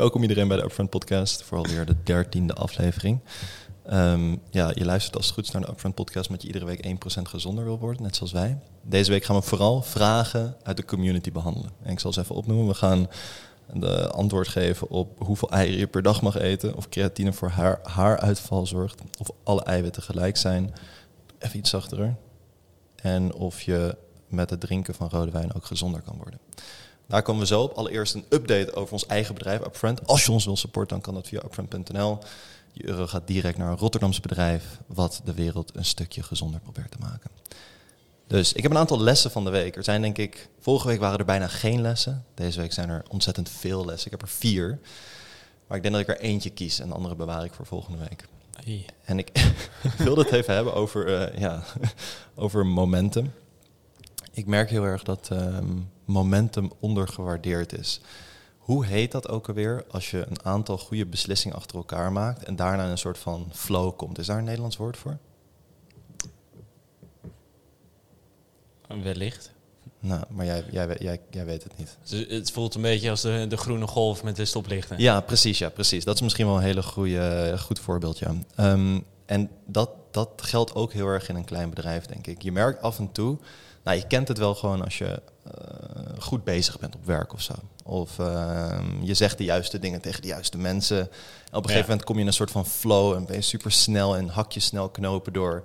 Welkom 0.00 0.22
iedereen 0.22 0.48
bij 0.48 0.56
de 0.56 0.62
Upfront 0.62 0.90
Podcast, 0.90 1.42
vooral 1.42 1.66
weer 1.66 1.86
de 1.86 1.96
dertiende 2.02 2.54
aflevering. 2.54 3.20
Ehm, 3.86 4.36
ja, 4.50 4.70
je 4.74 4.84
luistert 4.84 5.16
als 5.16 5.26
het 5.26 5.34
goed 5.34 5.44
is 5.44 5.50
naar 5.50 5.62
de 5.62 5.68
Upfront 5.68 5.94
Podcast, 5.94 6.26
omdat 6.28 6.42
je 6.42 6.46
iedere 6.46 6.64
week 6.64 6.84
1% 6.84 7.28
gezonder 7.28 7.64
wil 7.64 7.78
worden, 7.78 8.02
net 8.02 8.16
zoals 8.16 8.32
wij. 8.32 8.58
Deze 8.82 9.10
week 9.10 9.24
gaan 9.24 9.36
we 9.36 9.42
vooral 9.42 9.82
vragen 9.82 10.56
uit 10.62 10.76
de 10.76 10.84
community 10.84 11.32
behandelen. 11.32 11.70
En 11.82 11.92
ik 11.92 12.00
zal 12.00 12.12
ze 12.12 12.20
even 12.20 12.34
opnoemen. 12.34 12.66
We 12.66 12.74
gaan 12.74 13.08
de 13.72 14.10
antwoord 14.10 14.48
geven 14.48 14.90
op 14.90 15.18
hoeveel 15.18 15.50
eieren 15.50 15.78
je 15.78 15.86
per 15.86 16.02
dag 16.02 16.22
mag 16.22 16.38
eten, 16.38 16.76
of 16.76 16.88
creatine 16.88 17.32
voor 17.32 17.48
haar, 17.48 17.80
haaruitval 17.82 18.66
zorgt, 18.66 19.00
of 19.18 19.30
alle 19.42 19.62
eiwitten 19.62 20.02
gelijk 20.02 20.36
zijn. 20.36 20.74
Even 21.38 21.58
iets 21.58 21.70
zachter. 21.70 22.14
En 22.96 23.34
of 23.34 23.62
je 23.62 23.96
met 24.26 24.50
het 24.50 24.60
drinken 24.60 24.94
van 24.94 25.08
rode 25.08 25.30
wijn 25.30 25.54
ook 25.54 25.64
gezonder 25.64 26.00
kan 26.00 26.16
worden. 26.16 26.40
Daar 27.10 27.22
komen 27.22 27.40
we 27.40 27.46
zo 27.46 27.62
op. 27.62 27.72
Allereerst 27.72 28.14
een 28.14 28.24
update 28.28 28.74
over 28.74 28.92
ons 28.92 29.06
eigen 29.06 29.34
bedrijf 29.34 29.60
Upfront. 29.60 30.06
Als 30.06 30.24
je 30.24 30.32
ons 30.32 30.44
wil 30.44 30.56
supporten, 30.56 30.88
dan 30.96 31.00
kan 31.00 31.14
dat 31.14 31.28
via 31.28 31.42
upfront.nl. 31.44 32.18
Die 32.72 32.86
euro 32.86 33.06
gaat 33.06 33.26
direct 33.26 33.58
naar 33.58 33.70
een 33.70 33.78
Rotterdamse 33.78 34.20
bedrijf... 34.20 34.78
wat 34.86 35.20
de 35.24 35.34
wereld 35.34 35.76
een 35.76 35.84
stukje 35.84 36.22
gezonder 36.22 36.60
probeert 36.60 36.90
te 36.90 36.98
maken. 37.00 37.30
Dus 38.26 38.52
ik 38.52 38.62
heb 38.62 38.70
een 38.70 38.78
aantal 38.78 39.00
lessen 39.00 39.30
van 39.30 39.44
de 39.44 39.50
week. 39.50 39.76
Er 39.76 39.84
zijn 39.84 40.02
denk 40.02 40.18
ik... 40.18 40.48
Vorige 40.60 40.86
week 40.86 41.00
waren 41.00 41.18
er 41.18 41.24
bijna 41.24 41.48
geen 41.48 41.80
lessen. 41.80 42.24
Deze 42.34 42.60
week 42.60 42.72
zijn 42.72 42.88
er 42.88 43.02
ontzettend 43.08 43.48
veel 43.48 43.84
lessen. 43.84 44.12
Ik 44.12 44.20
heb 44.20 44.22
er 44.22 44.34
vier. 44.34 44.78
Maar 45.66 45.76
ik 45.76 45.82
denk 45.82 45.94
dat 45.94 46.02
ik 46.08 46.08
er 46.08 46.20
eentje 46.20 46.50
kies 46.50 46.80
en 46.80 46.88
de 46.88 46.94
andere 46.94 47.14
bewaar 47.14 47.44
ik 47.44 47.52
voor 47.52 47.66
volgende 47.66 47.98
week. 47.98 48.28
Hey. 48.64 48.86
En 49.04 49.18
ik 49.18 49.52
wilde 49.98 50.22
het 50.22 50.32
even 50.32 50.54
hebben 50.54 50.74
over, 50.74 51.14
eh, 51.14 51.38
ja, 51.40 51.62
over 52.34 52.66
momentum. 52.66 53.32
Ik 54.32 54.46
merk 54.46 54.70
heel 54.70 54.84
erg 54.84 55.02
dat 55.02 55.28
ehm, 55.30 55.78
momentum 56.10 56.72
ondergewaardeerd 56.80 57.78
is. 57.78 58.00
Hoe 58.58 58.86
heet 58.86 59.12
dat 59.12 59.28
ook 59.28 59.48
alweer 59.48 59.84
als 59.90 60.10
je 60.10 60.26
een 60.28 60.44
aantal 60.44 60.78
goede 60.78 61.06
beslissingen 61.06 61.56
achter 61.56 61.76
elkaar 61.76 62.12
maakt 62.12 62.44
en 62.44 62.56
daarna 62.56 62.90
een 62.90 62.98
soort 62.98 63.18
van 63.18 63.48
flow 63.52 63.96
komt? 63.96 64.18
Is 64.18 64.26
daar 64.26 64.38
een 64.38 64.44
Nederlands 64.44 64.76
woord 64.76 64.96
voor? 64.96 65.18
Wellicht. 69.02 69.52
Nou, 70.00 70.24
maar 70.28 70.44
jij, 70.44 70.64
jij, 70.70 70.96
jij, 70.98 71.20
jij 71.30 71.44
weet 71.44 71.62
het 71.62 71.78
niet. 71.78 71.96
Dus 72.08 72.26
het 72.28 72.50
voelt 72.50 72.74
een 72.74 72.82
beetje 72.82 73.10
als 73.10 73.20
de, 73.20 73.46
de 73.48 73.56
groene 73.56 73.86
golf 73.86 74.22
met 74.22 74.36
de 74.36 74.44
stoplichten. 74.44 74.98
Ja, 74.98 75.20
precies, 75.20 75.58
ja, 75.58 75.68
precies. 75.68 76.04
Dat 76.04 76.14
is 76.14 76.20
misschien 76.20 76.46
wel 76.46 76.56
een 76.56 76.62
hele 76.62 76.82
goede, 76.82 77.54
goed 77.58 77.78
voorbeeld, 77.78 78.18
ja. 78.18 78.34
Ehm, 78.54 79.00
en 79.26 79.50
dat, 79.66 79.90
dat 80.10 80.30
geldt 80.36 80.74
ook 80.74 80.92
heel 80.92 81.06
erg 81.06 81.28
in 81.28 81.36
een 81.36 81.44
klein 81.44 81.70
bedrijf, 81.70 82.06
denk 82.06 82.26
ik. 82.26 82.42
Je 82.42 82.52
merkt 82.52 82.82
af 82.82 82.98
en 82.98 83.12
toe, 83.12 83.38
nou, 83.84 83.96
je 83.96 84.06
kent 84.06 84.28
het 84.28 84.38
wel 84.38 84.54
gewoon 84.54 84.84
als 84.84 84.98
je 84.98 85.22
eh, 85.44 85.52
goed 86.18 86.44
bezig 86.44 86.78
bent 86.78 86.94
op 86.94 87.04
werk 87.04 87.32
of 87.32 87.42
zo. 87.42 87.52
Of 87.84 88.18
ehm, 88.18 89.02
je 89.02 89.14
zegt 89.14 89.38
de 89.38 89.44
juiste 89.44 89.78
dingen 89.78 90.00
tegen 90.00 90.22
de 90.22 90.28
juiste 90.28 90.58
mensen. 90.58 90.98
En 90.98 91.06
op 91.06 91.10
een 91.52 91.58
gegeven 91.62 91.76
Ja. 91.76 91.80
moment 91.86 92.04
kom 92.04 92.14
je 92.14 92.20
in 92.20 92.26
een 92.26 92.32
soort 92.32 92.50
van 92.50 92.66
flow 92.66 93.12
en 93.14 93.26
ben 93.26 93.36
je 93.36 93.42
super 93.42 93.72
snel 93.72 94.16
en 94.16 94.28
hak 94.28 94.52
je 94.52 94.60
snel 94.60 94.88
knopen 94.88 95.32
door. 95.32 95.64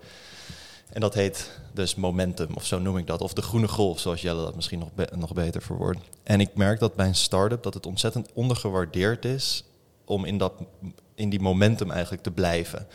En 0.89 1.01
dat 1.01 1.13
heet 1.13 1.49
dus 1.73 1.95
momentum, 1.95 2.47
of 2.55 2.65
zo 2.65 2.79
noem 2.79 2.97
ik 2.97 3.07
dat. 3.07 3.21
Of 3.21 3.33
de 3.33 3.41
groene 3.41 3.67
golf, 3.67 3.99
zoals 3.99 4.21
Jelle 4.21 4.43
dat 4.43 4.55
misschien 4.55 4.79
nog, 4.79 4.93
be- 4.93 5.09
nog 5.15 5.33
beter 5.33 5.61
verwoordt. 5.61 5.99
En 6.23 6.39
ik 6.41 6.55
merk 6.55 6.79
dat 6.79 6.95
bij 6.95 7.07
een 7.07 7.15
start-up 7.15 7.63
dat 7.63 7.73
het 7.73 7.85
ontzettend 7.85 8.29
ondergewaardeerd 8.33 9.25
is 9.25 9.63
om 10.05 10.25
in, 10.25 10.37
dat, 10.37 10.53
in 11.15 11.29
die 11.29 11.39
momentum 11.39 11.91
eigenlijk 11.91 12.23
te 12.23 12.31
blijven. 12.31 12.87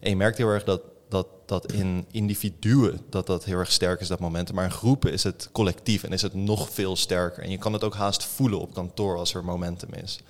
En 0.00 0.10
je 0.10 0.16
merkt 0.16 0.38
heel 0.38 0.48
erg 0.48 0.64
dat, 0.64 0.80
dat, 1.08 1.26
dat 1.46 1.72
in 1.72 2.06
individuen 2.10 3.00
dat 3.10 3.26
dat 3.26 3.44
heel 3.44 3.58
erg 3.58 3.72
sterk 3.72 4.00
is, 4.00 4.08
dat 4.08 4.20
momentum. 4.20 4.54
Maar 4.54 4.64
in 4.64 4.70
groepen 4.70 5.12
is 5.12 5.22
het 5.22 5.48
collectief 5.52 6.02
en 6.02 6.12
is 6.12 6.22
het 6.22 6.34
nog 6.34 6.70
veel 6.70 6.96
sterker. 6.96 7.42
En 7.42 7.50
je 7.50 7.58
kan 7.58 7.72
het 7.72 7.84
ook 7.84 7.94
haast 7.94 8.24
voelen 8.24 8.60
op 8.60 8.74
kantoor 8.74 9.16
als 9.16 9.34
er 9.34 9.44
momentum 9.44 9.92
is. 9.92 10.20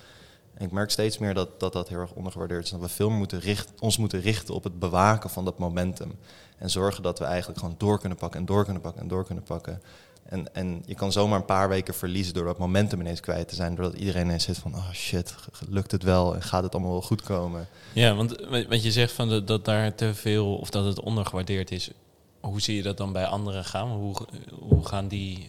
En 0.53 0.65
ik 0.65 0.71
merk 0.71 0.91
steeds 0.91 1.17
meer 1.17 1.33
dat 1.33 1.59
dat, 1.59 1.73
dat 1.73 1.89
heel 1.89 1.99
erg 1.99 2.13
ondergewaardeerd 2.13 2.63
is. 2.63 2.69
Dat 2.69 2.79
we 2.79 2.89
veel 2.89 3.09
meer 3.09 3.17
moeten 3.17 3.39
richt, 3.39 3.71
ons 3.79 3.97
moeten 3.97 4.21
richten 4.21 4.53
op 4.53 4.63
het 4.63 4.79
bewaken 4.79 5.29
van 5.29 5.45
dat 5.45 5.57
momentum. 5.57 6.11
En 6.57 6.69
zorgen 6.69 7.03
dat 7.03 7.19
we 7.19 7.25
eigenlijk 7.25 7.59
gewoon 7.59 7.75
door 7.77 7.99
kunnen 7.99 8.17
pakken 8.17 8.39
en 8.39 8.45
door 8.45 8.63
kunnen 8.63 8.81
pakken 8.81 9.01
en 9.01 9.07
door 9.07 9.25
kunnen 9.25 9.43
pakken. 9.43 9.81
En, 10.29 10.53
en 10.53 10.83
je 10.85 10.95
kan 10.95 11.11
zomaar 11.11 11.39
een 11.39 11.45
paar 11.45 11.69
weken 11.69 11.93
verliezen 11.93 12.33
door 12.33 12.45
dat 12.45 12.57
momentum 12.57 12.99
ineens 12.99 13.19
kwijt 13.19 13.47
te 13.47 13.55
zijn. 13.55 13.75
Doordat 13.75 13.99
iedereen 13.99 14.25
ineens 14.25 14.43
zit 14.43 14.57
van, 14.57 14.75
oh 14.75 14.91
shit, 14.91 15.35
lukt 15.69 15.91
het 15.91 16.03
wel 16.03 16.35
en 16.35 16.41
gaat 16.41 16.63
het 16.63 16.73
allemaal 16.73 16.91
wel 16.91 17.01
goed 17.01 17.21
komen. 17.21 17.67
Ja, 17.93 18.15
want 18.15 18.35
wat 18.69 18.83
je 18.83 18.91
zegt 18.91 19.11
van 19.11 19.29
de, 19.29 19.43
dat 19.43 19.65
daar 19.65 19.95
te 19.95 20.13
veel 20.13 20.55
of 20.55 20.69
dat 20.69 20.85
het 20.85 20.99
ondergewaardeerd 20.99 21.71
is. 21.71 21.91
Hoe 22.39 22.61
zie 22.61 22.75
je 22.75 22.83
dat 22.83 22.97
dan 22.97 23.11
bij 23.11 23.25
anderen 23.25 23.65
gaan? 23.65 23.89
Hoe, 23.89 24.15
hoe 24.59 24.85
gaan 24.85 25.07
die. 25.07 25.45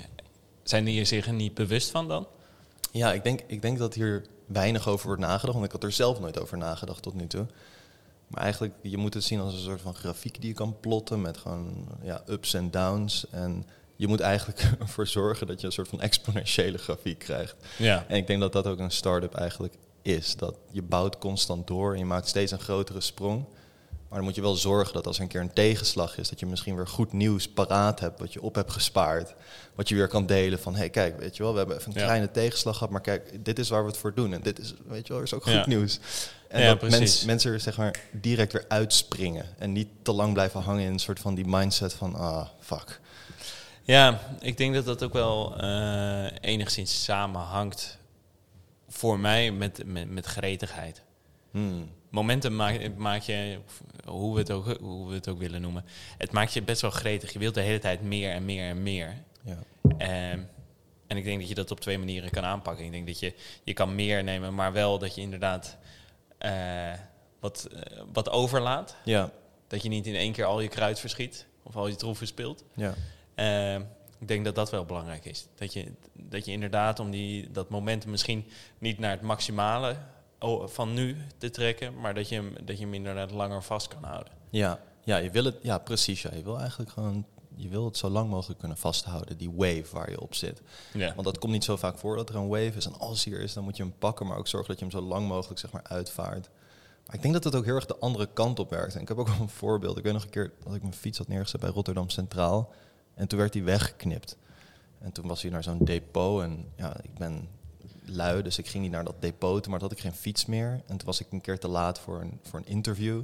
Zijn 0.62 0.84
die 0.84 1.00
er 1.00 1.06
zich 1.06 1.30
niet 1.30 1.54
bewust 1.54 1.90
van 1.90 2.08
dan? 2.08 2.26
Ja, 2.92 3.12
ik 3.12 3.22
denk, 3.22 3.40
ik 3.46 3.62
denk 3.62 3.78
dat 3.78 3.94
hier 3.94 4.26
weinig 4.46 4.88
over 4.88 5.06
wordt 5.06 5.22
nagedacht. 5.22 5.52
Want 5.52 5.64
ik 5.64 5.72
had 5.72 5.84
er 5.84 5.92
zelf 5.92 6.20
nooit 6.20 6.40
over 6.40 6.58
nagedacht 6.58 7.02
tot 7.02 7.14
nu 7.14 7.26
toe. 7.26 7.46
Maar 8.28 8.42
eigenlijk, 8.42 8.74
je 8.82 8.96
moet 8.96 9.14
het 9.14 9.24
zien 9.24 9.40
als 9.40 9.54
een 9.54 9.60
soort 9.60 9.80
van 9.80 9.94
grafiek 9.94 10.40
die 10.40 10.48
je 10.48 10.54
kan 10.54 10.76
plotten 10.80 11.20
met 11.20 11.36
gewoon 11.36 11.88
ja, 12.02 12.22
ups 12.26 12.54
en 12.54 12.70
downs. 12.70 13.26
En 13.30 13.66
je 13.98 14.06
moet 14.08 14.20
eigenlijk 14.20 14.62
ervoor 14.80 15.06
zorgen 15.06 15.46
dat 15.46 15.60
je 15.60 15.66
een 15.66 15.72
soort 15.72 15.88
van 15.88 16.00
exponentiële 16.00 16.78
grafiek 16.78 17.18
krijgt. 17.18 17.54
Ja. 17.76 18.04
En 18.08 18.16
ik 18.16 18.26
denk 18.26 18.40
dat 18.40 18.52
dat 18.52 18.66
ook 18.66 18.78
een 18.78 18.90
start-up 18.90 19.34
eigenlijk 19.34 19.74
is. 20.02 20.36
Dat 20.36 20.54
je 20.70 20.82
bouwt 20.82 21.18
constant 21.18 21.66
door 21.66 21.92
en 21.92 21.98
je 21.98 22.04
maakt 22.04 22.28
steeds 22.28 22.52
een 22.52 22.60
grotere 22.60 23.00
sprong. 23.00 23.44
Maar 24.08 24.18
dan 24.18 24.26
moet 24.26 24.34
je 24.36 24.40
wel 24.40 24.54
zorgen 24.54 24.94
dat 24.94 25.06
als 25.06 25.16
er 25.16 25.22
een 25.22 25.28
keer 25.28 25.40
een 25.40 25.52
tegenslag 25.52 26.18
is, 26.18 26.28
dat 26.28 26.40
je 26.40 26.46
misschien 26.46 26.76
weer 26.76 26.86
goed 26.86 27.12
nieuws 27.12 27.48
paraat 27.48 28.00
hebt, 28.00 28.20
wat 28.20 28.32
je 28.32 28.42
op 28.42 28.54
hebt 28.54 28.72
gespaard. 28.72 29.34
Wat 29.74 29.88
je 29.88 29.94
weer 29.94 30.08
kan 30.08 30.26
delen 30.26 30.58
van, 30.58 30.72
hé 30.72 30.78
hey, 30.78 30.90
kijk, 30.90 31.18
weet 31.18 31.36
je 31.36 31.42
wel, 31.42 31.52
we 31.52 31.58
hebben 31.58 31.76
even 31.76 31.92
een 31.92 31.98
Ja. 31.98 32.04
kleine 32.04 32.30
tegenslag 32.30 32.74
gehad, 32.76 32.90
maar 32.92 33.00
kijk, 33.00 33.44
dit 33.44 33.58
is 33.58 33.68
waar 33.68 33.82
we 33.82 33.88
het 33.88 33.98
voor 33.98 34.14
doen. 34.14 34.32
En 34.32 34.40
dit 34.42 34.58
is, 34.58 34.74
weet 34.86 35.06
je 35.06 35.12
wel, 35.12 35.22
is 35.22 35.34
ook 35.34 35.42
goed 35.42 35.52
Ja. 35.52 35.66
nieuws. 35.66 35.98
En 36.48 36.62
Ja, 36.62 36.74
dat 36.74 36.90
mens, 36.90 37.24
mensen 37.24 37.52
er 37.52 37.60
zeg 37.60 37.76
maar 37.76 38.00
direct 38.12 38.52
weer 38.52 38.64
uitspringen. 38.68 39.46
En 39.58 39.72
niet 39.72 39.88
te 40.02 40.12
lang 40.12 40.32
blijven 40.32 40.60
hangen 40.60 40.84
in 40.84 40.92
een 40.92 40.98
soort 40.98 41.20
van 41.20 41.34
die 41.34 41.46
mindset 41.46 41.92
van, 41.94 42.14
ah, 42.14 42.46
fuck. 42.60 43.00
Ja, 43.88 44.20
ik 44.40 44.56
denk 44.56 44.74
dat 44.74 44.84
dat 44.84 45.02
ook 45.02 45.12
wel 45.12 45.56
eh, 45.56 46.26
enigszins 46.40 47.04
samenhangt 47.04 47.98
voor 48.88 49.18
mij 49.18 49.50
met, 49.50 49.82
met, 49.86 50.10
met 50.10 50.26
gretigheid. 50.26 51.02
Hmm. 51.50 51.90
Momentum 52.10 52.56
maakt 52.56 52.96
maak 52.96 53.22
je, 53.22 53.58
hoe 54.04 54.34
we, 54.34 54.40
het 54.40 54.50
ook, 54.50 54.78
hoe 54.80 55.08
we 55.08 55.14
het 55.14 55.28
ook 55.28 55.38
willen 55.38 55.60
noemen, 55.60 55.84
het 56.18 56.32
maakt 56.32 56.52
je 56.52 56.62
best 56.62 56.80
wel 56.80 56.90
gretig. 56.90 57.32
Je 57.32 57.38
wilt 57.38 57.54
de 57.54 57.60
hele 57.60 57.78
tijd 57.78 58.02
meer 58.02 58.30
en 58.32 58.44
meer 58.44 58.68
en 58.68 58.82
meer. 58.82 59.14
Ja. 59.44 59.58
Ehm, 59.98 60.40
en 61.06 61.16
ik 61.16 61.24
denk 61.24 61.38
dat 61.40 61.48
je 61.48 61.54
dat 61.54 61.70
op 61.70 61.80
twee 61.80 61.98
manieren 61.98 62.30
kan 62.30 62.44
aanpakken. 62.44 62.84
Ik 62.84 62.92
denk 62.92 63.06
dat 63.06 63.18
je, 63.18 63.34
je 63.64 63.72
kan 63.72 63.94
meer 63.94 64.24
nemen, 64.24 64.54
maar 64.54 64.72
wel 64.72 64.98
dat 64.98 65.14
je 65.14 65.20
inderdaad 65.20 65.76
eh, 66.38 66.92
wat, 67.40 67.68
eh, 67.72 68.00
wat 68.12 68.30
overlaat. 68.30 68.96
Ja, 69.04 69.30
Dat 69.66 69.82
je 69.82 69.88
niet 69.88 70.06
in 70.06 70.14
één 70.14 70.32
keer 70.32 70.44
al 70.44 70.60
je 70.60 70.68
kruid 70.68 71.00
verschiet 71.00 71.46
of 71.62 71.76
al 71.76 71.86
je 71.88 71.96
troef 71.96 72.18
verspilt. 72.18 72.64
ja. 72.74 72.94
Ehm, 73.38 73.80
ik 74.18 74.28
denk 74.28 74.44
dat 74.44 74.54
dat 74.54 74.70
wel 74.70 74.84
belangrijk 74.84 75.24
is. 75.24 75.46
Dat 75.54 75.72
je, 75.72 75.92
dat 76.12 76.44
je 76.44 76.52
inderdaad 76.52 77.00
om 77.00 77.10
die, 77.10 77.50
dat 77.50 77.68
momentum 77.68 78.10
misschien 78.10 78.44
niet 78.78 78.98
naar 78.98 79.10
het 79.10 79.20
maximale 79.22 79.96
o- 80.38 80.66
van 80.66 80.94
nu 80.94 81.16
te 81.38 81.50
trekken, 81.50 82.00
maar 82.00 82.14
dat 82.14 82.28
je, 82.28 82.34
hem, 82.34 82.54
dat 82.64 82.78
je 82.78 82.84
hem 82.84 82.94
inderdaad 82.94 83.30
langer 83.30 83.62
vast 83.62 83.88
kan 83.88 84.04
houden. 84.04 84.32
Ja, 84.50 84.80
ja, 85.04 85.16
je 85.16 85.30
wil 85.30 85.44
het, 85.44 85.56
ja, 85.62 85.78
precies. 85.78 86.22
Ja. 86.22 86.30
Je 86.34 86.42
wil 86.42 86.58
eigenlijk 86.58 86.90
gewoon, 86.90 87.26
je 87.54 87.68
wil 87.68 87.84
het 87.84 87.96
zo 87.96 88.08
lang 88.08 88.30
mogelijk 88.30 88.58
kunnen 88.58 88.76
vasthouden, 88.76 89.36
die 89.38 89.50
wave 89.50 89.86
waar 89.92 90.10
je 90.10 90.20
op 90.20 90.34
zit. 90.34 90.62
Ja. 90.92 91.12
Want 91.14 91.26
dat 91.26 91.38
komt 91.38 91.52
niet 91.52 91.64
zo 91.64 91.76
vaak 91.76 91.98
voor 91.98 92.16
dat 92.16 92.28
er 92.28 92.36
een 92.36 92.48
wave 92.48 92.72
is. 92.76 92.86
En 92.86 92.98
als 92.98 93.24
die 93.24 93.34
er 93.34 93.40
is, 93.40 93.52
dan 93.52 93.64
moet 93.64 93.76
je 93.76 93.82
hem 93.82 93.94
pakken, 93.98 94.26
maar 94.26 94.36
ook 94.38 94.48
zorgen 94.48 94.68
dat 94.68 94.78
je 94.78 94.84
hem 94.84 94.94
zo 94.94 95.08
lang 95.08 95.28
mogelijk 95.28 95.60
zeg 95.60 95.72
maar, 95.72 95.82
uitvaart. 95.84 96.48
Maar 97.06 97.16
ik 97.16 97.22
denk 97.22 97.34
dat 97.34 97.44
het 97.44 97.54
ook 97.54 97.64
heel 97.64 97.74
erg 97.74 97.86
de 97.86 97.96
andere 97.98 98.28
kant 98.32 98.58
op 98.58 98.70
werkt. 98.70 98.94
En 98.94 99.00
ik 99.00 99.08
heb 99.08 99.18
ook 99.18 99.28
wel 99.28 99.40
een 99.40 99.48
voorbeeld. 99.48 99.96
Ik 99.98 100.02
weet 100.04 100.12
nog 100.12 100.22
een 100.22 100.30
keer 100.30 100.52
dat 100.64 100.74
ik 100.74 100.82
mijn 100.82 100.94
fiets 100.94 101.18
had 101.18 101.28
neergezet 101.28 101.60
bij 101.60 101.70
Rotterdam 101.70 102.08
Centraal. 102.10 102.72
En 103.18 103.28
toen 103.28 103.38
werd 103.38 103.52
die 103.52 103.62
weggeknipt. 103.62 104.36
En 104.98 105.12
toen 105.12 105.26
was 105.26 105.42
hij 105.42 105.50
naar 105.50 105.62
zo'n 105.62 105.84
depot. 105.84 106.42
En 106.42 106.64
ja, 106.76 106.96
ik 107.02 107.14
ben 107.18 107.48
lui, 108.04 108.42
dus 108.42 108.58
ik 108.58 108.66
ging 108.68 108.82
niet 108.82 108.92
naar 108.92 109.04
dat 109.04 109.20
depot 109.20 109.66
maar 109.68 109.78
toen 109.78 109.88
had 109.88 109.96
ik 109.98 110.04
geen 110.04 110.14
fiets 110.14 110.46
meer. 110.46 110.70
En 110.86 110.96
toen 110.96 111.06
was 111.06 111.20
ik 111.20 111.26
een 111.30 111.40
keer 111.40 111.58
te 111.58 111.68
laat 111.68 111.98
voor 111.98 112.20
een, 112.20 112.38
voor 112.42 112.58
een 112.58 112.66
interview. 112.66 113.20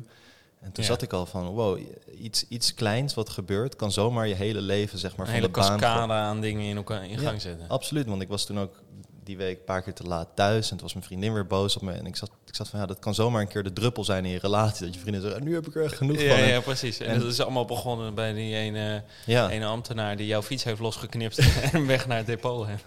En 0.60 0.72
toen 0.72 0.84
Ja. 0.84 0.90
zat 0.90 1.02
ik 1.02 1.12
al 1.12 1.26
van, 1.26 1.46
wow, 1.46 1.78
iets, 2.19 2.48
iets 2.48 2.74
kleins 2.74 3.14
wat 3.14 3.28
gebeurt, 3.28 3.76
kan 3.76 3.92
zomaar 3.92 4.28
je 4.28 4.34
hele 4.34 4.60
leven 4.60 4.98
zeg 4.98 5.10
maar 5.16 5.26
Een 5.26 5.32
van 5.32 5.40
hele 5.42 5.52
de 5.52 5.60
baan... 5.60 5.78
cascade 5.78 6.12
aan 6.12 6.40
dingen 6.40 6.62
in, 6.64 6.76
elkaar, 6.76 7.04
in 7.04 7.20
Ja, 7.20 7.28
gang 7.28 7.40
zetten. 7.40 7.69
Absoluut, 7.69 8.06
want 8.06 8.22
ik 8.22 8.28
was 8.28 8.44
toen 8.44 8.58
ook 8.60 8.82
die 9.24 9.36
week 9.36 9.58
een 9.58 9.64
paar 9.64 9.82
keer 9.82 9.94
te 9.94 10.02
laat 10.02 10.28
thuis. 10.34 10.64
En 10.70 10.76
toen 10.76 10.82
was 10.86 10.92
mijn 10.94 11.06
vriendin 11.06 11.32
weer 11.32 11.46
boos 11.46 11.76
op 11.76 11.82
me. 11.82 11.92
En 11.92 12.06
ik 12.06 12.16
zat, 12.16 12.30
ik 12.46 12.54
zat 12.54 12.68
van, 12.68 12.80
ja, 12.80 12.86
dat 12.86 12.98
kan 12.98 13.14
zomaar 13.14 13.40
een 13.40 13.48
keer 13.48 13.62
de 13.62 13.72
druppel 13.72 14.04
zijn 14.04 14.24
in 14.24 14.30
je 14.30 14.38
relatie. 14.38 14.84
Dat 14.84 14.94
je 14.94 15.00
vriendin 15.00 15.22
zegt, 15.22 15.34
"Ah, 15.34 15.42
nu 15.42 15.54
heb 15.54 15.66
ik 15.66 15.74
er 15.74 15.84
echt 15.84 15.96
genoeg 15.96 16.20
Ja, 16.20 16.36
van. 16.36 16.46
Ja, 16.46 16.60
precies. 16.60 16.98
En, 16.98 17.06
en- 17.06 17.18
dat 17.20 17.28
is 17.32 17.40
allemaal 17.40 17.64
begonnen 17.64 18.14
bij 18.14 18.32
die 18.32 18.54
ene, 18.54 19.02
ja, 19.26 19.50
ene 19.50 19.64
ambtenaar 19.64 20.16
die 20.16 20.26
jouw 20.26 20.42
fiets 20.42 20.64
heeft 20.64 20.80
losgeknipt 20.80 21.38
en 21.72 21.86
weg 21.86 22.06
naar 22.06 22.16
het 22.16 22.26
depot 22.26 22.66
heeft 22.66 22.84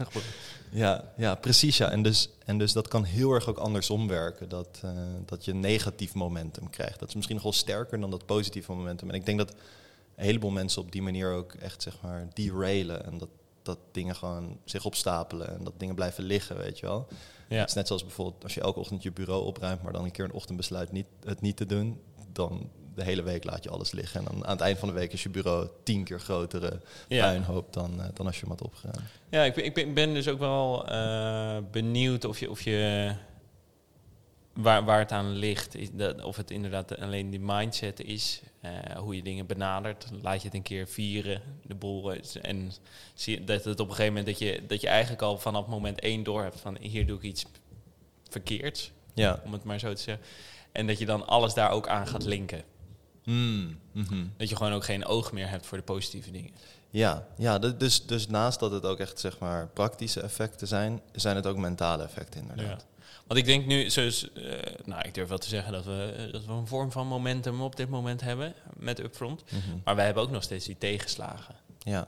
ja, 0.72 1.04
ja, 1.18 1.36
precies. 1.36 1.78
Ja. 1.78 1.92
En, 1.92 2.02
dus, 2.02 2.30
en 2.46 2.58
dus 2.58 2.74
dat 2.74 2.88
kan 2.88 3.04
heel 3.04 3.32
erg 3.32 3.48
ook 3.48 3.58
andersom 3.58 4.08
werken. 4.08 4.50
Dat, 4.50 4.80
eh, 4.84 4.92
dat 5.26 5.46
je 5.46 5.54
negatief 5.54 6.14
momentum 6.14 6.70
krijgt. 6.70 7.00
Dat 7.00 7.08
is 7.08 7.16
misschien 7.16 7.36
nog 7.36 7.44
wel 7.44 7.54
sterker 7.54 8.00
dan 8.00 8.12
dat 8.12 8.26
positieve 8.26 8.72
momentum. 8.72 9.10
En 9.10 9.16
ik 9.16 9.26
denk 9.26 9.38
dat 9.38 9.50
een 10.16 10.26
heleboel 10.26 10.52
mensen 10.52 10.82
op 10.82 10.92
die 10.92 11.02
manier 11.02 11.32
ook 11.32 11.54
echt 11.54 11.82
zeg 11.82 11.94
maar 12.02 12.28
derailen. 12.34 13.06
En 13.06 13.18
dat, 13.18 13.30
dat 13.68 13.80
dingen 13.92 14.16
gewoon 14.16 14.58
zich 14.66 14.86
opstapelen 14.86 15.58
en 15.58 15.64
dat 15.64 15.74
dingen 15.78 15.96
blijven 15.96 16.24
liggen, 16.24 16.58
weet 16.58 16.80
je 16.80 16.86
wel. 16.86 17.08
Ja. 17.50 17.58
Het 17.60 17.70
is 17.70 17.76
net 17.76 17.88
zoals 17.88 18.04
bijvoorbeeld 18.04 18.44
als 18.44 18.54
je 18.54 18.62
elke 18.62 18.80
ochtend 18.80 19.04
je 19.04 19.12
bureau 19.12 19.46
opruimt, 19.46 19.82
maar 19.82 19.94
dan 19.94 20.04
een 20.04 20.12
keer 20.12 20.26
een 20.26 20.32
ochtend 20.32 20.58
besluit 20.58 20.92
niet, 20.92 21.06
het 21.24 21.42
niet 21.42 21.58
te 21.58 21.66
doen, 21.66 22.02
dan 22.32 22.70
de 22.96 23.04
hele 23.04 23.22
week 23.22 23.44
laat 23.44 23.64
je 23.64 23.70
alles 23.70 23.92
liggen. 23.92 24.20
En 24.20 24.26
dan 24.26 24.46
aan 24.46 24.52
het 24.52 24.62
eind 24.62 24.78
van 24.80 24.88
de 24.88 24.94
week 24.94 25.14
is 25.14 25.24
je 25.24 25.30
bureau 25.30 25.68
tien 25.84 26.04
keer 26.04 26.20
grotere 26.20 26.80
Ja. 27.08 27.28
puinhoop 27.28 27.74
dan, 27.74 28.02
eh, 28.02 28.08
dan 28.14 28.26
als 28.26 28.36
je 28.36 28.42
hem 28.42 28.50
had 28.50 28.62
opgeruimd. 28.62 29.10
Ja, 29.30 29.44
ik 29.44 29.54
ben, 29.54 29.66
ik 29.66 29.74
ben, 29.74 29.94
ben 29.94 30.14
dus 30.14 30.28
ook 30.28 30.40
wel 30.40 30.88
eh, 30.88 31.58
benieuwd 31.72 32.26
of 32.26 32.40
je, 32.40 32.50
of 32.50 32.62
je 32.62 33.12
waar, 34.58 34.84
waar 34.86 35.00
het 35.00 35.12
aan 35.12 35.32
ligt. 35.32 35.76
Is 35.76 35.92
dat, 35.92 36.24
of 36.24 36.36
het 36.38 36.52
inderdaad 36.52 37.00
alleen 37.00 37.30
die 37.30 37.40
mindset 37.40 38.00
is, 38.00 38.42
eh, 38.62 38.72
hoe 38.98 39.16
je 39.16 39.22
dingen 39.24 39.46
benadert. 39.46 40.08
Laat 40.22 40.40
je 40.42 40.46
het 40.48 40.56
een 40.56 40.62
keer 40.62 40.88
vieren, 40.88 41.42
de 41.66 41.76
boel. 41.76 42.12
is- 42.12 42.38
En 42.38 42.72
zie 43.14 43.44
dat 43.44 43.64
het 43.64 43.80
op 43.80 43.90
een 43.90 43.96
gegeven 43.96 44.14
moment 44.18 44.26
dat 44.40 44.48
je, 44.48 44.64
dat 44.68 44.82
je 44.82 44.88
eigenlijk 44.88 45.22
al 45.22 45.38
vanaf 45.38 45.68
moment 45.68 46.00
één 46.00 46.24
door 46.24 46.44
hebt 46.44 46.60
van 46.60 46.78
hier 46.80 47.06
doe 47.08 47.18
ik 47.18 47.24
iets 47.24 47.46
verkeerds, 48.30 48.92
Ja. 49.14 49.42
om 49.46 49.54
het 49.54 49.64
maar 49.64 49.80
zo 49.80 49.94
te 49.94 50.02
zeggen. 50.02 50.26
En 50.72 50.88
dat 50.88 50.98
je 51.00 51.06
dan 51.06 51.28
alles 51.28 51.54
daar 51.54 51.70
ook 51.72 51.88
aan 51.88 52.08
gaat 52.08 52.24
linken. 52.24 52.64
Mm, 53.24 53.80
mhm. 53.92 54.26
Dat 54.38 54.50
je 54.50 54.56
gewoon 54.56 54.74
ook 54.74 54.84
geen 54.84 55.06
oog 55.06 55.32
meer 55.32 55.50
hebt 55.50 55.66
voor 55.66 55.78
de 55.78 55.84
positieve 55.84 56.32
dingen. 56.32 56.52
Ja, 56.90 57.28
ja 57.38 57.60
dus, 57.60 58.06
dus 58.06 58.28
naast 58.28 58.60
dat 58.60 58.72
het 58.72 58.86
ook 58.86 59.00
echt 59.00 59.20
zeg 59.20 59.40
maar 59.40 59.68
praktische 59.68 60.22
effecten 60.22 60.68
zijn, 60.68 61.02
zijn 61.12 61.36
het 61.36 61.48
ook 61.48 61.58
mentale 61.58 62.04
effecten 62.04 62.42
inderdaad. 62.42 62.86
Want 63.28 63.40
ik 63.40 63.46
denk 63.46 63.66
nu, 63.66 63.90
zoals, 63.90 64.34
eh, 64.34 64.44
nou, 64.86 65.02
ik 65.08 65.14
durf 65.14 65.28
wel 65.30 65.38
te 65.38 65.48
zeggen 65.48 65.72
dat 65.74 65.86
we, 65.86 66.14
eh, 66.18 66.32
dat 66.32 66.46
we 66.46 66.52
een 66.52 66.68
vorm 66.68 66.92
van 66.92 67.08
momentum 67.08 67.62
op 67.62 67.76
dit 67.76 67.90
moment 67.90 68.22
hebben 68.22 68.54
met 68.78 69.00
Upfront. 69.00 69.44
Mhm. 69.44 69.78
Maar 69.84 69.96
wij 69.96 70.06
hebben 70.06 70.24
ook 70.24 70.32
nog 70.32 70.44
steeds 70.44 70.66
die 70.66 70.78
tegenslagen. 70.78 71.56
Ja, 71.80 72.08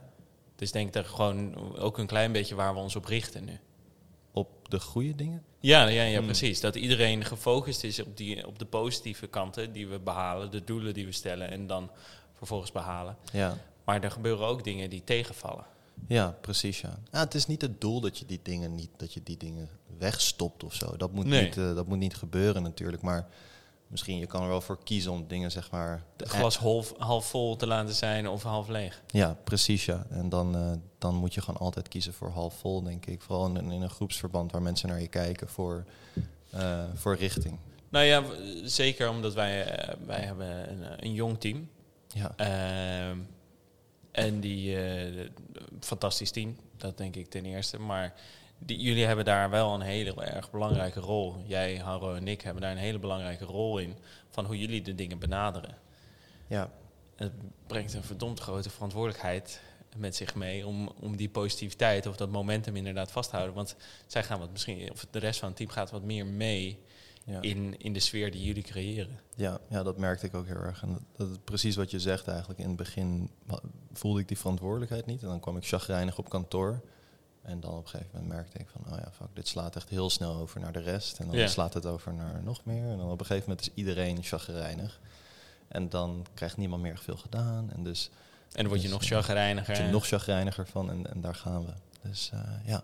Dus 0.56 0.67
ik 0.67 0.73
denk 0.73 0.94
dat 0.94 1.06
gewoon 1.07 1.77
ook 1.77 1.97
een 1.97 2.07
klein 2.07 2.31
beetje 2.31 2.56
waar 2.56 2.73
we 2.73 2.79
ons 2.79 2.95
op 2.95 3.06
richten 3.06 3.45
nu. 3.45 3.59
op 4.31 4.69
de 4.69 4.79
goede 4.79 5.15
dingen. 5.15 5.44
Ja, 5.59 5.88
ja, 5.88 6.03
ja 6.03 6.17
Hmm. 6.17 6.25
precies. 6.25 6.59
Dat 6.59 6.75
iedereen 6.75 7.25
gefocust 7.25 7.83
is 7.83 8.00
op, 8.00 8.17
die, 8.17 8.47
op 8.47 8.59
de 8.59 8.65
positieve 8.65 9.27
kanten 9.27 9.71
die 9.71 9.88
we 9.88 10.00
behalen, 10.00 10.51
de 10.51 10.63
doelen 10.63 10.94
die 10.94 11.05
we 11.05 11.12
stellen 11.12 11.50
en 11.50 11.67
dan 11.67 11.91
vervolgens 12.33 12.71
behalen. 12.71 13.17
Ja, 13.31 13.57
Maar 13.83 14.03
er 14.03 14.12
gebeuren 14.12 14.47
ook 14.47 14.63
dingen 14.63 14.89
die 14.89 15.03
tegenvallen. 15.03 15.65
Ja 16.07 16.36
precies 16.42 16.81
ja. 16.81 17.00
ja. 17.12 17.19
Het 17.19 17.36
is 17.36 17.46
niet 17.46 17.62
het 17.62 17.81
doel 17.81 18.01
dat 18.01 18.18
je 18.18 18.25
die 18.25 18.40
dingen 18.44 18.75
niet, 18.75 18.90
dat 18.98 19.13
je 19.13 19.24
die 19.24 19.38
dingen 19.38 19.69
wegstopt 19.98 20.63
of 20.63 20.74
zo. 20.74 20.98
Dat 20.98 21.12
moet, 21.12 21.25
Nee. 21.25 21.44
niet, 21.44 21.57
eh, 21.57 21.75
dat 21.75 21.88
moet 21.88 21.98
niet 21.98 22.16
gebeuren 22.16 22.63
natuurlijk, 22.63 23.01
maar 23.01 23.28
misschien 23.88 24.18
je 24.18 24.25
kan 24.25 24.42
er 24.42 24.48
wel 24.48 24.62
voor 24.62 24.84
kiezen 24.84 25.12
om 25.12 25.28
dingen 25.28 25.51
zeg 25.51 25.72
maar. 25.72 26.04
De 26.16 26.25
glas 26.30 26.57
half, 26.57 26.94
half 26.98 27.25
vol 27.30 27.56
te 27.56 27.68
laten 27.68 27.94
zijn 27.96 28.28
of 28.28 28.44
half 28.44 28.68
leeg. 28.68 29.01
Ja, 29.07 29.38
precies 29.44 29.86
ja. 29.86 30.06
En 30.10 30.30
dan, 30.30 30.56
eh, 30.56 30.72
dan 30.98 31.16
moet 31.16 31.34
je 31.34 31.42
gewoon 31.42 31.60
altijd 31.60 31.88
kiezen 31.88 32.13
voor 32.13 32.30
half 32.30 32.54
vol, 32.60 32.84
denk 32.84 33.06
ik. 33.06 33.22
Vooral 33.22 33.48
in, 33.56 33.72
in 33.72 33.81
een 33.81 33.90
groepsverband 33.90 34.51
waar 34.51 34.62
mensen 34.62 34.90
naar 34.90 35.01
je 35.01 35.07
kijken 35.07 35.48
voor, 35.50 35.86
eh, 36.50 36.84
voor 36.94 37.16
richting. 37.16 37.57
Nou 37.90 38.06
ja, 38.06 38.24
zeker 38.63 39.10
omdat 39.10 39.34
wij, 39.34 39.66
wij 40.06 40.19
hebben 40.22 40.72
een, 40.72 41.06
een 41.06 41.13
jong 41.13 41.40
team. 41.40 41.69
Ja, 42.07 42.34
Ehm, 42.36 43.18
en 44.11 44.39
die, 44.39 44.81
eh, 44.81 45.29
fantastisch 45.79 46.31
team, 46.31 46.57
dat 46.77 46.97
denk 46.97 47.15
ik 47.15 47.29
ten 47.29 47.45
eerste. 47.45 47.79
Maar 47.79 48.13
die, 48.57 48.79
jullie 48.79 49.06
hebben 49.06 49.25
daar 49.25 49.50
wel 49.50 49.73
een 49.73 49.81
hele 49.81 50.23
erg 50.23 50.51
belangrijke 50.51 51.00
rol. 51.00 51.35
Jij, 51.45 51.77
Harro 51.77 52.13
en 52.13 52.27
ik 52.27 52.41
hebben 52.41 52.61
daar 52.61 52.71
een 52.71 52.77
hele 52.77 53.00
belangrijke 53.00 53.45
rol 53.45 53.77
in. 53.77 53.95
Van 54.29 54.45
hoe 54.45 54.59
jullie 54.59 54.81
de 54.81 54.95
dingen 54.95 55.19
benaderen. 55.19 55.77
ja, 56.47 56.71
Het 57.15 57.31
brengt 57.67 57.94
een 57.94 58.03
verdomd 58.03 58.39
grote 58.39 58.69
verantwoordelijkheid 58.69 59.61
met 59.97 60.15
zich 60.15 60.35
mee 60.35 60.67
om, 60.67 60.91
om 61.00 61.15
die 61.15 61.29
positiviteit 61.29 62.05
of 62.05 62.15
dat 62.15 62.29
momentum 62.29 62.75
inderdaad 62.75 63.12
vast 63.12 63.29
te 63.29 63.35
houden. 63.35 63.55
Want 63.55 63.75
zij 64.07 64.23
gaan 64.23 64.39
wat 64.39 64.51
misschien, 64.51 64.91
of 64.91 65.05
de 65.12 65.19
rest 65.19 65.39
van 65.39 65.47
het 65.47 65.57
team 65.57 65.69
gaat 65.69 65.91
wat 65.91 66.03
meer 66.03 66.25
mee 66.25 66.79
ja. 67.29 67.41
in, 67.41 67.79
in 67.79 67.93
de 67.93 67.99
sfeer 67.99 68.31
die 68.31 68.43
jullie 68.43 68.63
creëren. 68.63 69.19
Ja, 69.35 69.59
ja, 69.69 69.83
dat 69.83 69.97
merkte 69.97 70.25
ik 70.25 70.33
ook 70.33 70.45
heel 70.47 70.55
erg. 70.55 70.81
En 70.81 70.91
dat, 70.93 71.01
dat 71.15 71.29
is 71.29 71.37
precies 71.43 71.75
wat 71.75 71.91
je 71.91 71.99
zegt 71.99 72.27
eigenlijk. 72.27 72.59
In 72.59 72.67
het 72.67 72.75
begin 72.77 73.29
voelde 73.93 74.19
ik 74.19 74.27
die 74.27 74.37
verantwoordelijkheid 74.37 75.05
niet. 75.05 75.21
En 75.21 75.27
dan 75.27 75.39
kwam 75.39 75.57
ik 75.57 75.67
chagrijnig 75.67 76.17
op 76.17 76.29
kantoor. 76.29 76.81
En 77.41 77.59
dan 77.59 77.71
op 77.71 77.83
een 77.83 77.89
gegeven 77.89 78.09
moment 78.13 78.31
merkte 78.33 78.57
ik 78.57 78.67
van, 78.71 78.93
oh 78.93 78.97
ja, 78.99 79.11
fuck, 79.11 79.27
dit 79.33 79.47
slaat 79.47 79.75
echt 79.75 79.89
heel 79.89 80.09
snel 80.09 80.35
over 80.35 80.59
naar 80.59 80.71
de 80.71 80.79
rest. 80.79 81.19
En 81.19 81.27
dan 81.27 81.35
Ja. 81.37 81.47
slaat 81.47 81.73
het 81.73 81.85
over 81.85 82.13
naar 82.13 82.43
nog 82.43 82.65
meer. 82.65 82.89
En 82.89 82.97
dan 82.97 83.09
op 83.11 83.19
een 83.19 83.25
gegeven 83.25 83.49
moment 83.49 83.67
is 83.67 83.73
iedereen 83.73 84.23
chagrijnig. 84.23 84.99
En 85.67 85.89
dan 85.89 86.25
krijgt 86.33 86.57
niemand 86.57 86.81
meer 86.81 86.97
veel 86.97 87.17
gedaan. 87.17 87.71
En 87.71 87.83
dus 87.83 88.09
En 88.51 88.57
dan 88.63 88.67
word 88.67 88.81
je 88.81 88.87
Dus, 88.87 88.97
nog 88.97 89.05
chagrijniger. 89.05 89.75
word 89.75 89.85
je 89.87 89.91
nog 89.91 90.07
chagrijniger 90.07 90.67
van 90.67 90.89
en, 90.89 91.11
en 91.13 91.21
daar 91.21 91.35
gaan 91.35 91.65
we. 91.65 91.71
Dus 92.01 92.29
eh, 92.33 92.39
ja. 92.65 92.83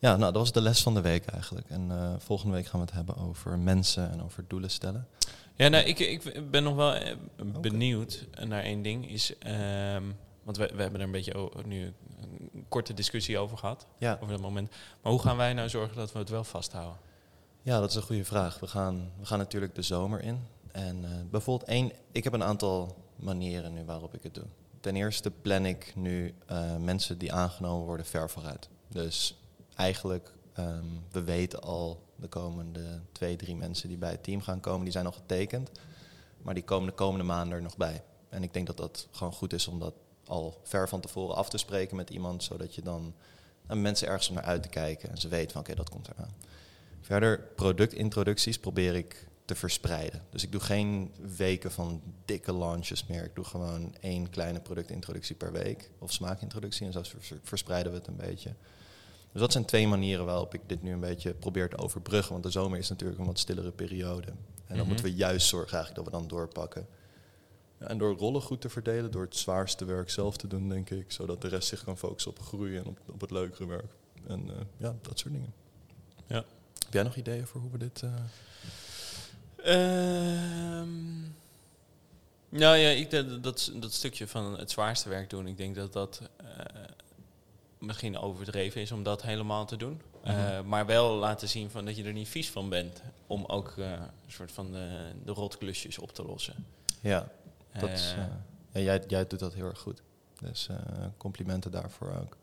Ja, 0.00 0.16
nou, 0.16 0.32
dat 0.32 0.42
was 0.42 0.52
de 0.52 0.60
les 0.60 0.82
van 0.82 0.94
de 0.94 1.00
week 1.00 1.26
eigenlijk. 1.26 1.70
En 1.70 1.90
eh, 1.90 2.14
volgende 2.18 2.54
week 2.54 2.66
gaan 2.66 2.80
we 2.80 2.86
het 2.86 2.94
hebben 2.94 3.16
over 3.16 3.58
mensen 3.58 4.10
en 4.10 4.22
over 4.22 4.44
doelen 4.46 4.70
stellen. 4.70 5.08
Ja, 5.54 5.68
nou, 5.68 5.84
ik, 5.84 5.98
ik 5.98 6.50
ben 6.50 6.62
nog 6.62 6.74
wel 6.74 6.94
eh, 6.94 7.16
benieuwd 7.60 8.26
naar 8.44 8.62
één 8.62 8.82
ding. 8.82 9.10
Is, 9.10 9.38
ehm, 9.38 10.04
want 10.42 10.56
we, 10.56 10.70
we 10.74 10.82
hebben 10.82 11.00
er 11.00 11.06
een 11.06 11.12
beetje 11.12 11.50
nu 11.64 11.92
een 12.20 12.64
korte 12.68 12.94
discussie 12.94 13.38
over 13.38 13.58
gehad. 13.58 13.86
Ja. 13.98 14.14
Over 14.14 14.28
dat 14.28 14.40
moment. 14.40 14.70
Maar 15.02 15.12
hoe 15.12 15.20
gaan 15.20 15.36
wij 15.36 15.52
nou 15.52 15.68
zorgen 15.68 15.96
dat 15.96 16.12
we 16.12 16.18
het 16.18 16.28
wel 16.28 16.44
vasthouden? 16.44 16.98
Ja, 17.62 17.80
dat 17.80 17.90
is 17.90 17.96
een 17.96 18.02
goede 18.02 18.24
vraag. 18.24 18.58
We 18.58 18.66
gaan, 18.66 19.10
we 19.18 19.26
gaan 19.26 19.38
natuurlijk 19.38 19.74
de 19.74 19.82
zomer 19.82 20.22
in. 20.22 20.46
En 20.72 21.04
eh, 21.04 21.10
bijvoorbeeld 21.30 21.68
één, 21.68 21.92
ik 22.12 22.24
heb 22.24 22.32
een 22.32 22.42
aantal 22.42 22.96
manieren 23.16 23.72
nu 23.72 23.84
waarop 23.84 24.14
ik 24.14 24.22
het 24.22 24.34
doe. 24.34 24.46
Ten 24.80 24.96
eerste 24.96 25.30
plan 25.30 25.66
ik 25.66 25.92
nu 25.96 26.34
mensen 26.78 27.18
die 27.18 27.32
aangenomen 27.32 27.86
worden 27.86 28.06
ver 28.06 28.30
vooruit. 28.30 28.68
Dus 28.88 29.39
eigenlijk, 29.76 30.32
ehm, 30.52 30.84
we 31.10 31.22
weten 31.22 31.62
al 31.62 32.02
de 32.16 32.28
komende 32.28 33.00
twee, 33.12 33.36
drie 33.36 33.56
mensen 33.56 33.88
die 33.88 33.98
bij 33.98 34.10
het 34.10 34.22
team 34.22 34.40
gaan 34.42 34.60
komen, 34.60 34.82
die 34.82 34.92
zijn 34.92 35.06
al 35.06 35.12
getekend. 35.12 35.70
Maar 36.42 36.54
die 36.54 36.64
komen 36.64 36.88
de 36.88 36.94
komende 36.94 37.24
maanden 37.24 37.56
er 37.56 37.62
nog 37.62 37.76
bij. 37.76 38.02
En 38.28 38.42
ik 38.42 38.52
denk 38.52 38.66
dat 38.66 38.76
dat 38.76 39.08
gewoon 39.10 39.32
goed 39.32 39.52
is 39.52 39.66
om 39.68 39.78
dat 39.78 39.94
al 40.26 40.60
ver 40.62 40.88
van 40.88 41.00
tevoren 41.00 41.34
af 41.36 41.48
te 41.48 41.58
spreken 41.58 41.96
met 41.96 42.10
iemand, 42.10 42.42
zodat 42.42 42.74
je 42.74 42.82
dan 42.82 43.14
eh, 43.66 43.76
mensen 43.76 44.08
ergens 44.08 44.28
om 44.28 44.34
naar 44.34 44.44
uit 44.44 44.62
te 44.62 44.68
kijken 44.68 45.10
en 45.10 45.18
ze 45.18 45.28
weten 45.28 45.50
van 45.50 45.60
oké, 45.60 45.74
dat 45.74 45.90
komt 45.90 46.08
eraan. 46.08 46.34
Verder, 47.00 47.40
productintroducties 47.56 48.58
probeer 48.58 48.94
ik 48.94 49.28
te 49.44 49.54
verspreiden. 49.54 50.22
Dus 50.30 50.42
ik 50.42 50.52
doe 50.52 50.60
geen 50.60 51.14
weken 51.36 51.70
van 51.72 52.02
dikke 52.24 52.54
launches 52.54 53.06
meer. 53.06 53.24
Ik 53.24 53.34
doe 53.34 53.44
gewoon 53.44 53.94
één 54.00 54.30
kleine 54.30 54.60
productintroductie 54.60 55.34
per 55.36 55.52
week. 55.52 55.90
Of 55.98 56.12
smaakintroductie. 56.12 56.86
En 56.86 56.92
zo 56.92 57.02
vers- 57.02 57.32
verspreiden 57.42 57.92
we 57.92 57.98
het 57.98 58.06
een 58.06 58.16
beetje. 58.16 58.54
Dus 59.32 59.40
dat 59.40 59.52
zijn 59.52 59.64
twee 59.64 59.86
manieren 59.88 60.24
waarop 60.24 60.54
ik 60.54 60.60
dit 60.66 60.82
nu 60.82 60.92
een 60.92 61.00
beetje 61.00 61.34
probeer 61.34 61.68
te 61.68 61.78
overbruggen. 61.78 62.32
Want 62.32 62.44
de 62.44 62.50
zomer 62.50 62.78
is 62.78 62.88
natuurlijk 62.88 63.20
een 63.20 63.26
wat 63.26 63.38
stillere 63.38 63.70
periode. 63.70 64.26
En 64.26 64.36
dan 64.66 64.76
Mhm. 64.76 64.86
moeten 64.86 65.04
we 65.04 65.14
juist 65.14 65.46
zorgen 65.46 65.72
eigenlijk 65.76 66.04
dat 66.04 66.14
we 66.14 66.20
dan 66.20 66.28
doorpakken. 66.28 66.86
En 67.78 67.98
door 67.98 68.16
rollen 68.16 68.42
goed 68.42 68.60
te 68.60 68.68
verdelen, 68.68 69.10
door 69.10 69.22
het 69.22 69.36
zwaarste 69.36 69.84
werk 69.84 70.10
zelf 70.10 70.36
te 70.36 70.46
doen, 70.46 70.68
denk 70.68 70.90
ik. 70.90 71.12
Zodat 71.12 71.42
de 71.42 71.48
rest 71.48 71.68
zich 71.68 71.84
kan 71.84 71.98
focussen 71.98 72.30
op 72.30 72.38
groeien 72.40 72.82
en 72.82 72.86
op, 72.86 72.98
op 73.12 73.20
het 73.20 73.30
leukere 73.30 73.66
werk. 73.66 73.92
En 74.26 74.48
eh, 74.48 74.54
ja, 74.76 74.94
dat 75.02 75.18
soort 75.18 75.34
dingen. 75.34 75.52
Ja. 76.26 76.44
Heb 76.84 76.92
jij 76.92 77.02
nog 77.02 77.16
ideeën 77.16 77.46
voor 77.46 77.60
hoe 77.60 77.70
we 77.70 77.78
dit... 77.78 78.02
Ehm, 79.56 81.20
nou 82.48 82.76
ja, 82.76 82.88
ik, 82.88 83.10
dat, 83.10 83.42
dat, 83.42 83.72
dat 83.74 83.92
stukje 83.92 84.28
van 84.28 84.58
het 84.58 84.70
zwaarste 84.70 85.08
werk 85.08 85.30
doen, 85.30 85.46
ik 85.46 85.56
denk 85.56 85.74
dat 85.74 85.92
dat 85.92 86.20
eh, 86.36 86.46
misschien 87.80 88.18
overdreven 88.18 88.80
is 88.80 88.92
om 88.92 89.02
dat 89.02 89.22
helemaal 89.22 89.66
te 89.66 89.76
doen. 89.76 90.00
Eh, 90.22 90.34
Mhm. 90.36 90.68
maar 90.68 90.86
wel 90.86 91.14
laten 91.16 91.48
zien 91.48 91.70
van 91.70 91.84
dat 91.84 91.96
je 91.96 92.04
er 92.04 92.12
niet 92.12 92.28
vies 92.28 92.50
van 92.50 92.68
bent 92.68 93.02
om 93.26 93.44
ook 93.46 93.74
eh, 93.78 93.90
een 93.90 94.32
soort 94.32 94.52
van 94.52 94.72
de, 94.72 95.10
de 95.24 95.32
rotklusjes 95.32 95.98
op 95.98 96.12
te 96.12 96.22
lossen. 96.24 96.66
Ja, 97.00 97.28
dat 97.78 97.90
is, 97.90 98.14
Eh, 98.16 98.22
eh, 98.22 98.28
ja, 98.72 98.80
jij, 98.80 99.04
jij 99.06 99.26
doet 99.26 99.38
dat 99.38 99.54
heel 99.54 99.66
erg 99.66 99.78
goed. 99.78 100.02
Dus 100.40 100.68
eh, 100.68 100.76
complimenten 101.16 101.70
daarvoor 101.70 102.14
ook. 102.22 102.36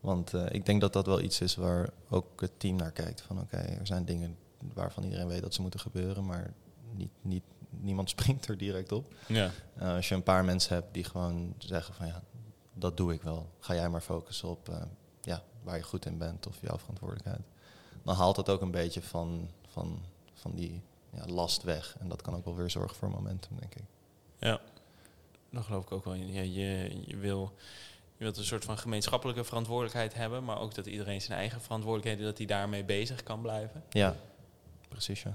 Want 0.00 0.34
eh, 0.34 0.46
ik 0.50 0.66
denk 0.66 0.80
dat 0.80 0.92
dat 0.92 1.06
wel 1.06 1.20
iets 1.20 1.40
is 1.40 1.54
waar 1.56 1.90
ook 2.08 2.40
het 2.40 2.52
team 2.60 2.76
naar 2.76 2.92
kijkt. 2.92 3.20
Van 3.20 3.40
oké, 3.40 3.56
er 3.56 3.86
zijn 3.86 4.04
dingen 4.04 4.36
waarvan 4.74 5.04
iedereen 5.04 5.26
weet 5.28 5.42
dat 5.42 5.54
ze 5.54 5.60
moeten 5.62 5.80
gebeuren, 5.80 6.24
maar 6.26 6.52
niet, 6.94 7.10
niet, 7.22 7.42
niemand 7.70 8.10
springt 8.16 8.46
er 8.48 8.58
direct 8.58 8.92
op. 8.92 9.14
ja. 9.28 9.50
Eh, 9.76 9.94
als 9.94 10.08
je 10.08 10.14
een 10.14 10.22
paar 10.22 10.44
mensen 10.44 10.74
hebt 10.74 10.94
die 10.94 11.04
gewoon 11.04 11.54
zeggen 11.58 11.94
van 11.94 12.06
ja, 12.06 12.22
dat 12.80 12.96
doe 12.96 13.12
ik 13.12 13.22
wel. 13.22 13.50
Ga 13.58 13.74
jij 13.74 13.88
maar 13.88 14.00
focussen 14.00 14.48
op 14.48 14.68
eh, 14.68 14.82
ja, 15.20 15.42
waar 15.62 15.76
je 15.76 15.82
goed 15.82 16.06
in 16.06 16.18
bent 16.18 16.46
of 16.46 16.60
jouw 16.60 16.78
verantwoordelijkheid. 16.78 17.42
Dan 18.02 18.14
haalt 18.14 18.36
dat 18.36 18.48
ook 18.48 18.60
een 18.60 18.70
beetje 18.70 19.02
van, 19.02 19.50
van, 19.68 20.02
van 20.34 20.54
die 20.54 20.82
ja, 21.14 21.26
last 21.26 21.62
weg. 21.62 21.96
En 21.98 22.08
dat 22.08 22.22
kan 22.22 22.34
ook 22.34 22.44
wel 22.44 22.56
weer 22.56 22.70
zorgen 22.70 22.96
voor 22.96 23.10
momentum, 23.10 23.56
denk 23.58 23.74
ik. 23.74 23.84
Ja, 24.38 24.60
dat 25.50 25.64
geloof 25.64 25.84
ik 25.84 25.92
ook 25.92 26.04
wel. 26.04 26.14
Ja, 26.14 26.42
je, 26.42 27.00
je, 27.06 27.16
wil, 27.16 27.52
je 28.16 28.24
wilt 28.24 28.36
een 28.36 28.44
soort 28.44 28.64
van 28.64 28.78
gemeenschappelijke 28.78 29.44
verantwoordelijkheid 29.44 30.14
hebben, 30.14 30.44
maar 30.44 30.58
ook 30.58 30.74
dat 30.74 30.86
iedereen 30.86 31.20
zijn 31.20 31.38
eigen 31.38 31.60
verantwoordelijkheden, 31.60 32.24
dat 32.24 32.38
hij 32.38 32.46
daarmee 32.46 32.84
bezig 32.84 33.22
kan 33.22 33.40
blijven. 33.40 33.84
Ja, 33.90 34.16
precies 34.88 35.22
ja. 35.22 35.34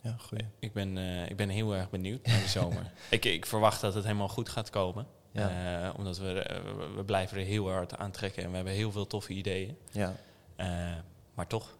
Ja, 0.00 0.16
goeie. 0.18 0.44
Ik 0.58 0.72
ben, 0.72 0.98
eh, 0.98 1.30
ik 1.30 1.36
ben 1.36 1.48
heel 1.48 1.74
erg 1.74 1.90
benieuwd 1.90 2.26
naar 2.26 2.40
de 2.40 2.48
zomer. 2.48 2.92
ik, 3.10 3.24
ik 3.24 3.46
verwacht 3.46 3.80
dat 3.80 3.94
het 3.94 4.04
helemaal 4.04 4.28
goed 4.28 4.48
gaat 4.48 4.70
komen. 4.70 5.06
Ja. 5.36 5.84
Eh, 5.88 5.98
omdat 5.98 6.18
we, 6.18 6.32
eh, 6.42 6.62
we- 6.76 6.92
we 6.96 7.04
blijven 7.04 7.38
er 7.38 7.44
heel 7.44 7.70
hard 7.70 7.96
aan 7.96 8.10
trekken 8.10 8.42
en 8.42 8.48
we 8.50 8.56
hebben 8.56 8.74
heel 8.74 8.92
veel 8.92 9.06
toffe 9.06 9.32
ideeën. 9.32 9.76
Ja. 9.90 10.14
Eh, 10.56 10.66
maar 11.34 11.46
toch, 11.46 11.74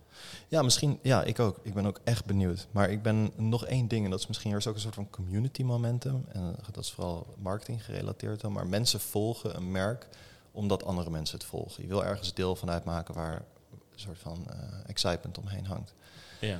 Ja, 0.48 0.62
misschien. 0.62 0.98
Ja, 1.02 1.22
ik 1.22 1.38
ook. 1.40 1.58
Ik 1.62 1.75
ben 1.75 1.86
ook 1.86 2.00
echt 2.04 2.25
benieuwd. 2.25 2.66
Maar 2.70 2.90
ik 2.90 3.02
ben 3.02 3.30
nog 3.36 3.66
één 3.66 3.88
ding, 3.88 4.04
en 4.04 4.10
dat 4.10 4.20
is 4.20 4.26
misschien 4.26 4.50
er 4.52 4.56
is 4.58 4.66
ook 4.66 4.75
een 4.75 4.80
soort 4.80 4.94
van 4.94 5.10
community 5.10 5.62
momentum. 5.62 6.25
En 6.32 6.56
dat 6.72 6.84
is 6.84 6.90
vooral 6.92 7.26
marketing 7.38 7.84
gerelateerd 7.84 8.40
dan. 8.40 8.52
Maar 8.52 8.66
mensen 8.66 9.00
volgen 9.00 9.56
een 9.56 9.70
merk 9.70 10.08
omdat 10.52 10.84
andere 10.84 11.10
mensen 11.10 11.38
het 11.38 11.46
volgen. 11.46 11.82
Je 11.82 11.88
wil 11.88 12.04
ergens 12.04 12.34
deel 12.34 12.56
van 12.56 12.70
uitmaken 12.70 13.14
waar 13.14 13.34
een 13.34 13.78
soort 13.94 14.18
van 14.18 14.46
excitement 14.86 15.38
omheen 15.38 15.66
hangt. 15.66 15.94
ja. 16.40 16.58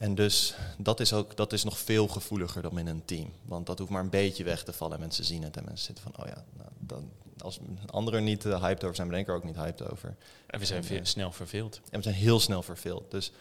En 0.00 0.14
dus 0.14 0.54
dat 0.78 1.00
is 1.00 1.12
ook 1.12 1.36
dat 1.36 1.52
is 1.52 1.64
nog 1.64 1.78
veel 1.78 2.08
gevoeliger 2.08 2.62
dan 2.62 2.78
in 2.78 2.86
een 2.86 3.04
team. 3.04 3.32
Want 3.42 3.66
dat 3.66 3.78
hoeft 3.78 3.90
maar 3.90 4.02
een 4.02 4.10
beetje 4.10 4.44
weg 4.44 4.64
te 4.64 4.72
vallen. 4.72 4.94
En 4.94 5.00
mensen 5.00 5.24
zien 5.24 5.42
het 5.42 5.56
en 5.56 5.64
mensen 5.64 5.84
zitten 5.84 6.04
van, 6.04 6.24
oh 6.24 6.26
ja, 6.26 6.44
nou, 6.56 6.68
dan, 6.78 7.10
als 7.38 7.58
anderen 7.86 8.24
niet 8.24 8.44
eh, 8.44 8.62
hyped 8.62 8.84
over 8.84 8.96
zijn, 8.96 9.08
ben 9.08 9.18
ik 9.18 9.28
er 9.28 9.34
ook 9.34 9.44
niet 9.44 9.56
hyped 9.56 9.90
over. 9.90 10.16
En 10.46 10.58
we 10.58 10.64
zijn 10.64 10.84
En, 10.84 10.98
eh, 10.98 11.04
snel 11.04 11.32
verveeld. 11.32 11.80
En 11.90 11.96
we 11.96 12.02
zijn 12.02 12.14
heel 12.14 12.40
snel 12.40 12.62
verveeld. 12.62 13.10
Dus 13.10 13.32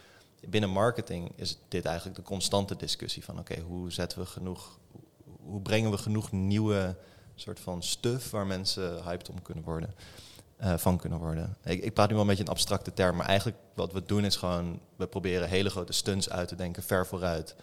binnen 0.46 0.70
marketing 0.70 1.32
is 1.36 1.58
dit 1.68 1.86
eigenlijk 1.86 2.18
de 2.18 2.24
constante 2.24 2.76
discussie 2.76 3.24
van 3.24 3.40
oké, 3.40 3.60
hoe 3.60 3.92
zetten 3.92 4.20
we 4.20 4.26
genoeg, 4.26 4.80
hoe 5.44 5.62
brengen 5.62 5.92
we 5.92 5.98
genoeg 5.98 6.32
nieuwe 6.32 6.96
soort 7.36 7.60
van 7.60 7.84
stuff 7.84 8.32
waar 8.32 8.48
mensen 8.48 9.04
hyped 9.04 9.30
om 9.30 9.42
kunnen 9.42 9.64
worden, 9.64 9.94
eh, 10.60 10.78
van 10.78 10.98
kunnen 10.98 11.20
worden. 11.20 11.58
Ik, 11.64 11.84
ik 11.84 11.94
praat 11.94 12.08
nu 12.08 12.14
wel 12.14 12.24
een 12.24 12.30
beetje 12.30 12.44
in 12.44 12.50
abstracte 12.50 12.94
termen, 12.94 13.18
maar 13.18 13.28
eigenlijk 13.28 13.58
wat 13.74 13.94
we 13.94 14.06
doen 14.06 14.26
is 14.26 14.36
gewoon, 14.36 14.80
we 14.96 15.08
proberen 15.08 15.50
hele 15.50 15.70
grote 15.70 15.94
stunts 15.94 16.30
uit 16.30 16.48
te 16.48 16.56
denken, 16.56 16.84
ver 16.84 17.08
vooruit. 17.08 17.56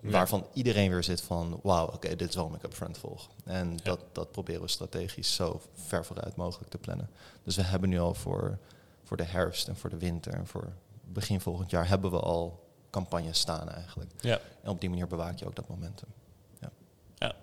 Ja. 0.00 0.10
Waarvan 0.10 0.46
iedereen 0.52 0.90
weer 0.90 1.04
zit 1.04 1.20
van, 1.20 1.60
wauw, 1.62 1.86
oké, 1.86 2.16
dit 2.16 2.28
is 2.28 2.34
waarom 2.34 2.54
ik 2.54 2.62
upfront 2.62 2.98
volg. 2.98 3.28
En 3.44 3.76
dat, 3.82 4.00
dat 4.12 4.32
proberen 4.32 4.60
we 4.60 4.68
strategisch 4.68 5.34
zo 5.34 5.60
ver 5.74 6.04
vooruit 6.04 6.36
mogelijk 6.36 6.70
te 6.70 6.78
plannen. 6.78 7.10
Dus 7.42 7.56
we 7.56 7.62
hebben 7.62 7.88
nu 7.88 7.98
al 7.98 8.14
voor, 8.14 8.58
voor 9.04 9.16
de 9.16 9.24
herfst 9.24 9.68
en 9.68 9.76
voor 9.76 9.90
de 9.90 9.98
winter 9.98 10.32
en 10.32 10.46
voor 10.46 10.72
begin 11.04 11.40
volgend 11.40 11.70
jaar 11.70 11.88
hebben 11.88 12.10
we 12.10 12.20
al 12.20 12.68
campagnes 12.90 13.38
staan 13.38 13.68
eigenlijk. 13.68 14.10
Ja. 14.20 14.40
En 14.62 14.70
op 14.70 14.80
die 14.80 14.88
manier 14.88 15.06
bewaak 15.06 15.38
je 15.38 15.46
ook 15.46 15.56
dat 15.56 15.68
momentum. 15.68 16.08
Ja. 16.60 16.70
Ja. 17.18 17.34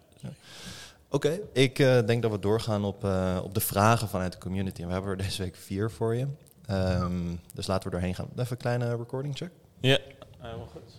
Oké, 1.12 1.40
ik 1.54 1.80
eh, 1.80 2.06
denk 2.06 2.22
dat 2.22 2.32
we 2.32 2.40
doorgaan 2.40 2.84
op, 2.84 3.04
eh, 3.04 3.40
op 3.44 3.54
de 3.54 3.60
vragen 3.60 4.08
vanuit 4.08 4.32
de 4.32 4.38
community. 4.38 4.82
En 4.82 4.88
we 4.88 4.94
hebben 4.94 5.12
er 5.12 5.18
deze 5.18 5.44
week 5.44 5.56
vier 5.56 5.92
voor 5.92 6.16
je. 6.16 6.28
Ehm, 6.66 7.36
dus 7.54 7.68
laten 7.68 7.84
we 7.84 7.90
doorheen 7.90 8.16
gaan. 8.16 8.28
Even 8.32 8.48
een 8.50 8.58
kleine 8.58 8.96
recording 8.96 9.38
check. 9.38 9.52
Ja, 9.80 10.00
helemaal 10.38 10.70
goed. 10.72 10.98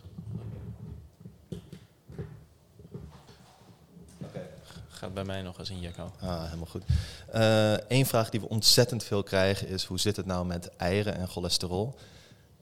Gaat 4.88 5.14
bij 5.14 5.24
mij 5.24 5.42
nog 5.42 5.58
eens 5.58 5.70
in 5.70 5.80
Jacco. 5.80 6.12
Ah, 6.20 6.44
helemaal 6.44 6.66
goed. 6.66 6.82
Eén 7.88 8.06
vraag 8.06 8.30
die 8.30 8.40
we 8.40 8.48
ontzettend 8.48 9.04
veel 9.04 9.22
krijgen 9.22 9.68
is: 9.68 9.84
hoe 9.84 9.98
zit 9.98 10.16
het 10.16 10.26
nou 10.26 10.46
met 10.46 10.76
eieren 10.76 11.14
en 11.14 11.28
cholesterol? 11.28 11.94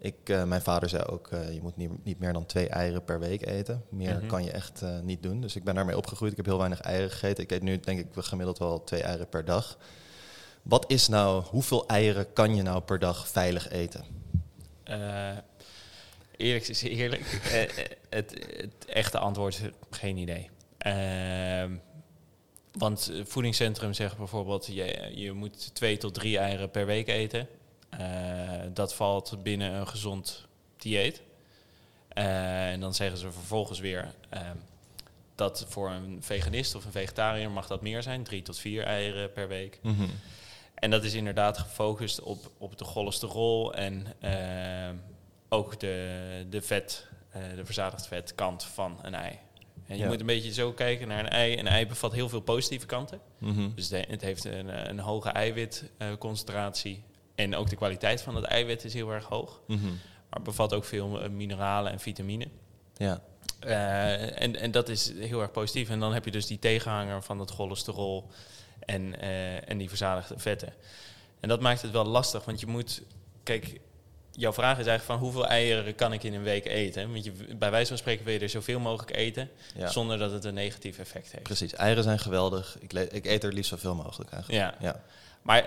Ik, 0.00 0.14
eh, 0.24 0.44
mijn 0.44 0.62
vader 0.62 0.88
zei 0.88 1.02
ook: 1.02 1.28
eh, 1.28 1.52
je 1.52 1.62
moet 1.62 1.76
niet, 1.76 2.04
niet 2.04 2.18
meer 2.18 2.32
dan 2.32 2.46
twee 2.46 2.68
eieren 2.68 3.04
per 3.04 3.20
week 3.20 3.46
eten. 3.46 3.84
Meer 3.88 4.16
Mhm. 4.16 4.26
kan 4.26 4.44
je 4.44 4.50
echt 4.50 4.82
eh, 4.82 4.98
niet 5.00 5.22
doen. 5.22 5.40
Dus 5.40 5.56
ik 5.56 5.64
ben 5.64 5.74
daarmee 5.74 5.96
opgegroeid. 5.96 6.30
Ik 6.30 6.36
heb 6.36 6.46
heel 6.46 6.58
weinig 6.58 6.80
eieren 6.80 7.10
gegeten. 7.10 7.44
Ik 7.44 7.50
eet 7.50 7.62
nu, 7.62 7.80
denk 7.80 7.98
ik, 7.98 8.06
gemiddeld 8.14 8.58
wel 8.58 8.84
twee 8.84 9.02
eieren 9.02 9.28
per 9.28 9.44
dag. 9.44 9.78
Wat 10.62 10.84
is 10.90 11.08
nou, 11.08 11.42
hoeveel 11.44 11.86
eieren 11.86 12.32
kan 12.32 12.56
je 12.56 12.62
nou 12.62 12.80
per 12.80 12.98
dag 12.98 13.28
veilig 13.28 13.68
eten? 13.70 14.04
Eerlijk 16.36 16.68
is 16.68 16.82
eerlijk. 17.00 17.22
Het, 18.08 18.34
het 18.58 18.84
echte 18.86 19.18
antwoord 19.18 19.54
is 19.54 19.70
geen 19.90 20.16
idee. 20.16 20.50
Ehm, 20.78 21.76
want 22.72 23.04
het 23.06 23.28
voedingscentrum 23.28 23.92
zegt 23.92 24.16
bijvoorbeeld... 24.16 24.66
Je, 24.66 25.10
je 25.14 25.32
moet 25.32 25.74
twee 25.74 25.96
tot 25.96 26.14
drie 26.14 26.38
eieren 26.38 26.70
per 26.70 26.86
week 26.86 27.08
eten. 27.08 27.48
Eh, 27.98 28.04
dat 28.72 28.94
valt 28.94 29.42
binnen 29.42 29.72
een 29.72 29.88
gezond 29.88 30.46
dieet. 30.76 31.22
Eh, 32.08 32.70
en 32.70 32.80
dan 32.80 32.94
zeggen 32.94 33.18
ze 33.18 33.30
vervolgens 33.32 33.78
weer... 33.78 34.14
ehm, 34.28 34.56
dat 35.34 35.66
voor 35.68 35.90
een 35.90 36.18
veganist 36.22 36.74
of 36.74 36.84
een 36.84 36.92
vegetariër 36.92 37.50
mag 37.50 37.66
dat 37.66 37.82
meer 37.82 38.02
zijn. 38.02 38.22
Drie 38.24 38.42
tot 38.42 38.58
vier 38.58 38.82
eieren 38.84 39.32
per 39.32 39.48
week. 39.48 39.80
En 40.74 40.90
dat 40.90 41.04
is 41.04 41.14
inderdaad 41.14 41.58
gefocust 41.58 42.20
op, 42.20 42.50
op 42.58 42.78
de 42.78 42.84
cholesterol 42.84 43.74
en 43.74 44.06
eh, 44.20 44.90
ook 45.48 45.80
de, 45.80 46.46
de 46.50 46.62
vet, 46.62 47.06
eh, 47.30 47.42
de 47.56 47.64
verzadigd 47.64 48.06
vet 48.06 48.34
kant 48.34 48.64
van 48.64 48.98
een 49.02 49.14
ei. 49.14 49.38
En 49.86 49.96
je 49.96 50.02
Ja. 50.02 50.08
moet 50.08 50.20
een 50.20 50.26
beetje 50.26 50.52
zo 50.52 50.72
kijken 50.72 51.08
naar 51.08 51.18
een 51.18 51.28
ei. 51.28 51.58
Een 51.58 51.66
ei 51.68 51.86
bevat 51.86 52.12
heel 52.12 52.28
veel 52.28 52.40
positieve 52.40 52.86
kanten. 52.86 53.20
Mhm. 53.38 53.68
Dus 53.74 53.88
de- 53.88 54.04
het 54.08 54.20
heeft 54.20 54.44
een, 54.44 54.88
een 54.90 54.98
hoge 54.98 55.28
eiwitconcentratie. 55.30 57.02
En 57.38 57.56
ook 57.56 57.70
de 57.70 57.76
kwaliteit 57.76 58.22
van 58.22 58.34
het 58.36 58.44
eiwit 58.44 58.84
is 58.84 58.94
heel 58.94 59.10
erg 59.10 59.24
hoog. 59.24 59.60
Mhm. 59.66 59.86
Maar 60.30 60.42
bevat 60.42 60.74
ook 60.74 60.84
veel 60.84 61.22
eh, 61.22 61.30
mineralen 61.30 61.92
en 61.92 62.00
vitamine. 62.00 62.46
Ja, 62.96 63.20
Eh, 63.60 64.42
en, 64.42 64.56
en 64.56 64.70
dat 64.70 64.88
is 64.88 65.12
heel 65.18 65.40
erg 65.40 65.50
positief. 65.50 65.88
En 65.90 66.00
dan 66.00 66.12
heb 66.12 66.24
je 66.24 66.30
dus 66.30 66.46
die 66.46 66.58
tegenhanger 66.58 67.22
van 67.22 67.38
het 67.38 67.50
cholesterol 67.50 68.30
en, 68.86 69.20
eh, 69.20 69.70
en 69.70 69.78
die 69.78 69.88
verzadigde 69.88 70.38
vetten. 70.38 70.72
En 71.40 71.48
dat 71.48 71.60
maakt 71.60 71.82
het 71.82 71.90
wel 71.90 72.04
lastig, 72.04 72.44
want 72.44 72.60
je 72.60 72.66
moet... 72.66 73.02
Kijk, 73.42 73.80
jouw 74.30 74.52
vraag 74.52 74.78
is 74.78 74.86
eigenlijk 74.86 75.04
van 75.04 75.18
hoeveel 75.18 75.46
eieren 75.46 75.94
kan 75.94 76.12
ik 76.12 76.22
in 76.22 76.34
een 76.34 76.42
week 76.42 76.66
eten? 76.66 77.12
Want 77.12 77.24
je, 77.24 77.32
bij 77.56 77.70
wijze 77.70 77.88
van 77.88 77.98
spreken 77.98 78.24
wil 78.24 78.34
je 78.34 78.40
er 78.40 78.48
zoveel 78.48 78.80
mogelijk 78.80 79.16
eten... 79.16 79.50
ja. 79.76 79.88
zonder 79.88 80.18
dat 80.18 80.32
het 80.32 80.44
een 80.44 80.54
negatief 80.54 80.98
effect 80.98 81.32
heeft. 81.32 81.42
precies. 81.42 81.74
Eieren 81.74 82.02
zijn 82.02 82.18
geweldig. 82.18 82.76
Ik, 82.80 82.92
ik 82.92 83.26
eet 83.26 83.44
er 83.44 83.52
liefst 83.52 83.70
zoveel 83.70 83.94
mogelijk 83.94 84.30
eigenlijk. 84.30 84.62
Ja, 84.62 84.74
Ja. 84.88 85.00
maar 85.42 85.64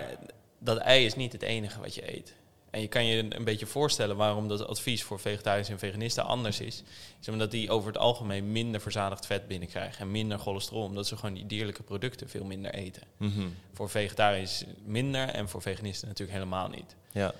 dat 0.64 0.78
ei 0.78 1.04
is 1.04 1.14
niet 1.14 1.32
het 1.32 1.42
enige 1.42 1.80
wat 1.80 1.94
je 1.94 2.16
eet. 2.16 2.34
En 2.72 2.80
je 2.80 2.88
kan 2.88 3.06
je 3.06 3.36
een 3.36 3.44
beetje 3.44 3.66
voorstellen 3.66 4.16
waarom 4.16 4.48
dat 4.48 4.66
advies 4.66 5.02
voor 5.02 5.20
vegetariërs 5.20 5.68
en 5.68 5.78
veganisten 5.78 6.24
anders 6.24 6.60
is. 6.60 6.82
Is 7.20 7.28
omdat 7.28 7.50
die 7.50 7.70
over 7.70 7.88
het 7.88 7.98
algemeen 7.98 8.52
minder 8.52 8.80
verzadigd 8.80 9.26
vet 9.26 9.48
binnenkrijgen 9.48 10.00
en 10.00 10.10
minder 10.10 10.38
cholesterol, 10.38 10.82
omdat 10.82 11.06
ze 11.06 11.16
gewoon 11.16 11.34
die 11.34 11.46
dierlijke 11.46 11.82
producten 11.82 12.28
veel 12.28 12.44
minder 12.44 12.74
eten. 12.74 13.02
Mhm. 13.16 13.48
Voor 13.72 13.90
vegetariërs 13.90 14.64
minder 14.84 15.28
en 15.28 15.48
voor 15.48 15.62
veganisten 15.62 16.08
natuurlijk 16.08 16.38
helemaal 16.38 16.68
niet. 16.68 16.96
ja. 17.12 17.34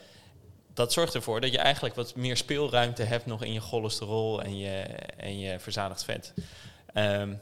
Dat 0.74 0.92
zorgt 0.92 1.14
ervoor 1.14 1.40
dat 1.40 1.52
je 1.52 1.58
eigenlijk 1.58 1.94
wat 1.94 2.16
meer 2.16 2.36
speelruimte 2.36 3.02
hebt 3.02 3.26
nog 3.26 3.42
in 3.44 3.52
je 3.52 3.60
cholesterol 3.60 4.42
en 4.42 4.58
je, 4.58 4.80
en 5.16 5.38
je 5.38 5.58
verzadigd 5.58 6.04
vet. 6.04 6.34
Ehm, 6.92 7.34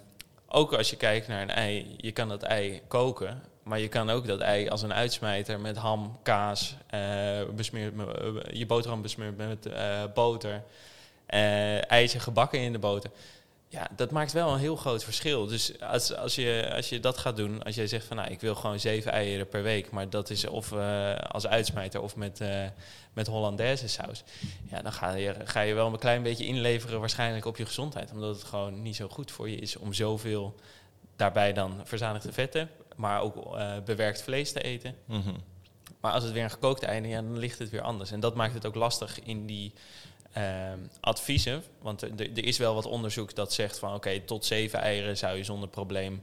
ook 0.47 0.73
als 0.73 0.91
je 0.91 0.97
kijkt 0.97 1.29
naar 1.29 1.43
een 1.43 1.51
ei, 1.51 1.95
je 1.97 2.13
kan 2.13 2.29
dat 2.29 2.43
ei 2.43 2.83
koken, 2.89 3.43
maar 3.63 3.79
je 3.79 3.89
kan 3.89 4.11
ook 4.11 4.27
dat 4.27 4.41
ei 4.41 4.69
als 4.69 4.83
een 4.83 4.95
uitsmijter 4.95 5.61
met 5.61 5.77
ham, 5.77 6.19
kaas, 6.23 6.77
eh, 6.87 7.01
besmeerd, 7.55 7.95
eh, 7.99 8.53
je 8.53 8.67
boterham 8.67 9.03
besmeerd 9.03 9.37
met 9.37 9.67
eh, 9.67 10.03
boter, 10.15 10.63
eitje 11.87 12.21
gebakken 12.21 12.61
in 12.61 12.73
de 12.73 12.79
boter. 12.79 13.11
Ja, 13.69 13.89
dat 13.97 14.11
maakt 14.11 14.33
wel 14.33 14.53
een 14.53 14.59
heel 14.59 14.77
groot 14.77 15.05
verschil. 15.05 15.47
Dus 15.47 15.81
als, 15.81 16.17
als, 16.17 16.35
je, 16.35 16.71
als 16.75 16.89
je 16.89 17.01
dat 17.01 17.19
gaat 17.19 17.37
doen, 17.37 17.63
als 17.63 17.75
jij 17.75 17.87
zegt 17.87 18.07
van 18.07 18.17
nou, 18.17 18.31
ik 18.31 18.41
wil 18.41 18.55
gewoon 18.55 18.81
zeven 18.81 19.13
eieren 19.13 19.49
per 19.49 19.63
week, 19.63 19.91
maar 19.91 20.11
dat 20.11 20.31
is 20.31 20.47
of 20.47 20.73
als 21.29 21.47
uitsmijter 21.47 22.01
of 22.01 22.17
met, 22.17 22.41
met 23.13 23.27
Hollandaise 23.27 23.89
saus. 23.89 24.23
Ja, 24.71 24.83
dan 24.83 24.93
ga 24.93 25.15
je, 25.15 25.35
ga 25.45 25.61
je 25.61 25.75
wel 25.75 25.87
een 25.87 25.99
klein 25.99 26.23
beetje 26.23 26.47
inleveren 26.47 27.01
waarschijnlijk 27.01 27.45
op 27.45 27.57
je 27.57 27.67
gezondheid. 27.67 28.13
Omdat 28.13 28.35
het 28.35 28.45
gewoon 28.45 28.83
niet 28.83 28.97
zo 28.97 29.09
goed 29.09 29.31
voor 29.31 29.51
je 29.51 29.57
is 29.57 29.77
om 29.77 29.93
zoveel 29.93 30.55
daarbij 31.17 31.53
dan 31.53 31.81
verzadigde 31.85 32.33
vetten, 32.33 32.71
maar 33.01 33.21
ook 33.21 33.57
eh, 33.57 33.73
bewerkt 33.85 34.23
vlees 34.23 34.53
te 34.53 34.63
eten. 34.63 34.95
Mhm. 35.05 35.33
Maar 36.01 36.13
als 36.13 36.25
het 36.25 36.33
weer 36.33 36.45
een 36.45 36.51
gekookte 36.51 36.87
ei 36.87 37.03
is, 37.03 37.09
ja, 37.09 37.23
dan 37.23 37.39
ligt 37.39 37.59
het 37.59 37.71
weer 37.71 37.81
anders. 37.81 38.11
En 38.11 38.21
dat 38.21 38.35
maakt 38.35 38.55
het 38.55 38.67
ook 38.67 38.75
lastig 38.75 39.21
in 39.23 39.47
die 39.47 39.73
ehm, 40.33 40.79
adviezen. 41.01 41.63
Want 41.83 42.03
er, 42.03 42.45
is 42.45 42.59
wel 42.59 42.75
wat 42.75 42.87
onderzoek 42.87 43.35
dat 43.35 43.53
zegt 43.53 43.79
van... 43.79 43.95
oké, 43.95 44.21
tot 44.21 44.45
zeven 44.45 44.79
eieren 44.79 45.17
zou 45.17 45.37
je 45.37 45.45
zonder 45.45 45.69
probleem 45.69 46.23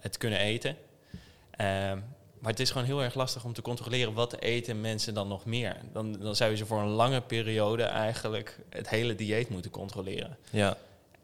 het 0.00 0.16
kunnen 0.16 0.38
eten. 0.38 0.76
Ehm, 1.50 1.98
maar 2.38 2.50
het 2.50 2.60
is 2.60 2.70
gewoon 2.70 2.86
heel 2.86 3.02
erg 3.02 3.14
lastig 3.14 3.44
om 3.44 3.52
te 3.52 3.62
controleren... 3.62 4.12
wat 4.12 4.38
eten 4.38 4.80
mensen 4.80 5.14
dan 5.14 5.28
nog 5.28 5.44
meer. 5.44 5.76
Dan, 5.92 6.12
dan 6.12 6.36
zou 6.36 6.50
je 6.50 6.56
ze 6.56 6.66
voor 6.66 6.80
een 6.80 6.88
lange 6.88 7.20
periode 7.20 7.82
eigenlijk... 7.82 8.58
het 8.68 8.88
hele 8.88 9.14
dieet 9.14 9.48
moeten 9.48 9.70
controleren. 9.70 10.38
Ja, 10.50 10.76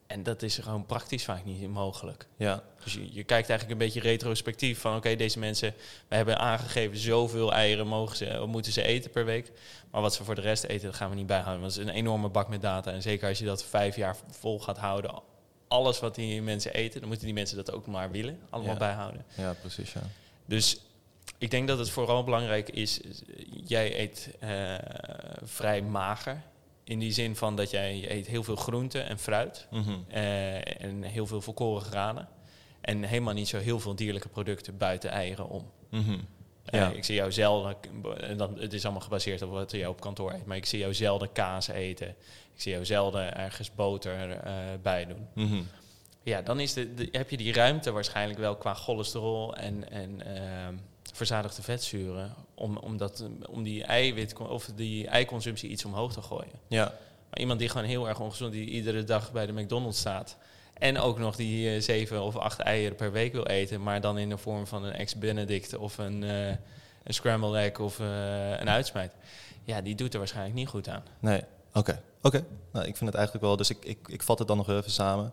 En 0.08 0.22
dat 0.22 0.42
is 0.42 0.58
gewoon 0.58 0.86
praktisch 0.86 1.24
vaak 1.24 1.44
niet 1.44 1.68
mogelijk. 1.68 2.26
ja. 2.36 2.62
Dus 2.84 2.94
je, 2.94 3.00
je 3.14 3.24
kijkt 3.24 3.48
eigenlijk 3.48 3.70
een 3.80 3.86
beetje 3.86 4.00
retrospectief 4.00 4.80
van 4.80 4.96
oké, 4.96 5.16
deze 5.16 5.38
mensen, 5.38 5.74
we 6.08 6.14
hebben 6.16 6.38
aangegeven 6.38 6.96
zoveel 6.98 7.52
eieren 7.52 7.86
mogen 7.86 8.16
ze, 8.16 8.44
moeten 8.46 8.72
ze 8.72 8.82
eten 8.82 9.10
per 9.10 9.24
week. 9.24 9.52
Maar 9.90 10.00
wat 10.00 10.14
ze 10.14 10.24
voor 10.24 10.34
de 10.34 10.40
rest 10.40 10.64
eten, 10.64 10.86
dat 10.86 10.94
gaan 10.96 11.10
we 11.10 11.16
niet 11.16 11.26
bijhouden. 11.26 11.60
Want 11.60 11.74
het 11.74 11.82
is 11.82 11.88
een 11.90 11.96
enorme 11.96 12.28
bak 12.28 12.48
met 12.48 12.60
data. 12.62 12.92
En 12.92 13.02
zeker 13.02 13.28
als 13.28 13.38
je 13.38 13.44
dat 13.44 13.64
vijf 13.64 13.96
jaar 13.96 14.16
vol 14.30 14.60
gaat 14.60 14.78
houden, 14.78 15.22
alles 15.68 16.00
wat 16.00 16.14
die 16.14 16.42
mensen 16.42 16.72
eten, 16.74 16.98
dan 17.00 17.08
moeten 17.08 17.26
die 17.26 17.34
mensen 17.34 17.56
dat 17.56 17.72
ook 17.72 17.86
maar 17.86 18.10
willen, 18.10 18.38
allemaal 18.50 18.72
Ja. 18.72 18.78
bijhouden. 18.78 19.24
ja, 19.36 19.52
precies. 19.60 19.92
Ja. 19.92 20.00
Dus 20.46 20.80
ik 21.38 21.50
denk 21.50 21.68
dat 21.68 21.78
het 21.78 21.90
vooral 21.90 22.24
belangrijk 22.24 22.68
is, 22.68 23.00
is, 23.00 23.22
jij 23.66 24.00
eet 24.00 24.28
eh, 24.40 24.74
vrij 25.42 25.82
mager. 25.82 26.42
In 26.88 26.98
die 26.98 27.12
zin 27.12 27.36
van 27.36 27.56
dat 27.56 27.70
jij 27.70 27.96
je 27.96 28.12
eet 28.12 28.26
heel 28.26 28.42
veel 28.42 28.56
groente 28.56 29.00
en 29.00 29.18
fruit. 29.18 29.66
Mhm. 29.70 29.90
Eh, 30.08 30.82
en 30.82 31.02
heel 31.02 31.26
veel 31.26 31.40
volkoren 31.40 31.82
granen. 31.82 32.28
En 32.80 33.02
helemaal 33.02 33.34
niet 33.34 33.48
zo 33.48 33.58
heel 33.58 33.80
veel 33.80 33.94
dierlijke 33.94 34.28
producten 34.28 34.76
buiten 34.76 35.10
eieren 35.10 35.48
om. 35.48 35.70
Mhm. 35.90 36.18
Eh, 36.64 36.80
Ja. 36.80 36.88
ik 36.90 37.04
zie 37.04 37.14
jou 37.14 37.32
zelden, 37.32 37.76
en 38.20 38.36
dan, 38.36 38.58
het 38.58 38.72
is 38.72 38.84
allemaal 38.84 39.02
gebaseerd 39.02 39.42
op 39.42 39.50
wat 39.50 39.70
je 39.70 39.88
op 39.88 40.00
kantoor 40.00 40.32
eet, 40.32 40.46
maar 40.46 40.56
ik 40.56 40.66
zie 40.66 40.78
jou 40.78 40.94
zelden 40.94 41.32
kaas 41.32 41.68
eten. 41.68 42.08
Ik 42.54 42.60
zie 42.60 42.72
jou 42.72 42.84
zelden 42.84 43.36
ergens 43.36 43.74
boter 43.74 44.30
eh, 44.30 44.52
bij 44.82 45.06
doen. 45.06 45.26
Mhm. 45.34 45.62
Ja, 46.22 46.42
dan 46.42 46.60
is 46.60 46.72
de, 46.72 46.94
de- 46.94 47.08
heb 47.12 47.30
je 47.30 47.36
die 47.36 47.52
ruimte 47.52 47.90
waarschijnlijk 47.92 48.38
wel 48.38 48.56
qua 48.56 48.74
cholesterol 48.74 49.56
en, 49.56 49.90
en 49.90 50.26
ehm, 50.36 50.74
verzadigde 51.14 51.62
vetzuren 51.62 52.34
om, 52.54 52.76
om, 52.76 52.96
dat, 52.96 53.28
om 53.48 53.62
die 53.62 53.84
eiwit 53.84 54.38
of 54.38 54.70
die 54.74 55.06
eiconsumptie 55.06 55.70
iets 55.70 55.84
omhoog 55.84 56.12
te 56.12 56.22
gooien. 56.22 56.60
Ja. 56.68 56.84
Maar 57.30 57.40
iemand 57.40 57.58
die 57.58 57.68
gewoon 57.68 57.86
heel 57.86 58.08
erg 58.08 58.20
ongezond, 58.20 58.52
die 58.52 58.68
iedere 58.68 59.04
dag 59.04 59.32
bij 59.32 59.46
de 59.46 59.52
McDonald's 59.52 59.98
staat. 59.98 60.36
En 60.74 60.98
ook 60.98 61.18
nog 61.18 61.36
die 61.36 61.74
eh, 61.74 61.80
zeven 61.80 62.22
of 62.22 62.36
acht 62.36 62.58
eieren 62.58 62.96
per 62.96 63.12
week 63.12 63.32
wil 63.32 63.46
eten, 63.46 63.82
maar 63.82 64.00
dan 64.00 64.18
in 64.18 64.28
de 64.28 64.36
vorm 64.36 64.66
van 64.66 64.84
een 64.84 64.92
ex-Benedict 64.92 65.76
of 65.76 65.98
een, 65.98 66.24
eh 66.24 66.48
een 67.02 67.14
scrambled 67.14 67.54
egg 67.54 67.78
of 67.78 68.00
eh, 68.00 68.50
een 68.50 68.68
uitsmijt. 68.68 69.12
Ja, 69.64 69.80
die 69.80 69.94
doet 69.94 70.12
er 70.12 70.18
waarschijnlijk 70.18 70.54
niet 70.54 70.68
goed 70.68 70.88
aan. 70.88 71.02
Nee, 71.20 71.42
oké. 71.72 72.02
Oké. 72.22 72.44
Nou, 72.72 72.86
ik 72.86 72.96
vind 72.96 73.10
het 73.10 73.14
eigenlijk 73.14 73.44
wel, 73.46 73.56
dus 73.56 73.70
ik, 73.70 73.84
ik, 73.84 73.98
ik 74.08 74.22
vat 74.22 74.38
het 74.38 74.48
dan 74.48 74.56
nog 74.56 74.68
even 74.68 74.90
samen. 74.90 75.32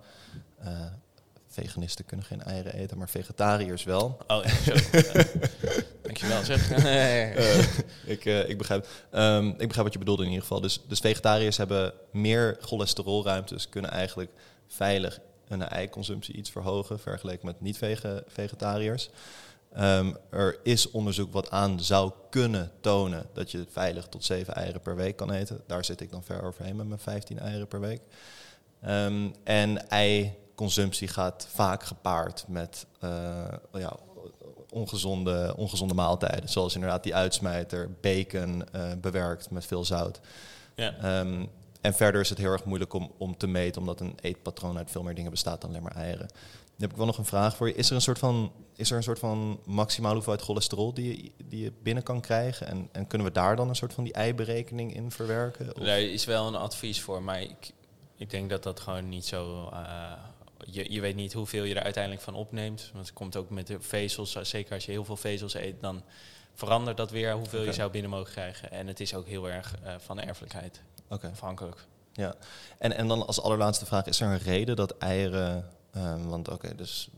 Veganisten 1.56 2.06
kunnen 2.06 2.26
geen 2.26 2.42
eieren 2.42 2.74
eten, 2.74 2.98
maar 2.98 3.10
vegetariërs 3.10 3.84
wel. 3.84 4.18
Oh, 4.28 4.44
ja, 4.44 5.24
Dankjewel 6.02 6.44
zeg. 6.44 6.72
Eh, 6.72 7.60
ik, 8.06 8.26
eh, 8.26 8.50
ik, 8.50 8.58
begrijp, 8.58 8.88
ehm, 9.12 9.48
ik 9.48 9.68
begrijp 9.68 9.84
wat 9.84 9.94
je 9.94 10.00
bedoelde 10.00 10.24
in 10.24 10.30
ieder 10.30 10.44
geval. 10.44 10.62
Dus, 10.62 10.82
dus 10.88 11.00
vegetariërs 11.00 11.58
hebben 11.58 11.94
meer 12.12 12.58
cholesterolruimtes, 12.62 13.70
kunnen 13.70 13.92
eigenlijk 13.92 14.32
veilig 14.68 15.20
hun 15.48 15.62
eiconsumptie 15.62 16.36
iets 16.36 16.52
verhogen 16.52 17.00
vergeleken 17.00 17.46
met 17.46 17.62
niet-vegetariërs. 17.62 19.10
Ehm, 19.74 20.14
er 20.30 20.60
is 20.64 20.92
onderzoek 20.92 21.34
wat 21.34 21.52
aan 21.52 21.80
zou 21.80 22.12
kunnen 22.30 22.72
tonen 22.82 23.26
dat 23.34 23.52
je 23.52 23.66
veilig 23.70 24.08
tot 24.08 24.26
7 24.26 24.56
eieren 24.56 24.82
per 24.82 24.96
week 24.96 25.16
kan 25.16 25.32
eten. 25.32 25.62
Daar 25.68 25.86
zit 25.86 26.02
ik 26.02 26.12
dan 26.12 26.24
ver 26.24 26.44
overheen 26.44 26.76
met 26.76 26.88
mijn 26.88 27.00
15 27.00 27.40
eieren 27.40 27.68
per 27.68 27.80
week. 27.80 28.02
Ehm, 28.82 29.30
en 29.44 29.90
eiconsumptie 30.60 31.08
gaat 31.08 31.48
vaak 31.54 31.84
gepaard 31.84 32.46
met 32.48 32.86
eh, 33.00 33.10
ja, 33.74 33.96
ongezonde, 34.70 35.54
ongezonde 35.58 35.94
maaltijden. 35.94 36.50
Zoals 36.50 36.74
inderdaad 36.76 37.04
die 37.04 37.16
uitsmijter, 37.16 37.90
bacon 38.02 38.70
eh, 38.72 38.92
bewerkt 39.02 39.50
met 39.52 39.66
veel 39.66 39.86
zout. 39.86 40.20
ja. 40.76 40.96
Ehm, 40.98 41.46
en 41.82 41.94
verder 41.94 42.22
is 42.22 42.30
het 42.30 42.38
heel 42.38 42.52
erg 42.52 42.64
moeilijk 42.66 42.94
om, 42.94 43.12
om 43.18 43.38
te 43.38 43.48
meten, 43.48 43.82
omdat 43.82 44.00
een 44.00 44.16
eetpatroon 44.22 44.78
uit 44.78 44.92
veel 44.92 45.04
meer 45.04 45.16
dingen 45.16 45.32
bestaat 45.32 45.62
dan 45.62 45.70
alleen 45.70 45.82
maar 45.84 45.96
eieren. 45.96 46.28
Dan 46.28 46.78
heb 46.78 46.92
ik 46.92 46.98
wel 46.98 47.06
nog 47.06 47.18
een 47.18 47.26
vraag 47.26 47.56
voor 47.56 47.68
je. 47.68 47.74
Is 47.76 47.90
er 47.90 47.96
een 47.96 48.02
soort 48.02 48.20
van, 48.20 48.52
is 48.76 48.92
er 48.92 48.98
een 48.98 49.04
soort 49.04 49.20
van 49.20 49.60
maximale 49.66 50.14
hoeveelheid 50.14 50.44
cholesterol 50.46 50.94
die 50.94 51.24
je, 51.24 51.32
die 51.46 51.64
je 51.64 51.72
binnen 51.84 52.04
kan 52.04 52.22
krijgen? 52.22 52.68
En, 52.68 52.90
en 52.92 53.08
kunnen 53.08 53.28
we 53.28 53.34
daar 53.34 53.56
dan 53.56 53.70
een 53.70 53.76
soort 53.76 53.94
van 53.94 54.04
die 54.04 54.14
eiberekening 54.14 54.96
in 54.96 55.12
verwerken? 55.12 55.76
Of- 55.76 55.84
Daar 55.86 56.00
is 56.02 56.26
wel 56.26 56.48
een 56.48 56.56
advies 56.56 57.02
voor, 57.02 57.22
maar 57.24 57.42
ik, 57.42 57.72
ik 58.16 58.30
denk 58.30 58.50
dat 58.50 58.64
dat 58.64 58.80
gewoon 58.80 59.10
niet 59.10 59.26
zo. 59.26 59.70
eh, 59.74 60.12
je, 60.66 60.92
je 60.92 61.02
weet 61.02 61.16
niet 61.16 61.34
hoeveel 61.34 61.64
je 61.64 61.76
er 61.76 61.84
uiteindelijk 61.84 62.24
van 62.24 62.34
opneemt. 62.34 62.90
Want 62.94 63.06
het 63.06 63.16
komt 63.16 63.36
ook 63.36 63.50
met 63.50 63.68
de 63.68 63.80
vezels. 63.80 64.38
Zeker 64.42 64.74
als 64.74 64.86
je 64.86 64.92
heel 64.92 65.06
veel 65.06 65.18
vezels 65.18 65.54
eet, 65.54 65.82
dan 65.82 66.04
verandert 66.54 66.98
dat 66.98 67.12
weer 67.12 67.34
hoeveel 67.34 67.64
je 67.64 67.74
zou 67.74 67.92
binnen 67.92 68.12
mogen 68.12 68.32
krijgen. 68.32 68.72
En 68.72 68.88
het 68.88 69.00
is 69.00 69.14
ook 69.14 69.28
heel 69.28 69.50
erg 69.50 69.76
eh, 69.84 69.96
van 69.98 70.20
erfelijkheid 70.20 70.82
afhankelijk. 71.08 71.86
Ja, 72.14 72.36
en, 72.78 72.96
en 72.96 73.08
dan 73.08 73.28
als 73.28 73.42
allerlaatste 73.42 73.86
vraag, 73.86 74.06
is 74.06 74.20
er 74.20 74.28
een 74.28 74.38
reden 74.38 74.76
dat 74.76 74.98
eieren... 74.98 75.70
ehm, 75.92 76.24
want 76.24 76.50
oké, 76.50 76.76
dus 76.76 77.10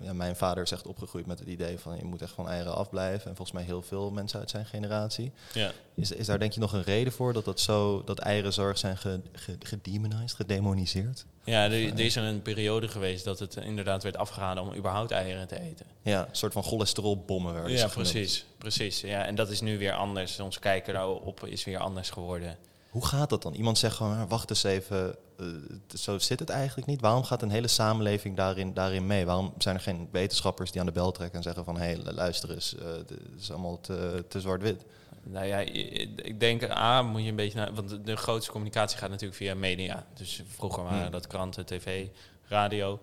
ja, 0.00 0.12
mijn 0.12 0.36
vader 0.36 0.62
is 0.62 0.70
echt 0.70 0.86
opgegroeid 0.86 1.26
met 1.26 1.38
het 1.38 1.48
idee 1.48 1.78
van 1.78 1.96
je 1.96 2.04
moet 2.04 2.22
echt 2.22 2.32
van 2.32 2.48
eieren 2.48 2.74
afblijven. 2.74 3.30
En 3.30 3.36
volgens 3.36 3.56
mij 3.56 3.62
heel 3.66 3.82
veel 3.82 4.10
mensen 4.10 4.40
uit 4.40 4.50
zijn 4.50 4.66
generatie. 4.66 5.32
Ja. 5.52 5.72
Is, 5.94 6.12
is 6.12 6.26
daar 6.26 6.38
denk 6.38 6.52
je 6.52 6.60
nog 6.60 6.72
een 6.72 6.82
reden 6.82 7.12
voor 7.12 7.32
dat, 7.32 7.44
dat, 7.44 7.60
zo, 7.60 8.02
dat 8.04 8.18
eierenzorg 8.18 8.78
zijn 8.78 8.96
ge, 8.96 9.20
ge, 9.32 9.56
gedemonized, 9.60 10.32
gedemoniseerd? 10.32 11.24
Ja, 11.44 11.64
er, 11.64 11.92
er 11.92 12.00
is 12.00 12.14
een 12.14 12.42
periode 12.42 12.88
geweest 12.88 13.24
dat 13.24 13.38
het 13.38 13.56
inderdaad 13.56 14.02
werd 14.02 14.16
afgeraden 14.16 14.62
om 14.62 14.74
überhaupt 14.74 15.10
eieren 15.10 15.48
te 15.48 15.60
eten. 15.60 15.86
Ja, 16.02 16.20
een 16.20 16.36
soort 16.36 16.52
van 16.52 16.62
cholesterolbommen 16.62 17.52
werden 17.52 17.72
Ja, 17.72 17.86
precies. 17.86 18.44
precies. 18.58 19.00
Ja, 19.00 19.24
en 19.24 19.34
dat 19.34 19.50
is 19.50 19.60
nu 19.60 19.78
weer 19.78 19.92
anders. 19.92 20.40
Ons 20.40 20.58
kijken 20.58 20.94
daarop 20.94 21.46
is 21.46 21.64
weer 21.64 21.78
anders 21.78 22.10
geworden. 22.10 22.56
Hoe 22.94 23.06
gaat 23.06 23.30
dat 23.30 23.42
dan? 23.42 23.54
Iemand 23.54 23.78
zegt 23.78 23.96
gewoon, 23.96 24.18
"Ah, 24.18 24.28
wacht 24.28 24.50
eens 24.50 24.62
even, 24.62 25.16
eh, 25.38 25.46
zo 25.94 26.18
zit 26.18 26.38
het 26.40 26.48
eigenlijk 26.48 26.86
niet. 26.86 27.00
Waarom 27.00 27.22
gaat 27.24 27.42
een 27.42 27.50
hele 27.50 27.68
samenleving 27.68 28.36
daarin, 28.36 28.74
daarin 28.74 29.06
mee? 29.06 29.26
Waarom 29.26 29.54
zijn 29.58 29.74
er 29.74 29.80
geen 29.80 30.08
wetenschappers 30.12 30.70
die 30.70 30.80
aan 30.80 30.86
de 30.86 30.92
bel 30.92 31.12
trekken 31.12 31.36
en 31.36 31.42
zeggen 31.42 31.64
van... 31.64 31.76
hé, 31.76 31.84
hey, 31.84 31.96
luister 32.12 32.50
eens, 32.50 32.74
dit 33.06 33.18
is 33.38 33.50
allemaal 33.50 33.80
te, 33.80 34.24
te 34.28 34.40
zwart-wit. 34.40 34.84
Nou 35.22 35.46
ja, 35.46 35.58
ik 35.58 36.40
denk, 36.40 36.62
A, 36.70 37.02
moet 37.02 37.22
je 37.22 37.28
een 37.28 37.36
beetje 37.36 37.58
naar... 37.58 37.74
Want 37.74 37.88
de, 37.88 38.02
de 38.02 38.16
grootste 38.16 38.50
communicatie 38.50 38.98
gaat 38.98 39.10
natuurlijk 39.10 39.38
via 39.38 39.54
media. 39.54 40.06
Dus 40.14 40.42
vroeger 40.48 40.82
waren 40.82 41.02
Hmm. 41.02 41.10
dat 41.10 41.26
kranten, 41.26 41.66
tv, 41.66 42.06
radio. 42.48 43.00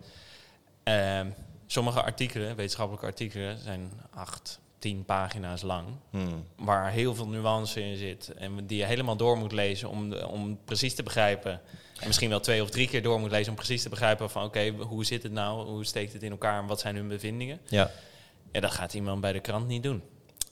Ehm, 0.84 1.30
sommige 1.68 2.02
artikelen, 2.04 2.56
wetenschappelijke 2.56 3.06
artikelen, 3.06 3.58
zijn 3.58 3.92
acht, 4.10 4.60
tien 4.82 5.06
pagina's 5.06 5.62
lang. 5.62 5.88
Hmm. 6.10 6.46
Waar 6.58 6.92
heel 6.92 7.16
veel 7.16 7.28
nuance 7.28 7.82
in 7.84 7.98
zit. 7.98 8.34
En 8.38 8.68
die 8.68 8.78
je 8.78 8.86
helemaal 8.86 9.16
door 9.16 9.38
moet 9.38 9.52
lezen 9.52 9.90
om, 9.90 10.10
de- 10.10 10.28
om 10.28 10.60
precies 10.66 10.96
te 10.96 11.04
begrijpen. 11.04 11.52
En 12.00 12.08
misschien 12.08 12.30
wel 12.30 12.40
twee 12.40 12.62
of 12.64 12.70
drie 12.70 12.88
keer 12.88 13.02
door 13.04 13.20
moet 13.20 13.32
lezen 13.32 13.50
om 13.50 13.56
precies 13.56 13.84
te 13.84 13.90
begrijpen 13.90 14.30
van... 14.30 14.44
oké, 14.44 14.70
hoe 14.70 15.06
zit 15.06 15.24
het 15.24 15.32
nou? 15.32 15.66
Hoe 15.68 15.86
steekt 15.86 16.14
het 16.14 16.24
in 16.24 16.32
elkaar? 16.32 16.60
En 16.62 16.68
wat 16.68 16.80
zijn 16.80 16.96
hun 16.96 17.08
bevindingen? 17.08 17.60
Ja, 17.68 17.92
Ja, 18.52 18.60
dat 18.60 18.72
gaat 18.72 18.94
iemand 18.94 19.22
bij 19.22 19.34
de 19.34 19.40
krant 19.40 19.68
niet 19.68 19.84
doen. 19.84 20.02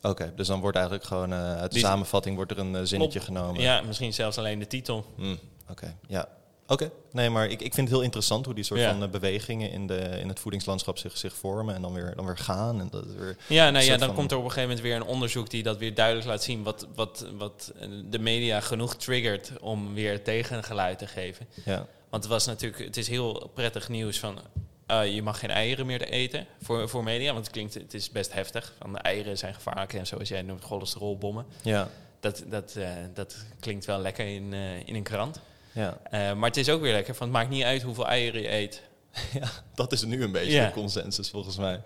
oké. 0.01 0.33
dus 0.35 0.47
dan 0.47 0.59
wordt 0.59 0.75
eigenlijk 0.77 1.07
gewoon 1.07 1.33
eh, 1.33 1.51
uit 1.55 1.69
de 1.71 1.77
Die- 1.77 1.85
samenvatting 1.85 2.35
wordt 2.35 2.51
er 2.51 2.59
een 2.59 2.75
eh, 2.75 2.81
zinnetje 2.83 3.19
genomen. 3.19 3.61
Ja, 3.61 3.81
misschien 3.81 4.13
zelfs 4.13 4.37
alleen 4.37 4.59
de 4.59 4.67
titel. 4.67 5.05
Hmm, 5.15 5.39
Oké, 5.69 5.95
ja. 6.07 6.27
Oké, 6.71 6.91
nee, 7.11 7.29
maar 7.29 7.45
ik, 7.45 7.61
ik 7.61 7.73
vind 7.73 7.87
het 7.87 7.89
heel 7.89 8.01
interessant 8.05 8.45
hoe 8.45 8.53
die 8.53 8.63
soort 8.63 8.79
Ja. 8.79 8.91
van 8.91 9.03
eh, 9.03 9.09
bewegingen 9.09 9.71
in, 9.71 9.87
de, 9.87 9.95
in 9.99 10.27
het 10.27 10.39
voedingslandschap 10.39 10.97
zich, 10.97 11.17
zich 11.17 11.33
vormen 11.35 11.75
en 11.75 11.81
dan 11.81 11.93
weer, 11.93 12.13
dan 12.15 12.25
weer 12.25 12.37
gaan. 12.37 12.79
En 12.79 12.87
dat 12.91 13.05
weer, 13.05 13.37
Ja, 13.47 13.69
nou 13.69 13.85
ja, 13.85 13.97
dan 13.97 14.13
komt 14.13 14.31
er 14.31 14.37
op 14.37 14.43
een 14.43 14.49
gegeven 14.51 14.69
moment 14.69 14.87
weer 14.87 14.95
een 14.95 15.13
onderzoek 15.13 15.49
die 15.49 15.63
dat 15.63 15.77
weer 15.77 15.93
duidelijk 15.93 16.27
laat 16.27 16.43
zien. 16.43 16.63
Wat, 16.63 16.87
wat, 16.95 17.25
wat 17.37 17.73
de 18.09 18.19
media 18.19 18.59
genoeg 18.59 18.95
triggert 18.95 19.51
om 19.61 19.93
weer 19.93 20.23
tegengeluid 20.23 20.97
te 20.97 21.07
geven. 21.07 21.47
ja. 21.65 21.85
Want 22.09 22.23
het 22.23 22.31
was 22.31 22.45
natuurlijk, 22.45 22.83
het 22.83 22.97
is 22.97 23.07
heel 23.07 23.51
prettig 23.53 23.89
nieuws 23.89 24.19
van 24.19 24.39
eh, 24.85 25.13
je 25.15 25.21
mag 25.21 25.39
geen 25.39 25.49
eieren 25.49 25.85
meer 25.85 26.01
eten 26.01 26.45
voor, 26.61 26.89
voor 26.89 27.03
media. 27.03 27.31
Want 27.33 27.43
het 27.45 27.53
klinkt, 27.53 27.73
het 27.73 27.93
is 27.93 28.11
best 28.11 28.33
heftig. 28.33 28.73
Van 28.79 28.93
de 28.93 28.99
eieren 28.99 29.37
zijn 29.37 29.53
gevaarlijk 29.53 29.93
en 29.93 30.07
zoals 30.07 30.29
jij 30.29 30.41
noemt, 30.41 30.63
cholesterolbommen. 30.63 31.45
Ja, 31.61 31.89
Dat, 32.19 32.43
dat, 32.47 32.75
eh, 32.75 32.89
dat 33.13 33.35
klinkt 33.59 33.85
wel 33.85 33.99
lekker 33.99 34.25
in, 34.25 34.53
eh, 34.53 34.87
in 34.87 34.95
een 34.95 35.03
krant. 35.03 35.39
Ja. 35.79 35.97
Eh, 36.03 36.33
maar 36.35 36.49
het 36.49 36.57
is 36.57 36.69
ook 36.69 36.81
weer 36.81 36.93
lekker, 36.93 37.15
van 37.15 37.27
het 37.27 37.35
maakt 37.35 37.49
niet 37.49 37.63
uit 37.63 37.81
hoeveel 37.81 38.07
eieren 38.07 38.41
je 38.41 38.51
eet. 38.51 38.81
ja, 39.39 39.49
dat 39.75 39.91
is 39.91 40.03
nu 40.03 40.23
een 40.23 40.31
beetje 40.31 40.65
de 40.65 40.71
consensus 40.71 41.29
volgens 41.29 41.57
mij. 41.57 41.81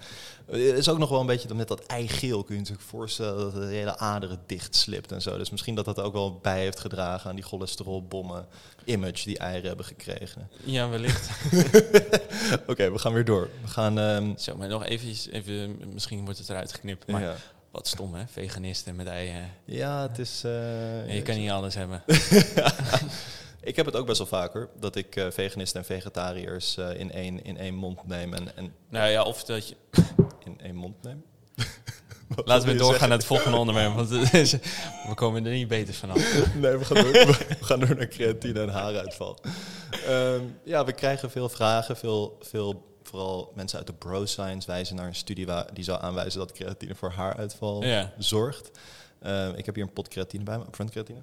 Het 0.45 0.77
is 0.77 0.89
ook 0.89 0.97
nog 0.97 1.09
wel 1.09 1.19
een 1.19 1.25
beetje 1.25 1.47
dat 1.47 1.57
met 1.57 1.67
dat 1.67 1.85
eigeel 1.85 2.43
kun 2.43 2.53
je 2.55 2.61
natuurlijk 2.61 2.87
voorstellen 2.87 3.37
dat 3.37 3.53
de 3.53 3.65
hele 3.75 3.97
aderen 3.97 4.39
dicht 4.45 4.75
slipt 4.75 5.11
en 5.11 5.21
zo. 5.21 5.37
Dus 5.37 5.49
misschien 5.49 5.75
dat 5.75 5.85
dat 5.85 5.99
ook 5.99 6.13
wel 6.13 6.39
bij 6.41 6.59
heeft 6.59 6.79
gedragen 6.79 7.29
aan 7.29 7.35
die 7.35 7.45
cholesterolbommen 7.45 8.45
image 8.85 9.23
die 9.25 9.37
eieren 9.37 9.67
hebben 9.67 9.85
gekregen. 9.85 10.49
Ja, 10.63 10.89
wellicht. 10.89 11.29
Oké, 12.67 12.91
we 12.91 12.99
gaan 12.99 13.13
weer 13.13 13.25
door. 13.25 13.49
We 13.61 13.67
gaan... 13.67 13.99
ehm, 13.99 14.37
Zo, 14.37 14.55
maar 14.55 14.67
nog 14.67 14.85
even, 14.85 15.31
even, 15.31 15.79
misschien 15.93 16.23
wordt 16.23 16.39
het 16.39 16.49
eruit 16.49 16.73
geknipt. 16.73 17.07
Maar 17.07 17.21
ja. 17.21 17.35
wat 17.71 17.87
stom 17.87 18.13
hè, 18.13 18.23
veganisten 18.27 18.95
met 18.95 19.07
eieren. 19.07 19.49
ja, 19.65 20.01
het 20.07 20.19
is... 20.19 20.41
eh, 20.43 21.15
je 21.15 21.21
kan 21.23 21.37
niet 21.37 21.49
alles 21.49 21.75
hebben. 21.75 22.03
Ik 23.63 23.75
heb 23.75 23.85
het 23.85 23.95
ook 23.95 24.05
best 24.05 24.17
wel 24.17 24.27
vaker, 24.27 24.69
dat 24.79 24.95
ik 24.95 25.15
eh, 25.15 25.25
veganisten 25.31 25.79
en 25.79 25.85
vegetariërs 25.85 26.77
eh, 26.77 26.99
in, 26.99 27.11
één, 27.11 27.43
in 27.43 27.57
één 27.57 27.75
mond 27.75 28.07
neem 28.07 28.33
en, 28.33 28.55
en 28.57 28.73
Nou 28.89 29.09
ja, 29.09 29.23
of 29.23 29.43
dat 29.43 29.67
je... 29.67 29.75
in 30.45 30.59
één 30.63 30.75
mond 30.75 31.03
neem. 31.03 31.23
Laten 32.45 32.67
we 32.67 32.73
doorgaan 32.75 32.89
zeggen? 32.89 33.09
naar 33.09 33.17
het 33.17 33.27
volgende 33.27 33.57
onderwerp, 33.57 33.93
want 33.93 34.09
we 34.09 35.13
komen 35.15 35.45
er 35.45 35.51
niet 35.51 35.67
beter 35.67 35.93
vanaf. 35.93 36.17
Nee, 36.61 36.77
we 36.77 36.85
gaan 36.85 37.03
door, 37.03 37.11
we 37.11 37.57
gaan 37.61 37.79
door 37.79 37.95
naar 37.95 38.07
creatine 38.07 38.61
en 38.61 38.69
haaruitval. 38.69 39.37
Ehm, 40.07 40.41
ja, 40.63 40.85
we 40.85 40.93
krijgen 40.93 41.31
veel 41.31 41.49
vragen. 41.49 41.97
Veel, 41.97 42.37
veel, 42.41 42.97
vooral 43.03 43.51
mensen 43.55 43.77
uit 43.77 43.87
de 43.87 43.93
bro 43.93 44.25
science 44.25 44.67
wijzen 44.67 44.95
naar 44.95 45.07
een 45.07 45.15
studie 45.15 45.45
waar, 45.45 45.73
die 45.73 45.83
zou 45.83 46.01
aanwijzen 46.01 46.39
dat 46.39 46.51
creatine 46.51 46.95
voor 46.95 47.11
haaruitval 47.11 47.83
Ja. 47.83 48.13
zorgt. 48.17 48.71
Ehm, 49.21 49.53
ik 49.55 49.65
heb 49.65 49.75
hier 49.75 49.83
een 49.83 49.93
pot 49.93 50.07
creatine 50.07 50.43
bij 50.43 50.57
me, 50.57 50.63
upfront 50.63 50.89
creatine. 50.91 51.19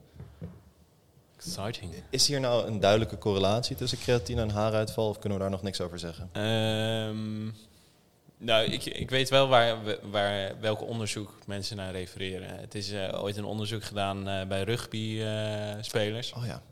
Exciting. 1.47 1.93
Is 2.11 2.27
hier 2.27 2.41
nou 2.41 2.67
een 2.67 2.81
duidelijke 2.81 3.19
correlatie 3.19 3.77
tussen 3.77 3.99
creatine 3.99 4.41
en 4.41 4.51
haaruitval 4.51 5.09
of 5.09 5.19
kunnen 5.19 5.39
we 5.39 5.45
daar 5.45 5.53
nog 5.53 5.63
niks 5.63 5.81
over 5.81 5.99
zeggen? 5.99 6.29
Ehm, 6.33 7.45
nou, 8.37 8.65
ik, 8.65 8.85
ik 8.85 9.11
weet 9.11 9.29
wel 9.29 9.49
waar, 9.49 9.77
waar, 10.03 10.61
welk 10.61 10.81
onderzoek 10.83 11.33
mensen 11.47 11.77
naar 11.77 11.93
refereren. 11.93 12.59
Het 12.59 12.75
is 12.75 12.93
eh, 12.93 13.23
ooit 13.23 13.37
een 13.37 13.45
onderzoek 13.45 13.85
gedaan 13.85 14.29
eh, 14.29 14.47
bij 14.47 14.63
rugby-spelers. 14.63 16.33
Oh 16.33 16.47
ja. 16.47 16.63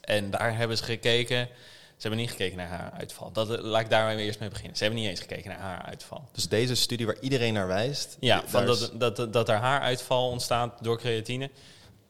en 0.00 0.30
daar 0.30 0.56
hebben 0.56 0.76
ze 0.76 0.84
gekeken 0.84 1.48
Ze 1.96 2.02
hebben 2.02 2.20
niet 2.20 2.30
gekeken 2.30 2.56
naar 2.56 2.68
haar 2.68 2.92
uitval. 2.92 3.32
Dat, 3.32 3.50
eh, 3.50 3.62
laat 3.62 3.80
ik 3.80 3.90
daar 3.90 4.16
eerst 4.16 4.40
mee 4.40 4.48
beginnen. 4.48 4.76
Ze 4.76 4.82
hebben 4.82 5.00
niet 5.00 5.10
eens 5.10 5.20
gekeken 5.20 5.50
naar 5.50 5.58
haar 5.60 5.82
uitval. 5.82 6.28
Dus 6.32 6.48
deze 6.48 6.74
studie 6.74 7.06
waar 7.06 7.20
iedereen 7.20 7.52
naar 7.52 7.66
wijst. 7.66 8.16
Ja, 8.20 8.42
van 8.46 8.66
dat, 8.66 8.92
dat, 8.94 9.16
dat, 9.16 9.32
dat 9.32 9.48
er 9.48 9.56
haaruitval 9.56 10.28
ontstaat 10.28 10.82
door 10.82 10.98
creatine. 10.98 11.50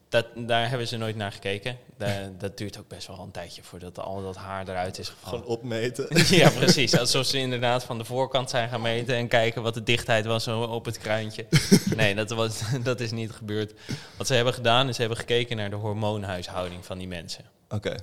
Dat, 0.09 0.25
daar 0.35 0.69
hebben 0.69 0.87
ze 0.87 0.97
nooit 0.97 1.15
naar 1.15 1.31
gekeken. 1.31 1.77
Da- 1.97 2.31
dat 2.37 2.57
duurt 2.57 2.79
ook 2.79 2.87
best 2.87 3.07
wel 3.07 3.19
een 3.19 3.31
tijdje 3.31 3.63
voordat 3.63 3.99
al 3.99 4.21
dat 4.23 4.35
haar 4.35 4.67
eruit 4.67 4.99
is 4.99 5.09
gevallen. 5.09 5.39
Gewoon 5.39 5.55
opmeten. 5.57 6.07
Ja, 6.37 6.49
precies. 6.49 6.97
Alsof 6.97 7.25
ze 7.25 7.37
inderdaad 7.37 7.83
van 7.83 7.97
de 7.97 8.03
voorkant 8.05 8.49
zijn 8.49 8.69
gaan 8.69 8.81
meten 8.81 9.15
en 9.15 9.27
kijken 9.27 9.61
wat 9.61 9.73
de 9.73 9.83
dichtheid 9.83 10.25
was 10.25 10.47
op 10.47 10.85
het 10.85 10.97
kruintje. 10.97 11.45
Nee, 11.95 12.15
dat, 12.15 12.29
was, 12.29 12.61
dat 12.83 12.99
is 12.99 13.11
niet 13.11 13.31
gebeurd. 13.31 13.73
Wat 14.17 14.27
ze 14.27 14.33
hebben 14.33 14.53
gedaan 14.53 14.89
is 14.89 14.93
ze 14.95 15.01
hebben 15.01 15.19
gekeken 15.19 15.57
naar 15.57 15.69
de 15.69 15.75
hormoonhuishouding 15.75 16.85
van 16.85 16.97
die 16.97 17.07
mensen. 17.07 17.43
Oké. 17.69 17.95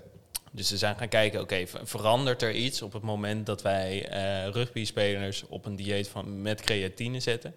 Dus 0.51 0.69
ze 0.69 0.77
zijn 0.79 0.97
gaan 0.97 1.09
kijken, 1.09 1.41
oké, 1.41 1.67
ver- 1.67 1.81
verandert 1.87 2.43
er 2.43 2.53
iets 2.53 2.83
op 2.83 2.93
het 2.93 3.03
moment 3.03 3.47
dat 3.47 3.63
wij 3.63 4.09
eh 4.09 4.51
rugby-spelers 4.53 5.45
op 5.49 5.65
een 5.67 5.77
dieet 5.77 6.09
van, 6.09 6.43
met 6.43 6.61
creatine 6.61 7.21
zetten? 7.21 7.55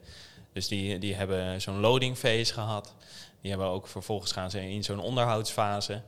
Dus 0.54 0.68
die, 0.68 1.00
die 1.00 1.16
hebben 1.16 1.62
zo'n 1.62 1.80
loading 1.80 2.18
phase 2.18 2.54
gehad. 2.54 2.94
Die 3.42 3.50
hebben 3.50 3.68
ook 3.70 3.88
vervolgens 3.88 4.32
gaan 4.32 4.50
ze 4.52 4.70
in 4.70 4.84
zo'n 4.84 5.00
onderhoudsfase. 5.00 6.02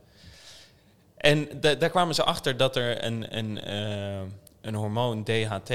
En 1.16 1.48
da- 1.60 1.74
daar 1.74 1.90
kwamen 1.90 2.14
ze 2.14 2.22
achter 2.24 2.56
dat 2.56 2.76
er 2.76 3.04
een, 3.04 3.36
een, 3.36 3.60
eh, 3.60 4.20
een 4.60 4.74
hormoon 4.74 5.24
DHT, 5.24 5.72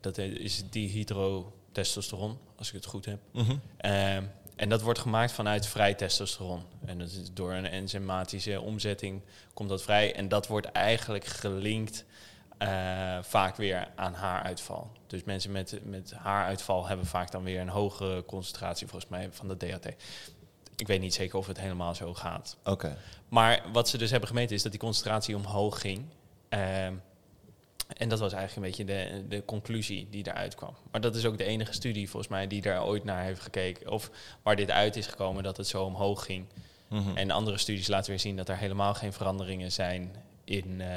dat 0.00 0.18
is 0.18 0.62
dihydrotestosteron, 0.70 2.38
als 2.56 2.68
ik 2.68 2.74
het 2.74 2.86
goed 2.86 3.04
heb. 3.04 3.18
Mhm. 3.32 3.56
Ehm, 3.76 4.22
en 4.56 4.68
dat 4.68 4.82
wordt 4.82 4.98
gemaakt 4.98 5.32
vanuit 5.32 5.66
vrij 5.66 5.94
testosteron. 5.94 6.62
En 6.84 6.98
dat 6.98 7.08
is 7.10 7.32
door 7.32 7.52
een 7.52 7.66
enzymatische 7.66 8.60
omzetting 8.60 9.20
komt 9.54 9.68
dat 9.68 9.82
vrij. 9.82 10.14
En 10.14 10.28
dat 10.28 10.46
wordt 10.46 10.66
eigenlijk 10.72 11.24
gelinkt 11.24 12.04
eh, 12.58 13.18
vaak 13.22 13.56
weer 13.56 13.88
aan 13.96 14.14
haaruitval. 14.14 14.90
Dus 15.06 15.24
mensen 15.24 15.52
met, 15.52 15.80
met 15.84 16.12
haaruitval 16.12 16.86
hebben 16.86 17.06
vaak 17.06 17.30
dan 17.30 17.42
weer 17.42 17.60
een 17.60 17.68
hogere 17.68 18.24
concentratie 18.24 18.86
volgens 18.86 19.10
mij 19.10 19.28
van 19.30 19.48
de 19.48 19.56
DHT. 19.56 19.86
Ik 20.76 20.86
weet 20.86 21.00
niet 21.00 21.14
zeker 21.14 21.38
of 21.38 21.46
het 21.46 21.60
helemaal 21.60 21.94
zo 21.94 22.14
gaat. 22.14 22.56
Oké. 22.64 22.96
Maar 23.28 23.62
wat 23.72 23.88
ze 23.88 23.98
dus 23.98 24.10
hebben 24.10 24.28
gemeten 24.28 24.56
is 24.56 24.62
dat 24.62 24.72
die 24.72 24.80
concentratie 24.80 25.36
omhoog 25.36 25.80
ging. 25.80 26.04
Ehm, 26.48 26.94
en 27.96 28.08
dat 28.08 28.18
was 28.18 28.32
eigenlijk 28.32 28.56
een 28.56 28.84
beetje 28.84 28.94
de, 28.94 29.28
de 29.28 29.44
conclusie 29.44 30.06
die 30.10 30.26
eruit 30.26 30.54
kwam. 30.54 30.74
Maar 30.90 31.00
dat 31.00 31.16
is 31.16 31.24
ook 31.26 31.38
de 31.38 31.44
enige 31.44 31.72
studie 31.72 32.10
volgens 32.10 32.32
mij 32.32 32.46
die 32.46 32.62
daar 32.62 32.84
ooit 32.84 33.04
naar 33.04 33.22
heeft 33.22 33.40
gekeken. 33.40 33.90
Of 33.90 34.10
waar 34.42 34.56
dit 34.56 34.70
uit 34.70 34.96
is 34.96 35.06
gekomen 35.06 35.42
dat 35.42 35.56
het 35.56 35.66
zo 35.66 35.84
omhoog 35.84 36.24
ging. 36.24 36.46
Mhm. 36.88 37.16
En 37.16 37.30
andere 37.30 37.58
studies 37.58 37.86
laten 37.86 38.10
weer 38.10 38.20
zien 38.20 38.36
dat 38.36 38.48
er 38.48 38.56
helemaal 38.56 38.94
geen 38.94 39.12
veranderingen 39.12 39.72
zijn 39.72 40.14
in, 40.44 40.80
eh, 40.80 40.88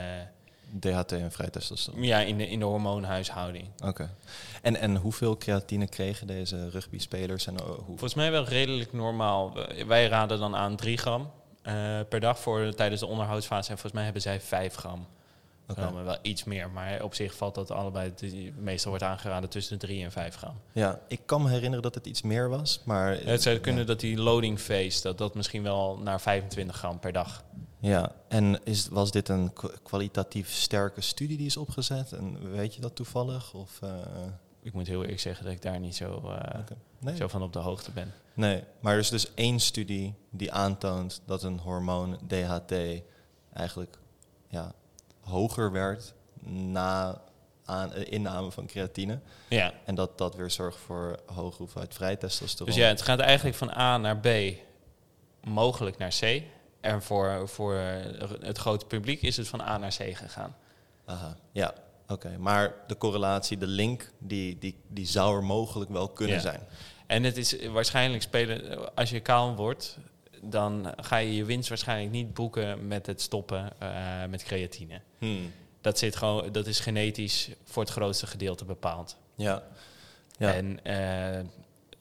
DHT 0.79 1.11
en 1.11 1.31
vrij 1.31 1.49
testosteron. 1.49 2.03
ja, 2.03 2.19
in, 2.19 2.37
de, 2.37 2.47
in 2.47 2.59
de 2.59 2.65
hormoonhuishouding. 2.65 3.67
Oké. 3.85 4.09
En, 4.61 4.75
en 4.75 4.95
hoeveel 4.95 5.37
creatine 5.37 5.87
kregen 5.87 6.27
deze 6.27 6.69
rugby-spelers? 6.69 7.47
En, 7.47 7.61
oh, 7.61 7.67
hoe... 7.67 7.83
Volgens 7.85 8.13
mij 8.13 8.31
wel 8.31 8.43
redelijk 8.45 8.93
normaal. 8.93 9.53
Wij- 9.87 10.07
raden 10.07 10.39
dan 10.39 10.55
aan 10.55 10.75
3 10.75 10.97
gram 10.97 11.31
eh, 11.61 11.73
per 12.09 12.19
dag 12.19 12.39
voor 12.39 12.73
tijdens 12.75 13.01
de 13.01 13.07
onderhoudsfase. 13.07 13.69
En 13.69 13.73
volgens 13.77 13.93
mij 13.93 14.03
hebben 14.03 14.21
zij 14.21 14.41
5 14.41 14.75
gram. 14.75 15.05
Oké. 15.67 15.81
genomen. 15.81 16.03
Wel 16.05 16.17
iets 16.21 16.43
meer, 16.43 16.69
maar 16.69 17.03
op 17.03 17.13
zich 17.15 17.35
valt 17.35 17.55
dat 17.55 17.71
allebei. 17.71 18.11
de- 18.15 18.51
Meestal 18.57 18.89
wordt 18.89 19.05
aangeraden 19.05 19.49
tussen 19.49 19.79
de 19.79 19.85
3 19.85 20.03
en 20.03 20.11
5 20.11 20.35
gram. 20.35 20.59
Ja, 20.71 20.99
ik 21.07 21.19
kan 21.25 21.41
me 21.41 21.49
herinneren 21.49 21.81
dat 21.81 21.95
het 21.95 22.05
iets 22.05 22.21
meer 22.21 22.49
was, 22.49 22.81
maar... 22.85 23.17
Het 23.23 23.41
zou 23.41 23.57
kunnen 23.57 23.81
ja. 23.81 23.87
dat 23.87 23.99
die 23.99 24.17
loading 24.17 24.59
phase, 24.59 25.01
dat 25.01 25.17
dat 25.17 25.35
misschien 25.35 25.63
wel 25.63 25.97
naar 26.03 26.21
25 26.21 26.75
gram 26.75 26.99
per 26.99 27.11
dag. 27.11 27.43
Ja, 27.81 28.11
en 28.27 28.59
is, 28.63 28.87
was 28.87 29.11
dit 29.11 29.29
een 29.29 29.53
kwa- 29.53 29.71
kwalitatief 29.83 30.51
sterke 30.51 31.01
studie 31.01 31.37
die 31.37 31.45
is 31.45 31.57
opgezet? 31.57 32.11
En 32.11 32.51
weet 32.51 32.75
je 32.75 32.81
dat 32.81 32.95
toevallig? 32.95 33.53
Of, 33.53 33.79
eh, 33.81 33.89
Ik 34.63 34.73
moet 34.73 34.87
heel 34.87 35.01
eerlijk 35.01 35.19
zeggen 35.19 35.43
dat 35.45 35.53
ik 35.53 35.61
daar 35.61 35.79
niet 35.79 35.95
zo, 35.95 36.21
eh, 36.29 36.59
nee. 36.99 37.15
zo 37.15 37.27
van 37.27 37.41
op 37.41 37.53
de 37.53 37.59
hoogte 37.59 37.91
ben. 37.91 38.13
nee, 38.33 38.63
maar 38.79 38.93
er 38.93 38.99
is 38.99 39.09
dus 39.09 39.33
één 39.33 39.59
studie 39.59 40.13
die 40.29 40.51
aantoont 40.51 41.21
dat 41.25 41.43
een 41.43 41.59
hormoon 41.59 42.19
DHT 42.27 42.73
eigenlijk 43.53 43.97
ja, 44.49 44.73
hoger 45.21 45.71
werd 45.71 46.13
na 46.45 47.21
aan, 47.65 47.93
eh, 47.93 48.11
inname 48.11 48.51
van 48.51 48.65
creatine. 48.65 49.19
Ja, 49.49 49.73
En 49.85 49.95
dat 49.95 50.17
dat 50.17 50.35
weer 50.35 50.51
zorgt 50.51 50.77
voor 50.77 51.19
hoge 51.25 51.57
hoeveelheid 51.57 51.93
vrij 51.93 52.15
testosteron. 52.15 52.67
dus 52.73 52.81
ja, 52.83 52.87
het 52.87 53.01
gaat 53.01 53.19
eigenlijk 53.19 53.57
van 53.57 53.69
A 53.69 53.97
naar 53.97 54.17
B, 54.17 54.27
mogelijk 55.43 55.97
naar 55.97 56.13
C. 56.19 56.43
En 56.81 57.01
voor, 57.01 57.49
voor 57.49 57.73
het 58.41 58.57
grote 58.57 58.85
publiek 58.85 59.21
is 59.21 59.37
het 59.37 59.47
van 59.47 59.61
A 59.61 59.77
naar 59.77 59.89
C 59.97 60.17
gegaan. 60.17 60.55
Aha, 61.05 61.37
ja, 61.51 61.73
oké. 62.07 62.37
Maar 62.37 62.73
de 62.87 62.97
correlatie, 62.97 63.57
de 63.57 63.67
link, 63.67 64.11
die, 64.17 64.57
die, 64.59 64.75
die 64.87 65.05
zou 65.05 65.35
er 65.35 65.43
mogelijk 65.43 65.91
wel 65.91 66.09
kunnen 66.09 66.35
Ja. 66.35 66.41
zijn. 66.41 66.61
En 67.07 67.23
het 67.23 67.37
is 67.37 67.67
waarschijnlijk 67.67 68.23
spelen, 68.23 68.95
als 68.95 69.09
je 69.09 69.19
kaal 69.19 69.55
wordt, 69.55 69.97
dan 70.41 70.93
ga 70.97 71.17
je 71.17 71.35
je 71.35 71.45
winst 71.45 71.69
waarschijnlijk 71.69 72.11
niet 72.11 72.33
boeken 72.33 72.87
met 72.87 73.05
het 73.05 73.21
stoppen 73.21 73.71
eh, 73.79 74.25
met 74.29 74.43
creatine. 74.43 75.01
Hmm. 75.17 75.51
Dat, 75.81 75.97
zit 75.99 76.15
gewoon, 76.15 76.51
dat 76.51 76.67
is 76.67 76.79
genetisch 76.79 77.49
voor 77.63 77.83
het 77.83 77.91
grootste 77.91 78.27
gedeelte 78.27 78.65
bepaald. 78.65 79.17
Ja. 79.35 79.63
ja. 80.37 80.53
En 80.53 80.83
eh, 80.83 81.45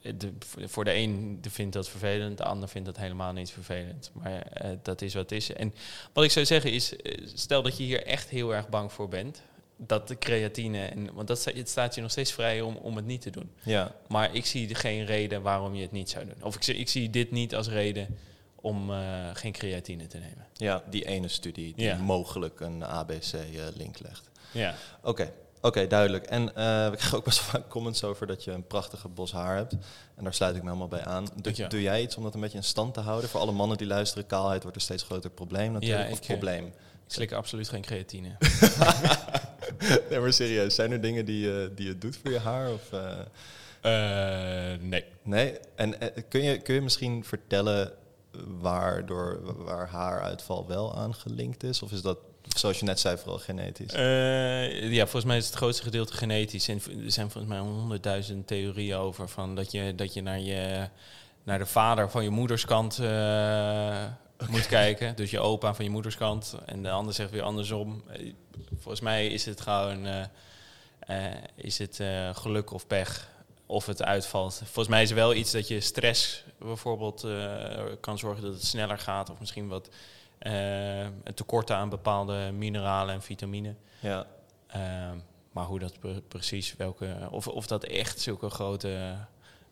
de, 0.03 0.33
voor 0.67 0.85
de 0.85 0.95
een 0.95 1.39
vindt 1.49 1.73
dat 1.73 1.89
vervelend, 1.89 2.39
de 2.39 2.45
ander 2.45 2.69
vindt 2.69 2.87
dat 2.87 2.97
helemaal 2.97 3.33
niet 3.33 3.51
vervelend. 3.51 4.11
Maar 4.13 4.41
eh, 4.43 4.71
dat 4.83 5.03
is 5.03 5.15
wat 5.15 5.23
het 5.31 5.33
is. 5.33 5.53
En 5.53 5.75
wat 6.13 6.25
ik 6.25 6.31
zou 6.31 6.47
zeggen 6.47 6.73
is, 6.73 6.97
eh, 6.97 7.27
stel 7.35 7.63
dat 7.63 7.77
je 7.77 7.85
hier 7.85 8.07
echt 8.07 8.29
heel 8.29 8.55
erg 8.55 8.69
bang 8.69 8.93
voor 8.93 9.09
bent, 9.09 9.43
dat 9.77 10.09
de 10.09 10.19
creatine, 10.19 10.85
en, 10.87 11.15
want 11.15 11.29
dat, 11.29 11.45
het 11.45 11.69
staat 11.69 11.95
je 11.95 12.01
nog 12.01 12.11
steeds 12.11 12.33
vrij 12.33 12.61
om, 12.61 12.77
om 12.77 12.97
het 12.97 13.05
niet 13.07 13.21
te 13.21 13.31
doen. 13.31 13.51
ja. 13.63 13.95
Maar 14.09 14.35
ik 14.35 14.47
zie 14.47 14.75
geen 14.75 15.05
reden 15.07 15.43
waarom 15.43 15.75
je 15.75 15.83
het 15.83 15.93
niet 15.93 16.11
zou 16.11 16.25
doen. 16.25 16.43
Of 16.43 16.55
ik, 16.57 16.63
zie- 16.63 16.77
ik 16.77 16.89
zie 16.89 17.11
dit 17.11 17.31
niet 17.31 17.55
als 17.55 17.69
reden 17.69 18.19
om 18.55 18.91
eh, 18.91 19.31
geen 19.33 19.53
creatine 19.53 20.07
te 20.07 20.19
nemen. 20.19 20.47
Ja, 20.53 20.83
die 20.91 21.05
ene 21.07 21.29
studie 21.29 21.73
die 21.77 21.85
Ja. 21.85 21.97
mogelijk 21.97 22.61
een 22.61 22.85
ABC-link 22.85 23.99
legt. 23.99 24.29
Ja. 24.53 24.75
Oké, 25.03 25.33
oké, 25.61 25.87
duidelijk. 25.87 26.25
En 26.25 26.55
eh 26.55 26.89
we 26.91 26.97
krijgen 26.97 27.19
ook 27.19 27.25
best 27.25 27.41
wel 27.41 27.61
vaak 27.61 27.69
comments 27.71 28.05
over 28.05 28.27
dat 28.27 28.45
je 28.45 28.51
een 28.51 28.67
prachtige 28.67 29.09
bos 29.09 29.33
haar 29.33 29.57
hebt. 29.57 29.73
En 30.17 30.25
daar 30.25 30.35
sluit 30.35 30.57
ik 30.57 30.63
me 30.63 30.69
helemaal 30.69 30.89
bij 30.89 31.05
aan. 31.05 31.27
Doe, 31.37 31.69
doe 31.69 31.83
jij 31.83 32.03
iets 32.03 32.17
om 32.17 32.23
dat 32.23 32.35
een 32.35 32.41
beetje 32.41 32.59
in 32.59 32.65
stand 32.65 32.95
te 32.95 33.01
houden? 33.01 33.31
Voor 33.31 33.41
alle 33.41 33.53
mannen 33.53 33.77
die 33.77 33.87
luisteren, 33.87 34.27
kaalheid 34.27 34.63
wordt 34.63 34.77
een 34.77 34.83
steeds 34.83 35.03
groter 35.03 35.31
probleem 35.31 35.73
natuurlijk. 35.73 36.07
Ja, 36.07 36.11
of 36.11 36.19
ik, 36.19 36.23
eh, 36.23 36.29
probleem. 36.29 36.67
Ik 36.67 36.73
slik 37.17 37.33
absoluut 37.33 37.69
geen 37.69 37.83
creatine. 37.83 38.29
nee, 40.11 40.21
maar 40.21 40.33
serieus. 40.33 40.75
Zijn 40.75 40.93
er 40.93 41.01
dingen 41.01 41.25
die, 41.25 41.41
je 41.41 41.73
die 41.75 41.87
je 41.87 41.99
doet 41.99 42.17
voor 42.17 42.31
je 42.31 42.39
haar? 42.39 42.73
Of, 42.73 42.93
eh, 43.81 44.73
nee. 44.81 45.05
Nee? 45.23 45.59
En 45.75 46.01
eh, 46.01 46.23
kun, 46.29 46.43
je, 46.43 46.59
kun 46.59 46.75
je 46.75 46.81
misschien 46.81 47.25
vertellen 47.25 47.93
waardoor, 48.61 49.41
waar 49.65 49.89
haaruitval 49.89 50.67
wel 50.67 50.97
aan 50.97 51.15
gelinkt 51.15 51.63
is? 51.63 51.83
Of 51.83 51.93
is 51.93 52.03
dat, 52.03 52.19
zoals 52.57 52.79
je 52.79 52.85
net 52.85 53.01
zei, 53.01 53.17
vooral 53.17 53.39
genetisch? 53.39 53.93
Eh, 53.93 54.93
ja, 54.93 55.03
volgens 55.03 55.25
mij 55.25 55.37
is 55.37 55.47
het 55.47 55.55
grootste 55.55 55.83
gedeelte 55.83 56.13
genetisch. 56.13 56.69
En 56.69 56.81
er 57.05 57.13
zijn 57.13 57.31
volgens 57.31 57.53
mij 57.53 57.63
honderdduizend 57.63 58.47
theorieën 58.47 58.97
over 58.97 59.29
van 59.29 59.55
dat 59.55 59.73
je, 59.73 59.95
dat 59.95 60.15
je 60.15 60.23
naar 60.23 60.41
je 60.41 60.89
naar 61.43 61.59
de 61.59 61.67
vader 61.67 62.11
van 62.11 62.23
je 62.23 62.31
moederskant 62.31 62.99
eh, 62.99 64.05
moet 64.51 64.67
kijken. 64.67 65.17
Dus 65.17 65.31
je 65.31 65.41
opa 65.41 65.75
van 65.75 65.85
je 65.85 65.91
moederskant. 65.91 66.55
En 66.67 66.83
de 66.83 66.91
ander 66.91 67.15
zegt 67.15 67.31
weer 67.31 67.43
andersom. 67.43 68.03
Eh, 68.09 68.33
Volgens 68.71 69.01
mij 69.01 69.27
is 69.27 69.45
het 69.45 69.61
gewoon 69.61 70.07
is 71.55 71.79
het, 71.79 72.01
geluk 72.33 72.73
of 72.73 72.87
pech 72.87 73.29
of 73.67 73.87
het 73.87 74.03
uitvalt. 74.03 74.55
Volgens 74.55 74.89
mij 74.89 75.03
is 75.03 75.11
er 75.11 75.17
wel 75.17 75.35
iets 75.35 75.51
dat 75.51 75.69
je 75.69 75.81
stress 75.81 76.45
bijvoorbeeld 76.59 77.27
kan 78.01 78.19
zorgen 78.19 78.43
dat 78.43 78.53
het 78.53 78.65
sneller 78.65 78.99
gaat. 78.99 79.31
Of 79.31 79.41
misschien 79.41 79.69
wat 79.69 79.89
eh, 80.41 81.01
een 81.03 81.35
tekort 81.35 81.71
aan 81.71 81.89
bepaalde 81.89 82.51
mineralen 82.53 83.15
en 83.15 83.23
vitamine. 83.23 83.75
Ja. 84.01 84.27
Ehm, 84.67 85.19
maar 85.53 85.65
hoe 85.65 85.79
dat 85.79 85.99
pre- 85.99 86.21
precies, 86.29 86.77
welke, 86.77 87.29
of, 87.31 87.49
of 87.49 87.67
dat 87.67 87.85
echt 87.85 88.21
zulke 88.21 88.51
grote 88.51 89.17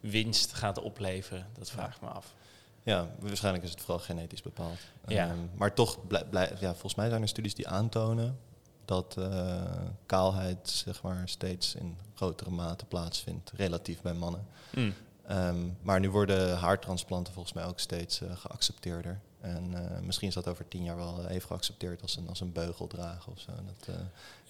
winst 0.01 0.53
gaat 0.53 0.81
opleveren, 0.81 1.47
dat 1.59 1.71
vraag 1.71 1.95
ik 1.95 2.01
me 2.01 2.09
af. 2.09 2.35
Ja, 2.83 3.07
waarschijnlijk 3.19 3.65
is 3.65 3.71
het 3.71 3.81
vooral 3.81 3.99
genetisch 4.05 4.43
bepaald. 4.43 4.79
Ja. 5.07 5.27
Ehm, 5.29 5.39
maar 5.55 5.75
toch, 5.75 6.07
blij, 6.07 6.25
blij- 6.25 6.53
ja, 6.61 6.71
volgens 6.71 6.95
mij 6.95 7.09
zijn 7.09 7.23
er 7.23 7.29
studies 7.29 7.55
die 7.55 7.69
aantonen 7.69 8.39
dat 8.85 9.17
eh, 9.19 9.63
kaalheid 10.07 10.69
zeg 10.69 11.03
maar, 11.03 11.29
steeds 11.29 11.75
in 11.75 11.99
grotere 12.15 12.51
mate 12.51 12.85
plaatsvindt, 12.85 13.53
relatief 13.57 14.01
bij 14.03 14.13
mannen. 14.15 14.47
Mm. 14.75 14.95
Ehm, 15.27 15.67
maar 15.83 16.01
nu 16.01 16.11
worden 16.11 16.57
haartransplanten 16.59 17.33
volgens 17.33 17.55
mij 17.55 17.65
ook 17.65 17.79
steeds 17.79 18.21
eh, 18.21 18.37
geaccepteerder. 18.37 19.21
En 19.41 19.75
eh, 19.75 20.01
misschien 20.01 20.29
is 20.29 20.35
dat 20.35 20.49
over 20.49 20.69
tien 20.69 20.83
jaar 20.85 20.97
wel 20.97 21.27
even 21.27 21.49
geaccepteerd 21.49 22.03
als 22.03 22.17
een, 22.17 22.29
als 22.29 22.41
een 22.41 22.53
beugel 22.53 22.87
dragen 22.87 23.33
of 23.33 23.41
zo. 23.41 23.53
Dat, 23.67 23.95
eh, 23.95 24.03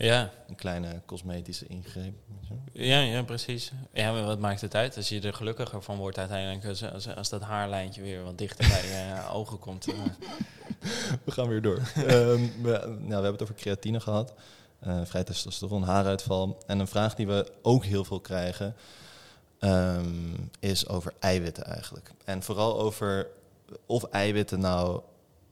Ja, 0.06 0.30
een 0.48 0.54
kleine 0.54 1.00
cosmetische 1.06 1.66
ingreep. 1.66 2.14
Ja, 2.72 3.00
ja, 3.00 3.22
precies. 3.22 3.72
Ja, 3.92 4.12
maar 4.12 4.24
wat 4.24 4.38
maakt 4.38 4.60
het 4.60 4.74
uit? 4.74 4.96
Als 4.96 5.08
je 5.08 5.20
er 5.20 5.34
gelukkiger 5.34 5.82
van 5.82 5.96
wordt 5.96 6.18
uiteindelijk, 6.18 6.66
als, 6.66 6.92
als, 6.92 7.14
als 7.16 7.28
dat 7.28 7.42
haarlijntje 7.42 8.02
weer 8.02 8.22
wat 8.22 8.38
dichter 8.38 8.68
bij 8.68 8.86
je 8.86 9.28
ogen 9.38 9.58
komt. 9.58 9.86
eh. 9.88 9.94
We 11.24 11.30
gaan 11.30 11.48
weer 11.48 11.62
door. 11.62 11.76
Ehm, 11.96 12.40
we, 12.62 12.70
nou, 12.84 13.06
we 13.06 13.12
hebben 13.12 13.32
het 13.32 13.42
over 13.42 13.54
creatine 13.54 14.00
gehad. 14.00 14.34
eh 14.78 15.00
vrij 15.04 15.24
testosteron, 15.24 15.82
haaruitval. 15.82 16.58
En 16.66 16.78
een 16.78 16.88
vraag 16.88 17.14
die 17.14 17.26
we 17.26 17.52
ook 17.62 17.84
heel 17.84 18.04
veel 18.04 18.20
krijgen... 18.20 18.74
ehm, 19.58 20.34
is 20.58 20.88
over 20.88 21.12
eiwitten 21.18 21.64
eigenlijk. 21.64 22.10
En 22.24 22.42
vooral 22.42 22.80
over 22.80 23.26
of 23.86 24.04
eiwitten 24.04 24.60
nou 24.60 25.00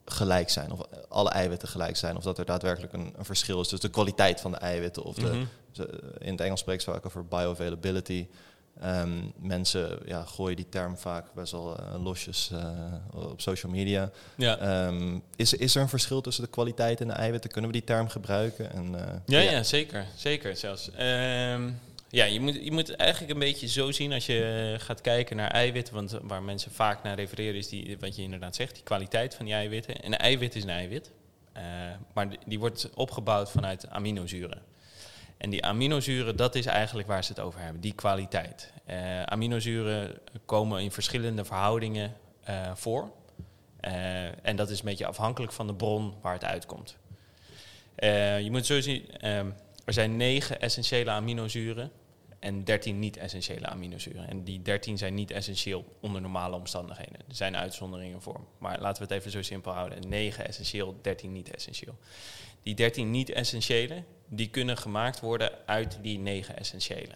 gelijk 0.04 0.50
zijn. 0.50 0.72
Of 0.72 0.80
alle 1.08 1.30
eiwitten 1.30 1.68
gelijk 1.68 1.96
zijn. 1.96 2.16
Of 2.16 2.22
dat 2.22 2.38
er 2.38 2.44
daadwerkelijk 2.44 2.92
een, 2.92 3.14
een 3.16 3.24
verschil 3.24 3.60
is 3.60 3.68
tussen 3.68 3.88
de 3.88 3.94
kwaliteit 3.94 4.40
van 4.40 4.50
de 4.50 4.56
eiwitten. 4.56 5.02
Of 5.02 5.14
de, 5.14 5.26
Mhm. 5.26 5.44
ze- 5.72 6.00
in 6.18 6.30
het 6.32 6.40
Engels 6.40 6.60
spreekt 6.60 6.82
ze 6.82 6.90
vaak 6.90 7.06
over 7.06 7.26
bioavailability. 7.26 8.26
Ehm, 8.80 9.10
mensen 9.38 9.98
ja, 10.04 10.24
gooien 10.24 10.56
die 10.56 10.68
term 10.68 10.96
vaak 10.98 11.24
best 11.34 11.52
wel 11.52 11.76
eh, 11.78 12.02
losjes 12.04 12.50
eh, 12.52 12.70
op 13.30 13.40
social 13.40 13.72
media. 13.72 14.10
Ja. 14.36 14.58
Ehm, 14.58 15.18
is, 15.36 15.52
is 15.54 15.74
er 15.74 15.82
een 15.82 15.88
verschil 15.88 16.20
tussen 16.20 16.44
de 16.44 16.50
kwaliteit 16.50 17.00
en 17.00 17.06
de 17.06 17.12
eiwitten? 17.12 17.50
Kunnen 17.50 17.70
we 17.70 17.76
die 17.76 17.86
term 17.86 18.08
gebruiken? 18.08 18.72
En, 18.72 18.94
eh, 19.08 19.14
Ja, 19.26 19.38
ja, 19.40 19.62
zeker. 19.62 20.06
Zeker 20.16 20.56
zelfs. 20.56 20.90
Ehm, 20.90 21.70
ja, 22.08 22.24
je 22.24 22.40
moet, 22.40 22.64
je 22.64 22.72
moet 22.72 22.96
eigenlijk 22.96 23.32
een 23.32 23.38
beetje 23.38 23.68
zo 23.68 23.92
zien 23.92 24.12
als 24.12 24.26
je 24.26 24.72
eh, 24.74 24.84
gaat 24.84 25.00
kijken 25.00 25.36
naar 25.36 25.50
eiwitten. 25.50 25.94
Want 25.94 26.12
eh, 26.12 26.20
waar 26.22 26.42
mensen 26.42 26.70
vaak 26.70 27.02
naar 27.02 27.14
refereren 27.14 27.54
is 27.54 27.68
die, 27.68 27.96
wat 28.00 28.16
je 28.16 28.22
inderdaad 28.22 28.56
zegt, 28.56 28.74
die 28.74 28.82
kwaliteit 28.82 29.34
van 29.34 29.44
die 29.44 29.54
eiwitten. 29.54 30.02
En 30.02 30.12
een 30.12 30.18
eiwit 30.18 30.54
is 30.54 30.62
een 30.62 30.68
eiwit. 30.68 31.10
Eh, 31.52 31.62
maar 32.14 32.28
die, 32.46 32.58
wordt 32.58 32.90
opgebouwd 32.94 33.50
vanuit 33.50 33.88
aminozuren. 33.88 34.62
En 35.36 35.50
die 35.50 35.64
aminozuren, 35.64 36.36
dat 36.36 36.54
is 36.54 36.66
eigenlijk 36.66 37.08
waar 37.08 37.24
ze 37.24 37.32
het 37.32 37.40
over 37.40 37.60
hebben, 37.60 37.80
die 37.80 37.92
kwaliteit. 37.92 38.72
Eh, 38.84 39.22
aminozuren 39.22 40.18
komen 40.44 40.82
in 40.82 40.90
verschillende 40.90 41.44
verhoudingen 41.44 42.16
voor. 42.74 43.10
En 44.42 44.56
dat 44.56 44.70
is 44.70 44.78
een 44.78 44.84
beetje 44.84 45.06
afhankelijk 45.06 45.52
van 45.52 45.66
de 45.66 45.74
bron 45.74 46.14
waar 46.20 46.32
het 46.32 46.44
uitkomt. 46.44 46.96
Je 48.42 48.48
moet 48.50 48.66
zo 48.66 48.80
zien, 48.80 49.10
ehm, 49.20 49.50
er 49.86 49.92
zijn 49.92 50.16
negen 50.16 50.60
essentiële 50.60 51.10
aminozuren 51.10 51.90
en 52.38 52.64
13 52.64 52.98
niet-essentiële 52.98 53.66
aminozuren. 53.66 54.28
En 54.28 54.44
die 54.44 54.62
13 54.62 54.98
zijn 54.98 55.14
niet 55.14 55.30
essentieel 55.30 55.96
onder 56.00 56.20
normale 56.20 56.56
omstandigheden. 56.56 57.18
Er 57.28 57.34
zijn 57.34 57.56
uitzonderingen 57.56 58.22
voor. 58.22 58.40
Maar 58.58 58.80
laten 58.80 59.02
we 59.02 59.08
het 59.08 59.18
even 59.18 59.30
zo 59.30 59.42
simpel 59.42 59.72
houden. 59.72 60.08
9 60.08 60.46
essentieel, 60.46 60.98
13 61.02 61.32
niet-essentieel. 61.32 61.98
Die 62.62 62.74
13 62.74 63.10
niet-essentiële, 63.10 64.02
die 64.28 64.48
kunnen 64.48 64.76
gemaakt 64.76 65.20
worden 65.20 65.52
uit 65.66 65.98
die 66.02 66.18
9 66.18 66.56
essentiële. 66.56 67.14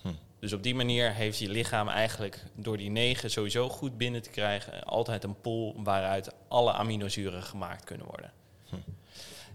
Hm. 0.00 0.08
Dus 0.38 0.52
op 0.52 0.62
die 0.62 0.74
manier 0.74 1.14
heeft 1.14 1.38
je 1.38 1.48
lichaam 1.48 1.88
eigenlijk 1.88 2.44
door 2.54 2.76
die 2.76 2.90
9 2.90 3.30
sowieso 3.30 3.68
goed 3.68 3.96
binnen 3.96 4.22
te 4.22 4.30
krijgen... 4.30 4.84
altijd 4.84 5.24
een 5.24 5.40
pool 5.40 5.82
waaruit 5.82 6.34
alle 6.48 6.72
aminozuren 6.72 7.42
gemaakt 7.42 7.84
kunnen 7.84 8.06
worden. 8.06 8.32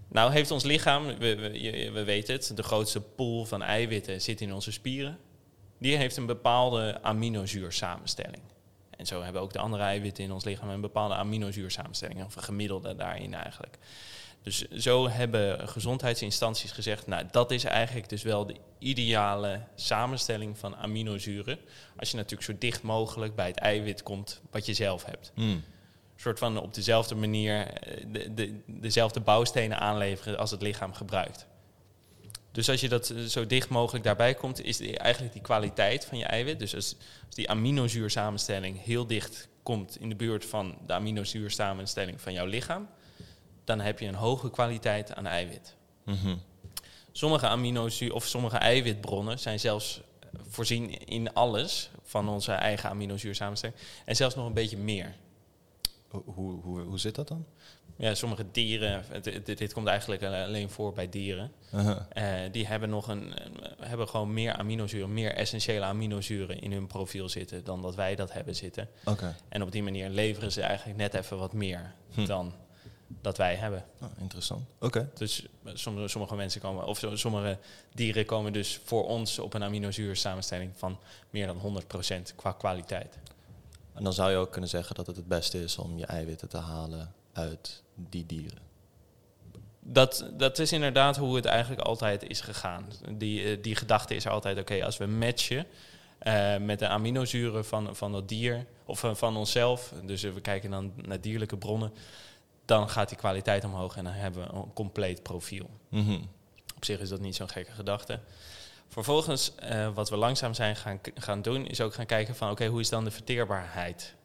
Nou 0.07 0.31
heeft 0.31 0.51
ons 0.51 0.63
lichaam, 0.63 1.05
we, 1.05 1.35
we 1.93 2.03
weten 2.03 2.33
het, 2.33 2.51
de 2.55 2.63
grootste 2.63 3.01
pool 3.01 3.45
van 3.45 3.61
eiwitten 3.61 4.21
zit 4.21 4.41
in 4.41 4.53
onze 4.53 4.71
spieren. 4.71 5.17
Die 5.79 5.97
heeft 5.97 6.17
een 6.17 6.25
bepaalde 6.25 6.99
aminozuursamenstelling. 7.01 8.41
En 8.89 9.05
zo 9.05 9.21
hebben 9.21 9.41
ook 9.41 9.53
de 9.53 9.59
andere 9.59 9.83
eiwitten 9.83 10.23
in 10.23 10.31
ons 10.31 10.43
lichaam 10.43 10.69
een 10.69 10.81
bepaalde 10.81 11.15
aminozuursamenstelling, 11.15 12.23
of 12.23 12.35
een 12.35 12.43
gemiddelde 12.43 12.95
daarin 12.95 13.33
eigenlijk. 13.33 13.77
Dus 14.41 14.67
zo 14.67 15.09
hebben 15.09 15.69
gezondheidsinstanties 15.69 16.71
gezegd, 16.71 17.07
nou 17.07 17.25
dat 17.31 17.51
is 17.51 17.63
eigenlijk 17.63 18.09
dus 18.09 18.23
wel 18.23 18.45
de 18.45 18.55
ideale 18.79 19.61
samenstelling 19.75 20.57
van 20.57 20.75
aminozuren. 20.75 21.59
Als 21.97 22.11
je 22.11 22.15
natuurlijk 22.15 22.43
zo 22.43 22.55
dicht 22.59 22.81
mogelijk 22.81 23.35
bij 23.35 23.47
het 23.47 23.57
eiwit 23.57 24.03
komt 24.03 24.41
wat 24.51 24.65
je 24.65 24.73
zelf 24.73 25.05
hebt 25.05 25.31
hmm. 25.35 25.63
Soort 26.21 26.39
van 26.39 26.61
op 26.61 26.73
dezelfde 26.73 27.15
manier 27.15 27.67
eh, 27.67 28.03
de, 28.07 28.33
de, 28.33 28.59
dezelfde 28.65 29.19
bouwstenen 29.19 29.79
aanleveren 29.79 30.37
als 30.37 30.51
het 30.51 30.61
lichaam 30.61 30.93
gebruikt. 30.93 31.47
Dus 32.51 32.69
als 32.69 32.81
je 32.81 32.89
dat 32.89 33.09
eh, 33.09 33.23
zo 33.23 33.45
dicht 33.45 33.69
mogelijk 33.69 34.03
daarbij 34.03 34.33
komt, 34.33 34.63
is 34.63 34.77
die, 34.77 34.97
eigenlijk 34.97 35.33
die 35.33 35.41
kwaliteit 35.41 36.05
van 36.05 36.17
je 36.17 36.25
eiwit. 36.25 36.59
Dus 36.59 36.75
als, 36.75 36.95
als 37.25 37.35
die 37.35 37.49
aminozuursamenstelling 37.49 38.83
heel 38.83 39.07
dicht 39.07 39.47
komt 39.63 39.99
in 39.99 40.09
de 40.09 40.15
buurt 40.15 40.45
van 40.45 40.77
de 40.85 40.93
aminozuursamenstelling 40.93 42.21
van 42.21 42.33
jouw 42.33 42.45
lichaam, 42.45 42.89
dan 43.63 43.79
heb 43.79 43.99
je 43.99 44.07
een 44.07 44.15
hoge 44.15 44.49
kwaliteit 44.49 45.15
aan 45.15 45.25
eiwit. 45.25 45.75
Mhm. 46.03 46.35
Sommige 47.11 47.47
aminozuur 47.47 48.13
of 48.13 48.25
sommige 48.25 48.57
eiwitbronnen 48.57 49.39
zijn 49.39 49.59
zelfs 49.59 50.01
eh, 50.19 50.39
voorzien 50.49 51.05
in 51.05 51.33
alles 51.33 51.89
van 52.03 52.29
onze 52.29 52.51
eigen 52.51 52.89
aminozuursamenstelling 52.89 53.77
en 54.05 54.15
zelfs 54.15 54.35
nog 54.35 54.45
een 54.45 54.53
beetje 54.53 54.77
meer. 54.77 55.15
Hoe, 56.07 56.61
hoe, 56.61 56.81
hoe, 56.81 56.99
zit 56.99 57.15
dat 57.15 57.27
dan? 57.27 57.45
Ja, 57.95 58.15
sommige 58.15 58.45
dieren, 58.51 59.03
dit, 59.21 59.57
dit 59.57 59.73
komt 59.73 59.87
eigenlijk 59.87 60.23
alleen 60.23 60.69
voor 60.69 60.93
bij 60.93 61.09
dieren. 61.09 61.51
Uh-huh. 61.73 61.99
Eh, 62.09 62.51
die 62.51 62.67
hebben 62.67 62.89
nog 62.89 63.07
een, 63.07 63.33
hebben 63.79 64.07
gewoon 64.07 64.33
meer 64.33 64.53
aminozuren, 64.53 65.13
meer 65.13 65.33
essentiële 65.33 65.85
aminozuren 65.85 66.61
in 66.61 66.71
hun 66.71 66.87
profiel 66.87 67.29
zitten 67.29 67.63
dan 67.63 67.81
dat 67.81 67.95
wij 67.95 68.15
dat 68.15 68.33
hebben 68.33 68.55
zitten. 68.55 68.89
Oké, 69.05 69.35
En 69.49 69.61
op 69.61 69.71
die 69.71 69.83
manier 69.83 70.09
leveren 70.09 70.51
ze 70.51 70.61
eigenlijk 70.61 70.97
net 70.99 71.13
even 71.13 71.37
wat 71.37 71.53
meer 71.53 71.93
Hm. 72.17 72.25
dan 72.25 72.53
dat 73.21 73.37
wij 73.37 73.55
hebben. 73.55 73.85
Oh, 74.01 74.07
interessant. 74.17 74.69
Oké. 74.79 75.09
Dus 75.13 75.45
eh, 75.63 75.71
sommige, 75.75 76.07
sommige 76.07 76.35
mensen 76.35 76.61
komen, 76.61 76.85
of 76.85 77.03
sommige 77.13 77.57
dieren 77.93 78.25
komen 78.25 78.53
dus 78.53 78.79
voor 78.83 79.07
ons 79.07 79.39
op 79.39 79.53
een 79.53 79.63
aminozuursamenstelling 79.63 80.71
van 80.75 80.99
meer 81.29 81.47
dan 81.47 81.83
100% 82.29 82.35
qua 82.35 82.51
kwaliteit. 82.51 83.17
En 83.97 84.03
dan 84.03 84.13
zou 84.13 84.31
je 84.31 84.37
ook 84.37 84.51
kunnen 84.51 84.69
zeggen 84.69 84.95
dat 84.95 85.07
het 85.07 85.15
het 85.15 85.27
beste 85.27 85.63
is 85.63 85.77
om 85.77 85.97
je 85.97 86.05
eiwitten 86.05 86.49
te 86.49 86.57
halen 86.57 87.13
uit 87.33 87.83
die 87.95 88.25
dieren. 88.25 88.61
Dat, 89.79 90.29
dat 90.33 90.59
is 90.59 90.71
inderdaad 90.71 91.17
hoe 91.17 91.35
het 91.35 91.45
eigenlijk 91.45 91.81
altijd 91.81 92.23
is 92.23 92.41
gegaan. 92.41 92.85
Die, 93.11 93.43
eh, 93.43 93.63
die 93.63 93.75
gedachte 93.75 94.15
is 94.15 94.27
altijd, 94.27 94.59
oké, 94.59 94.85
als 94.85 94.97
we 94.97 95.05
matchen 95.05 95.65
eh, 96.17 96.57
met 96.57 96.79
de 96.79 96.87
aminozuren 96.87 97.65
van, 97.65 97.95
van 97.95 98.11
dat 98.11 98.27
dier 98.27 98.65
of 98.85 98.99
van, 98.99 99.17
van 99.17 99.37
onszelf, 99.37 99.93
dus 100.05 100.23
eh, 100.23 100.31
we 100.31 100.41
kijken 100.41 100.69
dan 100.69 100.93
naar 100.95 101.21
dierlijke 101.21 101.57
bronnen, 101.57 101.93
dan 102.65 102.89
gaat 102.89 103.09
die 103.09 103.17
kwaliteit 103.17 103.63
omhoog 103.63 103.97
en 103.97 104.03
dan 104.03 104.13
hebben 104.13 104.43
we 104.43 104.53
een 104.53 104.73
compleet 104.73 105.23
profiel. 105.23 105.69
Mhm. 105.89 106.19
Op 106.75 106.85
zich 106.85 106.99
is 106.99 107.09
dat 107.09 107.19
niet 107.19 107.35
zo'n 107.35 107.49
gekke 107.49 107.71
gedachte. 107.71 108.19
Vervolgens, 108.87 109.55
eh, 109.55 109.93
wat 109.93 110.09
we 110.09 110.17
langzaam 110.17 110.53
zijn 110.53 110.75
gaan, 110.75 110.99
gaan 111.15 111.41
doen, 111.41 111.67
is 111.67 111.81
ook 111.81 111.93
gaan 111.93 112.05
kijken 112.05 112.35
van, 112.35 112.51
oké, 112.51 112.65
hoe 112.65 112.79
is 112.79 112.89
dan 112.89 113.03
de 113.03 113.11
verteerbaarheid 113.11 114.15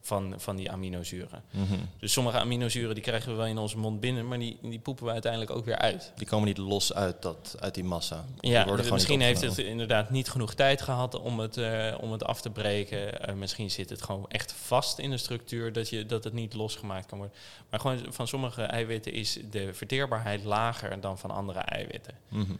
van, 0.00 0.34
van 0.36 0.56
die 0.56 0.70
aminozuren? 0.70 1.42
Mhm. 1.50 1.74
Dus 1.98 2.12
sommige 2.12 2.38
aminozuren 2.38 2.94
die 2.94 3.04
krijgen 3.04 3.30
we 3.30 3.36
wel 3.36 3.46
in 3.46 3.58
onze 3.58 3.78
mond 3.78 4.00
binnen, 4.00 4.28
maar 4.28 4.38
die, 4.38 4.58
die 4.62 4.78
poepen 4.78 5.04
we 5.04 5.10
uiteindelijk 5.10 5.50
ook 5.50 5.64
weer 5.64 5.78
uit. 5.78 6.12
Die 6.16 6.26
komen 6.26 6.46
niet 6.46 6.58
los 6.58 6.94
uit, 6.94 7.22
dat, 7.22 7.56
uit 7.60 7.74
die 7.74 7.84
massa. 7.84 8.24
Ja, 8.40 8.64
misschien 8.90 9.20
heeft 9.20 9.40
het 9.40 9.58
inderdaad 9.58 10.10
niet 10.10 10.28
genoeg 10.28 10.54
tijd 10.54 10.82
gehad 10.82 11.20
om 11.20 11.38
het, 11.38 11.56
eh, 11.56 11.94
om 12.00 12.12
het 12.12 12.24
af 12.24 12.40
te 12.40 12.50
breken. 12.50 13.20
Eh, 13.20 13.34
misschien 13.34 13.70
zit 13.70 13.90
het 13.90 14.02
gewoon 14.02 14.24
echt 14.28 14.52
vast 14.52 14.98
in 14.98 15.10
de 15.10 15.18
structuur 15.18 15.72
dat, 15.72 15.88
je, 15.88 16.06
dat 16.06 16.24
het 16.24 16.32
niet 16.32 16.54
losgemaakt 16.54 17.06
kan 17.06 17.18
worden. 17.18 17.36
Maar 17.70 17.80
gewoon 17.80 18.00
van 18.08 18.28
sommige 18.28 18.62
eiwitten 18.62 19.12
is 19.12 19.38
de 19.50 19.74
verteerbaarheid 19.74 20.44
lager 20.44 21.00
dan 21.00 21.18
van 21.18 21.30
andere 21.30 21.60
eiwitten. 21.60 22.14
Mhm. 22.28 22.52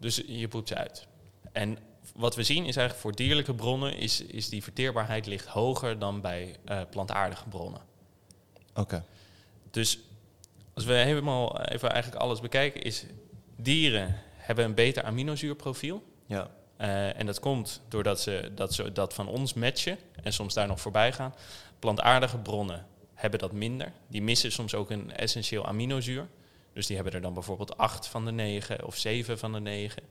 Dus 0.00 0.22
je 0.26 0.48
poept 0.48 0.68
ze 0.68 0.74
uit. 0.74 1.06
En 1.52 1.78
wat 2.14 2.36
we 2.36 2.42
zien 2.42 2.64
is 2.64 2.76
eigenlijk 2.76 2.98
voor 2.98 3.14
dierlijke 3.14 3.54
bronnen 3.54 3.96
is, 3.96 4.20
is 4.20 4.48
die 4.48 4.62
verteerbaarheid 4.62 5.26
ligt 5.26 5.46
hoger 5.46 5.98
dan 5.98 6.20
bij 6.20 6.56
eh, 6.64 6.80
plantaardige 6.90 7.48
bronnen. 7.48 7.80
Oké. 8.74 9.04
Dus 9.70 9.98
als 10.74 10.84
we 10.84 10.92
helemaal 10.92 11.60
even 11.60 11.90
eigenlijk 11.90 12.22
alles 12.22 12.40
bekijken, 12.40 12.82
is 12.82 13.04
dieren 13.56 14.16
hebben 14.36 14.64
een 14.64 14.74
beter 14.74 15.02
aminozuurprofiel. 15.02 16.02
Ja. 16.26 16.50
Eh, 16.76 17.18
en 17.18 17.26
dat 17.26 17.40
komt 17.40 17.80
doordat 17.88 18.20
ze 18.20 18.50
dat, 18.54 18.74
ze 18.74 18.92
dat 18.92 19.14
van 19.14 19.28
ons 19.28 19.54
matchen 19.54 19.98
en 20.22 20.32
soms 20.32 20.54
daar 20.54 20.66
nog 20.66 20.80
voorbij 20.80 21.12
gaan. 21.12 21.34
Plantaardige 21.78 22.38
bronnen 22.38 22.86
hebben 23.14 23.40
dat 23.40 23.52
minder. 23.52 23.92
Die 24.08 24.22
missen 24.22 24.52
soms 24.52 24.74
ook 24.74 24.90
een 24.90 25.12
essentieel 25.16 25.66
aminozuur. 25.66 26.28
Dus 26.72 26.86
die 26.86 26.96
hebben 26.96 27.14
er 27.14 27.20
dan 27.20 27.34
bijvoorbeeld 27.34 27.76
8 27.76 28.06
van 28.06 28.24
de 28.24 28.32
9 28.32 28.86
of 28.86 28.96
7 28.96 29.38
van 29.38 29.52
de 29.52 29.60
9. 29.60 30.02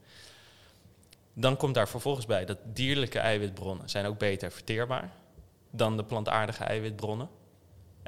Dan 1.34 1.58
komt 1.58 1.74
daar 1.74 1.90
vervolgens 1.90 2.26
bij 2.26 2.46
dat 2.46 2.58
dierlijke 2.64 3.20
eiwitbronnen 3.20 3.90
zijn 3.90 4.06
ook 4.06 4.18
beter 4.18 4.52
verteerbaar 4.52 5.12
dan 5.70 5.98
de 5.98 6.04
plantaardige 6.04 6.64
eiwitbronnen. 6.64 7.30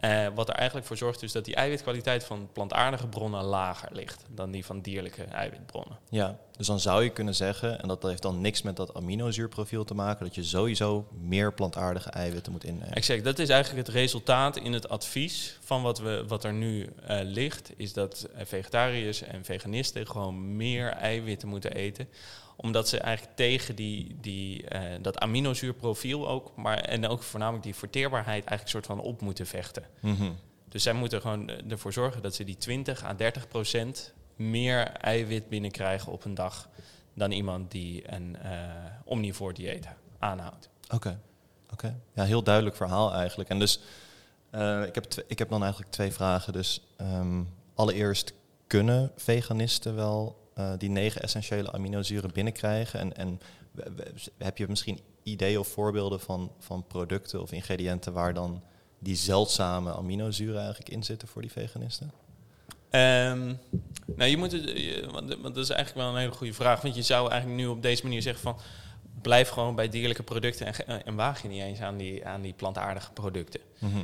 Eh, 0.01 0.27
wat 0.35 0.49
er 0.49 0.55
eigenlijk 0.55 0.87
voor 0.87 0.97
zorgt 0.97 1.19
dus 1.19 1.31
dat 1.31 1.45
die 1.45 1.55
eiwitkwaliteit 1.55 2.23
van 2.23 2.49
plantaardige 2.53 3.07
bronnen 3.07 3.43
lager 3.43 3.89
ligt 3.91 4.23
dan 4.29 4.51
die 4.51 4.65
van 4.65 4.81
dierlijke 4.81 5.23
eiwitbronnen. 5.23 5.97
Ja, 6.09 6.37
Dus 6.57 6.67
dan 6.67 6.79
zou 6.79 7.03
je 7.03 7.09
kunnen 7.09 7.35
zeggen, 7.35 7.81
en 7.81 7.87
dat 7.87 8.03
heeft 8.03 8.21
dan 8.21 8.41
niks 8.41 8.61
met 8.61 8.75
dat 8.75 8.93
aminozuurprofiel 8.93 9.83
te 9.83 9.93
maken, 9.93 10.25
dat 10.25 10.35
je 10.35 10.43
sowieso 10.43 11.07
meer 11.19 11.53
plantaardige 11.53 12.09
eiwitten 12.09 12.51
moet 12.51 12.63
innemen. 12.63 12.93
Exact, 12.93 13.23
dat 13.23 13.39
is 13.39 13.49
eigenlijk 13.49 13.87
het 13.87 13.95
resultaat 13.95 14.57
in 14.57 14.73
het 14.73 14.89
advies 14.89 15.57
van 15.63 15.81
wat, 15.81 15.99
we, 15.99 16.23
wat 16.27 16.43
er 16.43 16.53
nu 16.53 16.89
eh, 17.07 17.19
ligt, 17.23 17.71
is 17.75 17.93
dat 17.93 18.27
eh, 18.35 18.45
vegetariërs 18.45 19.21
en 19.21 19.45
veganisten 19.45 20.07
gewoon 20.07 20.55
meer 20.55 20.89
eiwitten 20.89 21.47
moeten 21.47 21.71
eten 21.71 22.07
omdat 22.61 22.89
ze 22.89 22.99
eigenlijk 22.99 23.37
tegen 23.37 23.75
die, 23.75 24.17
die, 24.21 24.63
uh, 24.73 24.81
dat 25.01 25.19
aminozuurprofiel 25.19 26.29
ook, 26.29 26.55
maar 26.55 26.77
en 26.77 27.07
ook 27.07 27.23
voornamelijk 27.23 27.63
die 27.63 27.75
verteerbaarheid 27.75 28.45
eigenlijk 28.45 28.67
soort 28.67 28.85
van 28.85 28.99
op 28.99 29.21
moeten 29.21 29.47
vechten. 29.47 29.83
Mhm. 29.99 30.31
Dus 30.69 30.83
zij 30.83 30.93
moeten 30.93 31.21
gewoon 31.21 31.49
ervoor 31.49 31.93
zorgen 31.93 32.21
dat 32.21 32.35
ze 32.35 32.43
die 32.43 32.57
20 32.57 33.03
à 33.03 33.13
30 33.13 33.47
procent 33.47 34.13
meer 34.35 34.87
eiwit 34.87 35.49
binnenkrijgen 35.49 36.11
op 36.11 36.25
een 36.25 36.33
dag 36.33 36.69
dan 37.13 37.31
iemand 37.31 37.71
die 37.71 38.13
een 38.13 38.37
uh, 38.43 38.49
omnivoor 39.03 39.53
dieet 39.53 39.87
aanhoudt. 40.19 40.69
Oké, 40.89 41.19
oké. 41.71 41.99
Ja, 42.13 42.23
heel 42.23 42.43
duidelijk 42.43 42.75
verhaal 42.75 43.13
eigenlijk. 43.13 43.49
En 43.49 43.59
dus 43.59 43.79
uh, 44.51 44.83
ik, 44.85 44.95
heb 44.95 45.05
ik 45.27 45.39
heb 45.39 45.49
dan 45.49 45.61
eigenlijk 45.61 45.91
twee 45.91 46.11
vragen. 46.11 46.53
Dus 46.53 46.81
um, 47.01 47.49
allereerst, 47.73 48.33
kunnen 48.67 49.11
veganisten 49.15 49.95
wel 49.95 50.40
uh, 50.57 50.71
die 50.77 50.89
negen 50.89 51.21
essentiële 51.21 51.71
aminozuren 51.71 52.31
binnenkrijgen? 52.33 52.99
En, 52.99 53.17
en 53.17 53.39
heb 54.37 54.57
je 54.57 54.67
misschien 54.67 54.99
ideeën 55.23 55.59
of 55.59 55.67
voorbeelden 55.67 56.19
van, 56.19 56.51
van 56.59 56.87
producten 56.87 57.41
of 57.41 57.51
ingrediënten 57.51 58.13
waar 58.13 58.33
dan 58.33 58.63
die 58.99 59.15
zeldzame 59.15 59.93
aminozuren 59.93 60.59
eigenlijk 60.59 60.89
in 60.89 61.03
zitten 61.03 61.27
voor 61.27 61.41
die 61.41 61.51
veganisten? 61.51 62.11
Um, 62.93 63.59
nou, 64.15 64.29
je 64.29 64.37
moet 64.37 64.51
het, 64.51 64.65
want, 65.11 65.35
want 65.41 65.55
dat 65.55 65.63
is 65.63 65.69
eigenlijk 65.69 65.93
wel 66.05 66.09
een 66.09 66.19
hele 66.19 66.31
goede 66.31 66.53
vraag. 66.53 66.81
Want 66.81 66.95
je 66.95 67.01
zou 67.01 67.29
eigenlijk 67.31 67.61
nu 67.61 67.67
op 67.67 67.81
deze 67.81 68.03
manier 68.03 68.21
zeggen 68.21 68.41
van 68.41 68.57
blijf 69.21 69.49
gewoon 69.49 69.75
bij 69.75 69.89
dierlijke 69.89 70.23
producten 70.23 70.85
en, 70.85 71.05
en 71.05 71.15
waag 71.15 71.41
je 71.41 71.47
niet 71.47 71.61
eens 71.61 71.79
aan 71.79 71.97
die, 71.97 72.25
aan 72.25 72.41
die 72.41 72.53
plantaardige 72.53 73.11
producten. 73.11 73.61
Mhm. 73.79 73.97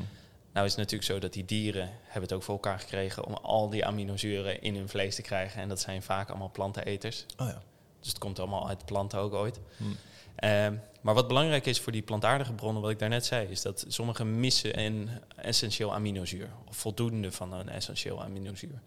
Nou 0.57 0.69
is 0.69 0.75
het 0.75 0.81
natuurlijk 0.89 1.11
zo 1.11 1.19
dat 1.19 1.33
die 1.33 1.45
dieren 1.45 1.89
hebben 2.03 2.21
het 2.21 2.33
ook 2.33 2.43
voor 2.43 2.53
elkaar 2.53 2.79
gekregen 2.79 3.25
om 3.25 3.33
al 3.33 3.69
die 3.69 3.85
aminozuren 3.85 4.61
in 4.61 4.75
hun 4.75 4.89
vlees 4.89 5.15
te 5.15 5.21
krijgen. 5.21 5.61
En 5.61 5.69
dat 5.69 5.79
zijn 5.79 6.01
vaak 6.01 6.29
allemaal 6.29 6.51
planteneters. 6.51 7.25
Oh 7.37 7.47
ja. 7.47 7.61
Dus 7.99 8.09
het 8.09 8.17
komt 8.17 8.39
allemaal 8.39 8.67
uit 8.67 8.85
planten 8.85 9.19
ook 9.19 9.33
ooit. 9.33 9.59
Hmm. 9.77 9.95
Um, 10.43 10.81
maar 11.01 11.13
wat 11.13 11.27
belangrijk 11.27 11.65
is 11.65 11.79
voor 11.79 11.91
die 11.91 12.01
plantaardige 12.01 12.53
bronnen, 12.53 12.81
wat 12.81 12.91
ik 12.91 12.99
daarnet 12.99 13.25
zei, 13.25 13.47
is 13.47 13.61
dat 13.61 13.85
sommige 13.87 14.25
missen 14.25 14.79
een 14.79 15.09
essentieel 15.35 15.93
aminozuur. 15.93 16.49
Of 16.67 16.77
voldoende 16.77 17.31
van 17.31 17.53
een 17.53 17.69
essentieel 17.69 18.23
aminozuur. 18.23 18.81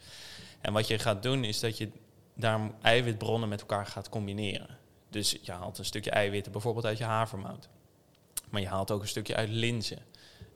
En 0.61 0.73
wat 0.73 0.87
je 0.87 0.99
gaat 0.99 1.23
doen, 1.23 1.45
is 1.45 1.61
dat 1.61 1.79
je 1.79 1.91
daar 2.35 2.71
eiwitbronnen 2.83 3.49
met 3.49 3.61
elkaar 3.61 3.87
gaat 3.87 4.09
combineren. 4.09 4.79
Dus 5.11 5.37
je 5.43 5.53
haalt 5.53 5.79
een 5.79 5.85
stukje 5.85 6.11
eiwitten 6.11 6.53
bijvoorbeeld 6.53 6.87
uit 6.87 6.99
je 6.99 7.05
havermout. 7.05 7.69
Maar 8.49 8.61
je 8.61 8.69
haalt 8.69 8.91
ook 8.91 9.03
een 9.03 9.09
stukje 9.09 9.35
uit 9.35 9.49
linzen. 9.49 9.99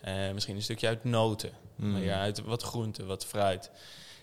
Uh, 0.08 0.32
misschien 0.32 0.56
een 0.56 0.62
stukje 0.62 0.86
uit 0.86 1.04
noten. 1.04 1.50
Mm. 1.76 1.92
Maar 1.92 2.02
ja, 2.02 2.20
uit 2.20 2.40
wat 2.42 2.62
groente, 2.62 3.04
wat 3.04 3.26
fruit. 3.26 3.70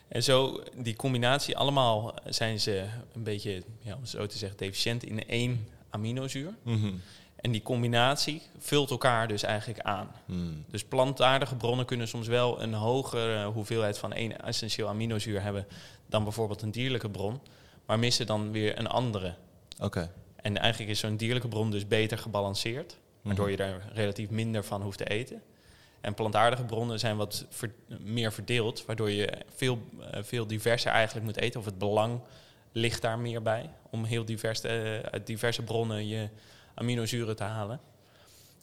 En 0.07 0.23
zo, 0.23 0.63
die 0.75 0.95
combinatie, 0.95 1.57
allemaal 1.57 2.13
zijn 2.25 2.59
ze 2.59 2.85
een 3.13 3.23
beetje, 3.23 3.63
ja, 3.81 3.95
om 3.95 4.05
zo 4.05 4.25
te 4.25 4.37
zeggen, 4.37 4.57
deficiënt 4.57 5.03
in 5.03 5.27
één 5.27 5.67
aminozuur. 5.89 6.53
Mhm. 6.63 6.91
En 7.35 7.51
die 7.51 7.61
combinatie 7.61 8.41
vult 8.57 8.89
elkaar 8.89 9.27
dus 9.27 9.43
eigenlijk 9.43 9.79
aan. 9.79 10.11
Hmm. 10.25 10.65
Dus 10.67 10.83
plantaardige 10.83 11.55
bronnen 11.55 11.85
kunnen 11.85 12.07
soms 12.07 12.27
wel 12.27 12.61
een 12.61 12.73
hogere 12.73 13.45
hoeveelheid 13.45 13.97
van 13.97 14.13
één 14.13 14.43
essentieel 14.43 14.87
aminozuur 14.87 15.41
hebben 15.41 15.67
dan 16.09 16.23
bijvoorbeeld 16.23 16.61
een 16.61 16.71
dierlijke 16.71 17.09
bron, 17.09 17.39
maar 17.85 17.99
missen 17.99 18.25
dan 18.25 18.51
weer 18.51 18.79
een 18.79 18.87
andere. 18.87 19.33
Oké. 19.79 20.11
En 20.35 20.57
eigenlijk 20.57 20.91
is 20.91 20.99
zo'n 20.99 21.17
dierlijke 21.17 21.47
bron 21.47 21.71
dus 21.71 21.87
beter 21.87 22.17
gebalanceerd, 22.17 22.97
waardoor 23.21 23.49
Mhm. 23.49 23.51
je 23.51 23.57
daar 23.57 23.89
relatief 23.93 24.29
minder 24.29 24.63
van 24.63 24.81
hoeft 24.81 24.97
te 24.97 25.05
eten. 25.05 25.41
En 26.01 26.13
plantaardige 26.13 26.63
bronnen 26.63 26.99
zijn 26.99 27.17
wat 27.17 27.45
ver- 27.49 27.73
meer 27.99 28.31
verdeeld, 28.33 28.85
waardoor 28.85 29.09
je 29.11 29.31
veel, 29.55 29.81
eh, 30.11 30.23
veel 30.23 30.47
diverser 30.47 30.91
eigenlijk 30.91 31.25
moet 31.25 31.37
eten. 31.37 31.59
Of 31.59 31.65
het 31.65 31.77
belang 31.77 32.21
ligt 32.71 33.01
daar 33.01 33.19
meer 33.19 33.41
bij 33.41 33.69
om 33.89 34.03
heel 34.03 34.25
divers, 34.25 34.61
eh, 34.61 34.99
uit 34.99 35.27
diverse 35.27 35.61
bronnen 35.61 36.07
je 36.07 36.29
aminozuren 36.73 37.35
te 37.35 37.43
halen. 37.43 37.79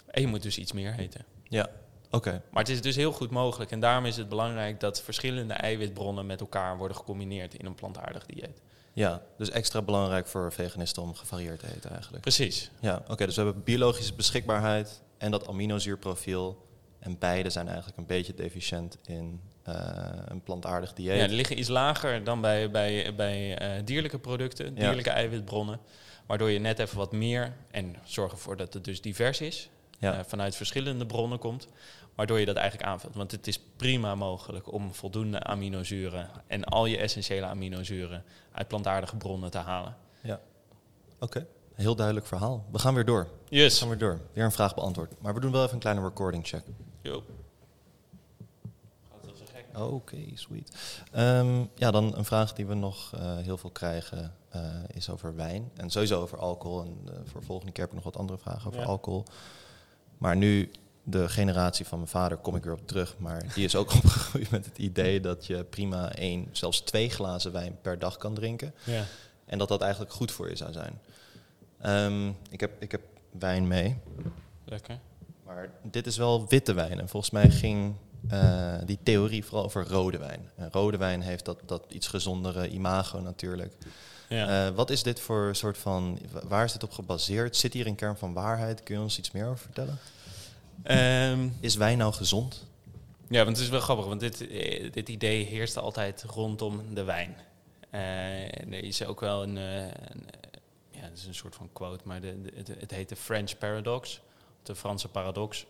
En 0.07 0.21
je 0.21 0.27
moet 0.27 0.43
dus 0.43 0.59
iets 0.59 0.73
meer 0.73 0.99
eten. 0.99 1.25
Ja, 1.43 1.69
oké. 2.11 2.43
Maar 2.51 2.63
het 2.63 2.73
is 2.73 2.81
dus 2.81 2.97
heel 2.97 3.13
goed 3.13 3.31
mogelijk. 3.31 3.71
En 3.71 3.81
daarom 3.81 4.07
is 4.07 4.17
het 4.17 4.29
belangrijk 4.29 4.81
dat 4.81 5.03
verschillende 5.03 5.55
eiwitbronnen 5.55 6.27
met 6.27 6.41
elkaar 6.41 6.77
worden 6.77 6.97
gecombineerd 6.97 7.55
in 7.55 7.67
een 7.67 7.75
plantaardig 7.75 8.27
dieet. 8.27 8.61
Ja, 8.93 9.23
dus 9.37 9.51
extra 9.51 9.83
belangrijk 9.83 10.27
voor 10.27 10.53
veganisten 10.53 11.03
om 11.03 11.15
gevarieerd 11.15 11.61
te 11.61 11.75
eten 11.77 11.91
eigenlijk. 11.91 12.23
Precies. 12.23 12.71
Ja, 12.81 13.03
oké. 13.09 13.27
dus 13.27 13.37
we 13.37 13.43
hebben 13.43 13.63
biologische 13.65 14.15
beschikbaarheid 14.15 15.03
en 15.19 15.31
dat 15.31 15.49
aminozuurprofiel. 15.49 16.67
En 16.99 17.19
beide 17.19 17.51
zijn 17.51 17.67
eigenlijk 17.69 17.99
een 17.99 18.07
beetje 18.07 18.35
deficiënt 18.35 18.99
in 19.07 19.41
eh, 19.63 19.75
een 20.25 20.43
plantaardig 20.43 20.93
dieet. 20.93 21.17
Ja, 21.17 21.27
die 21.27 21.37
liggen 21.37 21.59
iets 21.59 21.69
lager 21.69 22.25
dan 22.25 22.41
bij, 22.41 22.71
bij, 22.71 23.15
bij 23.15 23.57
eh, 23.59 23.85
dierlijke 23.85 24.19
producten, 24.19 24.75
dierlijke 24.75 25.11
eiwitbronnen. 25.11 25.79
Waardoor 26.27 26.51
je 26.51 26.59
net 26.59 26.79
even 26.79 26.97
wat 26.97 27.13
meer 27.13 27.53
en 27.71 27.97
zorg 28.05 28.33
ervoor 28.33 28.57
dat 28.57 28.75
het 28.75 28.85
dus 28.85 29.01
divers 29.01 29.41
is. 29.41 29.71
Ja. 29.99 30.19
eh, 30.19 30.25
vanuit 30.27 30.57
verschillende 30.57 31.07
bronnen 31.07 31.39
komt. 31.39 31.69
Waardoor 32.15 32.39
je 32.41 32.47
dat 32.47 32.57
eigenlijk 32.57 32.89
aanvult. 32.89 33.15
Want 33.15 33.31
het 33.31 33.47
is 33.47 33.61
prima 33.77 34.15
mogelijk 34.15 34.73
om 34.73 34.95
voldoende 34.95 35.43
aminozuren 35.43 36.29
en 36.47 36.65
al 36.65 36.87
je 36.87 36.99
essentiële 36.99 37.47
aminozuren 37.47 38.25
uit 38.53 38.69
plantaardige 38.69 39.17
bronnen 39.17 39.51
te 39.51 39.59
halen. 39.59 39.97
Oké, 41.21 41.47
heel 41.75 41.95
duidelijk 41.97 42.27
verhaal. 42.27 42.65
We 42.73 42.79
gaan 42.79 42.95
weer 42.95 43.05
door. 43.05 43.29
We 43.49 43.57
Yes. 43.57 43.79
gaan 43.79 43.89
weer 43.89 43.99
door. 43.99 44.21
Weer 44.33 44.45
een 44.45 44.53
vraag 44.53 44.75
beantwoord. 44.75 45.13
Maar 45.21 45.35
we 45.35 45.41
doen 45.41 45.53
wel 45.53 45.63
even 45.63 45.75
een 45.75 45.81
kleine 45.81 46.03
recording 46.03 46.47
check. 46.47 46.63
Jo. 47.09 47.23
Gaat 49.11 49.25
wel 49.27 49.37
zo 49.37 49.45
gek. 49.53 49.79
Oké, 49.79 50.17
sweet. 50.35 50.77
Ehm, 51.13 51.65
ja, 51.75 51.91
dan 51.91 52.17
een 52.17 52.25
vraag 52.25 52.53
die 52.53 52.67
we 52.67 52.75
nog 52.75 53.13
eh, 53.15 53.37
heel 53.37 53.57
veel 53.59 53.71
krijgen 53.71 54.35
eh, 54.49 54.63
is 54.95 55.11
over 55.11 55.37
wijn. 55.37 55.71
En 55.77 55.91
sowieso 55.91 56.21
over 56.21 56.39
alcohol. 56.39 56.83
En 56.83 56.99
eh, 57.07 57.21
voor 57.25 57.43
volgende 57.43 57.73
keer 57.73 57.83
heb 57.85 57.93
ik 57.93 58.03
nog 58.03 58.13
wat 58.13 58.17
andere 58.21 58.39
vragen 58.39 58.67
over 58.67 58.81
Ja. 58.81 58.87
alcohol. 58.87 59.25
Maar 60.19 60.37
nu, 60.37 60.71
de 61.03 61.29
generatie 61.29 61.87
van 61.87 61.99
mijn 61.99 62.11
vader, 62.11 62.37
kom 62.39 62.57
ik 62.57 62.65
weer 62.65 62.73
op 62.73 62.87
terug. 62.87 63.19
Maar 63.19 63.53
die 63.55 63.65
is 63.65 63.77
ook 63.77 63.93
opgegroeid 64.05 64.51
met 64.51 64.65
het 64.65 64.79
idee 64.79 65.21
dat 65.21 65.47
je 65.47 65.65
prima 65.65 66.13
één, 66.15 66.49
zelfs 66.53 66.81
twee 66.81 67.11
glazen 67.11 67.53
wijn 67.53 67.79
per 67.81 67.99
dag 67.99 68.17
kan 68.17 68.35
drinken. 68.35 68.75
Ja. 68.85 69.05
En 69.45 69.59
dat 69.59 69.69
dat 69.69 69.81
eigenlijk 69.81 70.13
goed 70.13 70.33
voor 70.33 70.49
je 70.49 70.57
zou 70.57 70.73
zijn. 70.73 71.01
Ehm, 71.81 72.29
ik, 72.51 72.61
heb, 72.61 72.83
ik 72.83 72.91
heb 72.91 73.03
wijn 73.31 73.67
mee. 73.67 73.99
Lekker. 74.65 74.99
Maar 75.49 75.71
dit 75.83 76.07
is 76.07 76.17
wel 76.17 76.47
witte 76.49 76.73
wijn. 76.73 77.01
En 77.01 77.09
volgens 77.09 77.33
mij 77.33 77.51
ging 77.51 77.95
eh, 78.29 78.75
die 78.85 78.99
theorie 79.03 79.45
vooral 79.45 79.65
over 79.65 79.87
rode 79.89 80.19
wijn. 80.19 80.51
En 80.57 80.69
rode 80.73 80.97
wijn 80.97 81.21
heeft 81.21 81.45
dat, 81.45 81.61
dat 81.67 81.85
iets 81.89 82.07
gezondere 82.07 82.69
imago 82.69 83.21
natuurlijk. 83.21 83.75
Ja. 84.29 84.67
Eh, 84.67 84.75
wat 84.75 84.91
is 84.91 85.03
dit 85.03 85.21
voor 85.21 85.57
soort 85.57 85.79
van... 85.79 86.19
wa- 86.33 86.47
Waar 86.47 86.65
is 86.65 86.73
dit 86.73 86.83
op 86.83 86.91
gebaseerd? 86.93 87.57
Zit 87.57 87.73
hier 87.73 87.87
een 87.87 87.95
kern 87.95 88.17
van 88.17 88.33
waarheid? 88.33 88.83
Kun 88.83 88.95
je 88.95 89.01
ons 89.01 89.19
iets 89.19 89.31
meer 89.31 89.47
over 89.47 89.59
vertellen? 89.59 89.99
Ehm, 90.83 91.49
Is 91.61 91.75
wijn 91.77 91.99
nou 91.99 92.13
gezond? 92.13 92.67
Ja, 93.29 93.45
want 93.45 93.57
het 93.57 93.65
is 93.67 93.71
wel 93.73 93.81
grappig, 93.81 94.07
want 94.07 94.21
dit, 94.21 94.49
eh, 94.49 94.93
dit 94.93 95.09
idee 95.09 95.45
heerst 95.45 95.77
altijd 95.79 96.23
rondom 96.23 96.95
de 96.95 97.05
wijn. 97.05 97.37
En 97.91 98.73
er 98.73 98.85
is 98.85 99.05
ook 99.05 99.21
wel 99.21 99.43
een, 99.43 99.57
een, 99.57 100.27
ja, 100.91 101.01
het 101.01 101.19
is 101.19 101.27
een 101.27 101.35
soort 101.35 101.55
van 101.55 101.69
quote, 101.73 102.05
maar 102.07 102.21
de, 102.21 102.41
de- 102.43 102.53
het, 102.57 102.69
het 102.81 102.91
heet 102.91 103.09
de 103.09 103.17
French 103.17 103.59
Paradox, 103.59 104.21
de 104.63 104.75
Franse 104.75 105.09
paradox. 105.09 105.67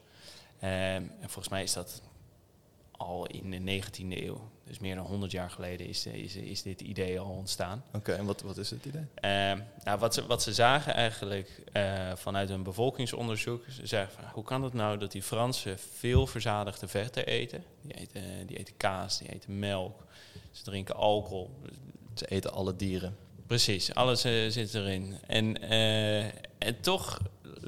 Eh, 0.59 0.95
en 0.95 1.13
volgens 1.21 1.49
mij 1.49 1.63
is 1.63 1.73
dat 1.73 2.03
al 2.91 3.27
in 3.27 3.51
de 3.51 3.59
19e 3.59 4.23
eeuw, 4.23 4.51
dus 4.65 4.79
meer 4.79 4.95
dan 4.95 5.07
100 5.07 5.33
jaar 5.33 5.51
geleden, 5.51 5.87
is, 5.87 6.07
is, 6.07 6.37
is 6.37 6.63
dit 6.63 6.81
idee 6.81 7.21
al 7.21 7.31
ontstaan. 7.31 7.85
Oké, 7.93 8.13
en 8.13 8.25
wat, 8.25 8.41
wat 8.41 8.57
is 8.57 8.71
het 8.71 8.85
idee? 8.85 9.07
Eh, 9.15 9.31
nou, 9.85 9.99
wat, 9.99 10.15
ze, 10.15 10.27
wat 10.27 10.43
ze 10.43 10.55
zagen 10.55 10.95
eigenlijk 10.95 11.63
eh, 11.73 12.13
vanuit 12.15 12.51
een 12.51 12.63
bevolkingsonderzoek, 12.63 13.65
ze 13.85 14.07
van, 14.11 14.25
hoe 14.33 14.45
kan 14.45 14.63
het 14.63 14.73
nou 14.73 14.99
dat 14.99 15.13
die 15.13 15.23
Fransen 15.23 15.79
veel 15.79 16.27
verzadigde 16.27 16.89
vetten 16.89 17.27
eten? 17.27 17.65
Die 17.83 17.95
eten, 17.95 18.47
die 18.47 18.59
eten 18.59 18.77
kaas, 18.77 19.19
die 19.19 19.33
eten 19.33 19.59
melk, 19.59 20.05
ze 20.51 20.63
drinken 20.63 20.95
alcohol. 20.95 21.51
Ze 22.15 22.27
eten 22.27 22.53
alle 22.53 22.77
dieren. 22.77 23.17
Precies, 23.47 23.95
alles 23.95 24.25
eh, 24.25 24.49
zit 24.49 24.75
erin. 24.75 25.19
En, 25.27 25.61
eh, 25.61 26.25
en 26.59 26.81
toch 26.81 27.21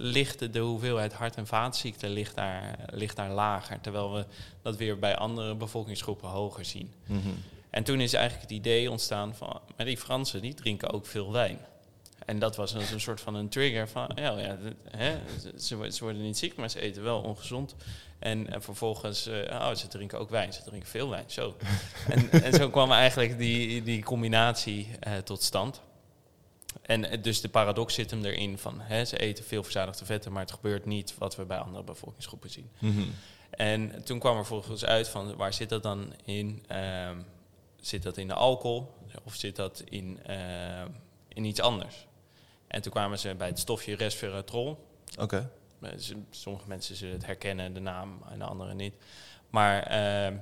ligt 0.03 0.53
de, 0.53 0.59
hoeveelheid 0.59 1.13
hart- 1.13 1.37
en 1.37 1.47
vaatziekten 1.47 2.11
ligt 2.11 2.35
daar, 2.35 2.79
ligt 2.93 3.17
daar 3.17 3.31
lager, 3.31 3.81
terwijl 3.81 4.13
we 4.15 4.25
dat 4.63 4.77
weer 4.77 4.99
bij 4.99 5.17
andere 5.17 5.55
bevolkingsgroepen 5.55 6.29
hoger 6.29 6.65
zien. 6.65 6.93
Mhm. 7.07 7.29
En 7.71 7.85
toen 7.85 8.01
is 8.01 8.13
eigenlijk 8.13 8.49
het 8.49 8.59
idee 8.59 8.91
ontstaan 8.91 9.35
van, 9.35 9.61
maar 9.77 9.87
die 9.87 9.97
Fransen 9.97 10.41
die 10.43 10.55
drinken 10.55 10.91
ook 10.93 11.07
veel 11.07 11.33
wijn. 11.33 11.59
En 12.25 12.39
dat 12.39 12.57
was 12.57 12.73
een, 12.73 12.83
een 12.93 13.01
soort 13.01 13.21
van 13.21 13.35
een 13.35 13.49
trigger 13.49 13.89
van, 13.89 14.11
ja, 14.15 14.39
ja 14.39 14.57
dit- 14.63 14.75
hè, 14.97 15.17
ze, 15.59 15.77
wo- 15.77 15.91
ze 15.91 16.05
worden 16.05 16.23
niet 16.23 16.39
ziek, 16.39 16.57
maar 16.57 16.71
ze 16.71 16.81
eten 16.81 17.03
wel 17.03 17.21
ongezond. 17.21 17.75
En, 18.19 18.53
en 18.53 18.63
vervolgens, 18.63 19.27
eh, 19.27 19.55
oh, 19.61 19.75
ze 19.75 19.89
drinken 19.89 20.19
ook 20.19 20.31
wijn, 20.31 20.53
ze 20.53 20.63
drinken 20.63 20.89
veel 20.89 21.09
wijn, 21.09 21.25
zo. 21.27 21.57
en, 22.09 22.31
en 22.43 22.53
zo 22.53 22.71
kwam 22.71 22.93
eigenlijk 22.93 23.39
die, 23.39 23.83
die 23.83 24.03
combinatie 24.03 24.89
eh, 25.01 25.13
tot 25.17 25.43
stand. 25.43 25.81
En 26.91 27.11
eh, 27.11 27.23
dus 27.23 27.41
de 27.41 27.49
paradox 27.49 27.95
zit 27.95 28.11
hem 28.11 28.25
erin 28.25 28.59
van 28.59 28.81
hè, 28.81 29.05
ze 29.05 29.19
eten 29.19 29.45
veel 29.45 29.63
verzadigde 29.63 30.05
vetten, 30.05 30.33
maar 30.33 30.43
het 30.43 30.53
gebeurt 30.53 30.85
niet 30.85 31.15
wat 31.19 31.37
we 31.37 31.45
bij 31.45 31.59
andere 31.59 31.85
bevolkingsgroepen 31.85 32.51
zien. 32.51 32.71
Mhm. 32.79 33.03
En 33.51 34.05
toen 34.05 34.19
kwam 34.19 34.39
er 34.39 34.47
volgens 34.47 34.85
uit 34.85 35.09
van 35.09 35.37
waar 35.37 35.53
zit 35.53 35.69
dat 35.69 35.83
dan 35.83 36.15
in? 36.25 36.65
Ehm, 36.67 37.17
zit 37.81 38.03
dat 38.03 38.17
in 38.17 38.29
de 38.29 38.35
alcohol 38.35 38.95
of 39.25 39.35
zit 39.35 39.57
dat 39.57 39.83
in, 39.85 40.21
ehm, 40.27 40.89
in 41.29 41.45
iets 41.45 41.61
anders? 41.61 42.07
En 42.67 42.83
toen 42.83 42.93
kwamen 42.93 43.19
ze 43.19 43.35
bij 43.35 43.49
het 43.49 43.59
stofje 43.59 43.97
resveratrol. 43.97 44.87
Oké. 45.19 45.51
Eh, 45.81 45.91
Sommige 46.31 46.69
mensen 46.69 46.97
zullen 46.97 47.15
het 47.15 47.27
herkennen, 47.27 47.75
de 47.75 47.81
naam, 47.81 48.23
en 48.31 48.39
de 48.39 48.45
anderen 48.45 48.77
niet. 48.77 48.95
Maar 49.51 49.83
ehm, 49.83 50.37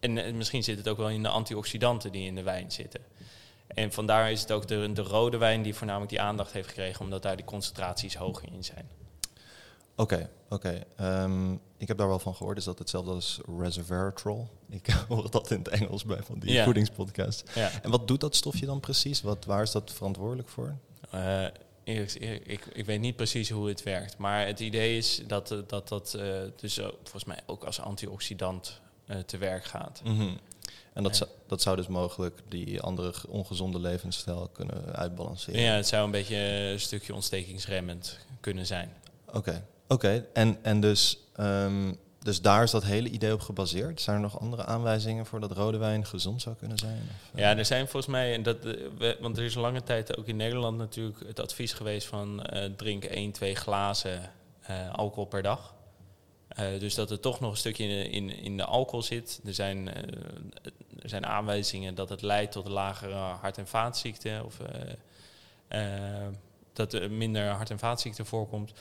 en, 0.00 0.18
eh, 0.18 0.32
misschien 0.32 0.64
zit 0.64 0.78
het 0.78 0.88
ook 0.88 0.96
wel 0.96 1.10
in 1.10 1.22
de 1.22 1.28
antioxidanten 1.28 2.12
die 2.12 2.26
in 2.26 2.34
de 2.34 2.42
wijn 2.42 2.70
zitten. 2.72 3.00
En 3.68 3.92
vandaar 3.92 4.30
is 4.30 4.40
het 4.40 4.52
ook 4.52 4.68
de, 4.68 4.92
de 4.92 5.02
rode 5.02 5.36
wijn 5.36 5.62
die 5.62 5.74
voornamelijk 5.74 6.10
die 6.10 6.20
aandacht 6.20 6.52
heeft 6.52 6.68
gekregen, 6.68 7.04
omdat 7.04 7.22
daar 7.22 7.36
die 7.36 7.44
concentraties 7.44 8.16
hoger 8.16 8.48
in 8.52 8.64
zijn. 8.64 8.88
Oké, 9.96 10.30
oké. 10.48 10.84
Ehm, 10.96 11.52
ik 11.76 11.88
heb 11.88 11.98
daar 11.98 12.08
wel 12.08 12.18
van 12.18 12.34
gehoord. 12.34 12.58
Is 12.58 12.64
dat 12.64 12.78
hetzelfde 12.78 13.10
als 13.10 13.40
resveratrol? 13.58 14.48
Ik 14.68 14.90
hoor 15.08 15.30
dat 15.30 15.50
in 15.50 15.58
het 15.58 15.68
Engels 15.68 16.04
bij 16.04 16.22
van 16.22 16.38
die 16.38 16.62
voedingspodcast. 16.62 17.50
En 17.82 17.90
wat 17.90 18.08
doet 18.08 18.20
dat 18.20 18.36
stofje 18.36 18.66
dan 18.66 18.80
precies? 18.80 19.22
Wat, 19.22 19.44
waar 19.44 19.62
is 19.62 19.70
dat 19.70 19.92
verantwoordelijk 19.92 20.48
voor? 20.48 20.76
Eh, 21.10 21.44
eerlijk, 21.84 22.14
eerlijk, 22.20 22.46
ik, 22.46 22.66
ik 22.72 22.84
weet 22.84 23.00
niet 23.00 23.16
precies 23.16 23.50
hoe 23.50 23.68
het 23.68 23.82
werkt. 23.82 24.18
Maar 24.18 24.46
het 24.46 24.60
idee 24.60 24.96
is 24.96 25.22
dat 25.26 25.50
eh, 25.50 25.58
dat, 25.66 25.88
dat 25.88 26.14
eh, 26.14 26.40
dus 26.56 26.74
volgens 26.74 27.24
mij 27.24 27.40
ook 27.46 27.64
als 27.64 27.80
antioxidant 27.80 28.80
te 29.26 29.38
werk 29.38 29.64
gaat. 29.64 30.00
Mhm. 30.04 30.30
En 30.98 31.04
dat, 31.04 31.12
Ja. 31.12 31.18
zou, 31.18 31.30
dat 31.46 31.62
zou 31.62 31.76
dus 31.76 31.86
mogelijk 31.86 32.40
die 32.48 32.80
andere 32.80 33.12
ongezonde 33.28 33.80
levensstijl 33.80 34.50
kunnen 34.52 34.94
uitbalanceren. 34.94 35.60
Ja, 35.60 35.72
het 35.74 35.86
zou 35.86 36.04
een 36.04 36.10
beetje 36.10 36.36
een 36.36 36.80
stukje 36.80 37.14
ontstekingsremmend 37.14 38.18
kunnen 38.40 38.66
zijn. 38.66 38.92
Oké, 39.32 39.64
oké. 39.88 40.26
En, 40.32 40.58
en 40.62 40.80
dus, 40.80 41.18
ehm, 41.36 41.92
dus 42.18 42.40
daar 42.40 42.62
is 42.62 42.70
dat 42.70 42.84
hele 42.84 43.08
idee 43.08 43.32
op 43.32 43.40
gebaseerd. 43.40 44.00
Zijn 44.00 44.16
er 44.16 44.22
nog 44.22 44.40
andere 44.40 44.64
aanwijzingen 44.64 45.26
voor 45.26 45.40
dat 45.40 45.52
rode 45.52 45.78
wijn 45.78 46.06
gezond 46.06 46.42
zou 46.42 46.56
kunnen 46.56 46.78
zijn? 46.78 47.08
Of, 47.10 47.34
eh? 47.34 47.40
Ja, 47.40 47.56
er 47.56 47.64
zijn 47.64 47.88
volgens 47.88 48.12
mij, 48.12 48.34
en 48.34 48.42
dat, 48.42 48.64
eh, 48.64 49.10
want 49.20 49.36
er 49.38 49.44
is 49.44 49.54
lange 49.54 49.82
tijd 49.82 50.16
ook 50.18 50.26
in 50.26 50.36
Nederland 50.36 50.78
natuurlijk 50.78 51.18
het 51.26 51.40
advies 51.40 51.72
geweest 51.72 52.06
van 52.06 52.42
eh, 52.42 52.70
drink 52.76 53.04
1, 53.04 53.32
2 53.32 53.54
glazen 53.54 54.30
eh, 54.60 54.94
alcohol 54.94 55.24
per 55.26 55.42
dag. 55.42 55.76
Eh, 56.48 56.66
dus 56.78 56.94
dat 56.94 57.10
er 57.10 57.20
toch 57.20 57.40
nog 57.40 57.50
een 57.50 57.56
stukje 57.56 57.84
in, 57.84 58.10
in, 58.10 58.30
in 58.42 58.56
de 58.56 58.64
alcohol 58.64 59.02
zit. 59.02 59.40
Er 59.44 59.54
zijn, 59.54 59.94
eh, 59.94 60.02
er 61.08 61.20
zijn 61.20 61.32
aanwijzingen 61.32 61.94
dat 61.94 62.08
het 62.08 62.22
leidt 62.22 62.52
tot 62.52 62.68
lagere 62.68 63.14
hart- 63.14 63.58
en 63.58 63.66
vaatziekten. 63.66 64.44
Of 64.44 64.60
eh, 65.68 66.22
eh, 66.22 66.28
dat 66.72 66.92
er 66.92 67.10
minder 67.10 67.48
hart- 67.48 67.70
en 67.70 67.78
vaatziekten 67.78 68.26
voorkomt. 68.26 68.72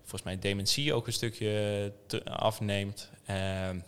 Volgens 0.00 0.22
mij 0.22 0.38
dementie 0.38 0.94
ook 0.94 1.06
een 1.06 1.12
stukje 1.12 1.92
te- 2.06 2.24
afneemt. 2.24 3.10
Ehm, 3.26 3.78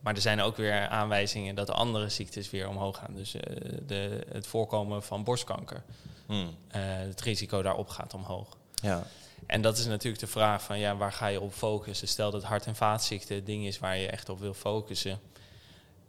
maar 0.00 0.14
er 0.14 0.20
zijn 0.20 0.40
ook 0.40 0.56
weer 0.56 0.88
aanwijzingen 0.88 1.54
dat 1.54 1.70
andere 1.70 2.08
ziektes 2.08 2.50
weer 2.50 2.68
omhoog 2.68 2.96
gaan. 2.98 3.14
Dus 3.14 3.34
eh, 3.34 3.56
de, 3.86 4.26
het 4.32 4.46
voorkomen 4.46 5.02
van 5.02 5.24
borstkanker. 5.24 5.82
Hmm. 6.26 6.56
eh, 6.68 6.80
het 6.84 7.20
risico 7.20 7.62
daarop 7.62 7.88
gaat 7.88 8.14
omhoog. 8.14 8.56
Ja, 8.74 9.06
En 9.46 9.62
dat 9.62 9.78
is 9.78 9.86
natuurlijk 9.86 10.22
de 10.22 10.30
vraag 10.30 10.62
van 10.62 10.78
ja, 10.78 10.96
waar 10.96 11.12
ga 11.12 11.26
je 11.26 11.40
op 11.40 11.52
focussen? 11.52 12.08
Stel 12.08 12.30
dat 12.30 12.42
hart- 12.42 12.66
en 12.66 12.76
vaatziekten 12.76 13.34
het 13.36 13.46
ding 13.46 13.66
is 13.66 13.78
waar 13.78 13.96
je 13.96 14.06
echt 14.08 14.28
op 14.28 14.38
wil 14.40 14.54
focussen. 14.54 15.20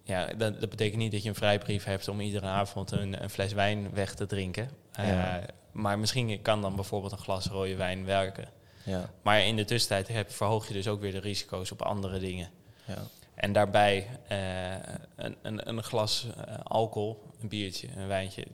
Ja, 0.06 0.26
dat, 0.26 0.60
dat 0.60 0.70
betekent 0.70 1.02
niet 1.02 1.12
dat 1.12 1.24
je 1.24 1.30
een 1.30 1.36
vrijbrief 1.36 1.84
hebt 1.84 2.08
om 2.08 2.22
iedere 2.22 2.46
avond 2.46 2.92
een, 2.92 3.24
een 3.24 3.30
fles 3.30 3.54
wijn 3.54 3.94
weg 3.94 4.14
te 4.14 4.26
drinken. 4.26 4.70
Eh. 4.92 5.36
Maar 5.72 6.00
misschien 6.00 6.42
kan 6.42 6.62
dan 6.62 6.76
bijvoorbeeld 6.76 7.12
een 7.12 7.18
glas 7.18 7.48
rode 7.48 7.76
wijn 7.76 8.06
werken. 8.06 8.50
ja, 8.84 9.10
Maar 9.22 9.46
in 9.46 9.56
de 9.56 9.66
tussentijd 9.66 10.08
heb, 10.08 10.32
verhoog 10.32 10.68
je 10.68 10.74
dus 10.74 10.88
ook 10.88 11.02
weer 11.02 11.12
de 11.12 11.20
risico's 11.20 11.72
op 11.72 11.82
andere 11.82 12.20
dingen. 12.20 12.50
ja. 12.86 13.04
En 13.36 13.54
daarbij 13.54 14.08
eh, 14.28 14.72
een, 15.16 15.36
een, 15.42 15.70
een 15.70 15.84
glas 15.84 16.28
eh, 16.38 16.56
alcohol, 16.64 17.24
een 17.42 17.48
biertje, 17.48 17.88
een 17.98 18.08
wijntje, 18.08 18.46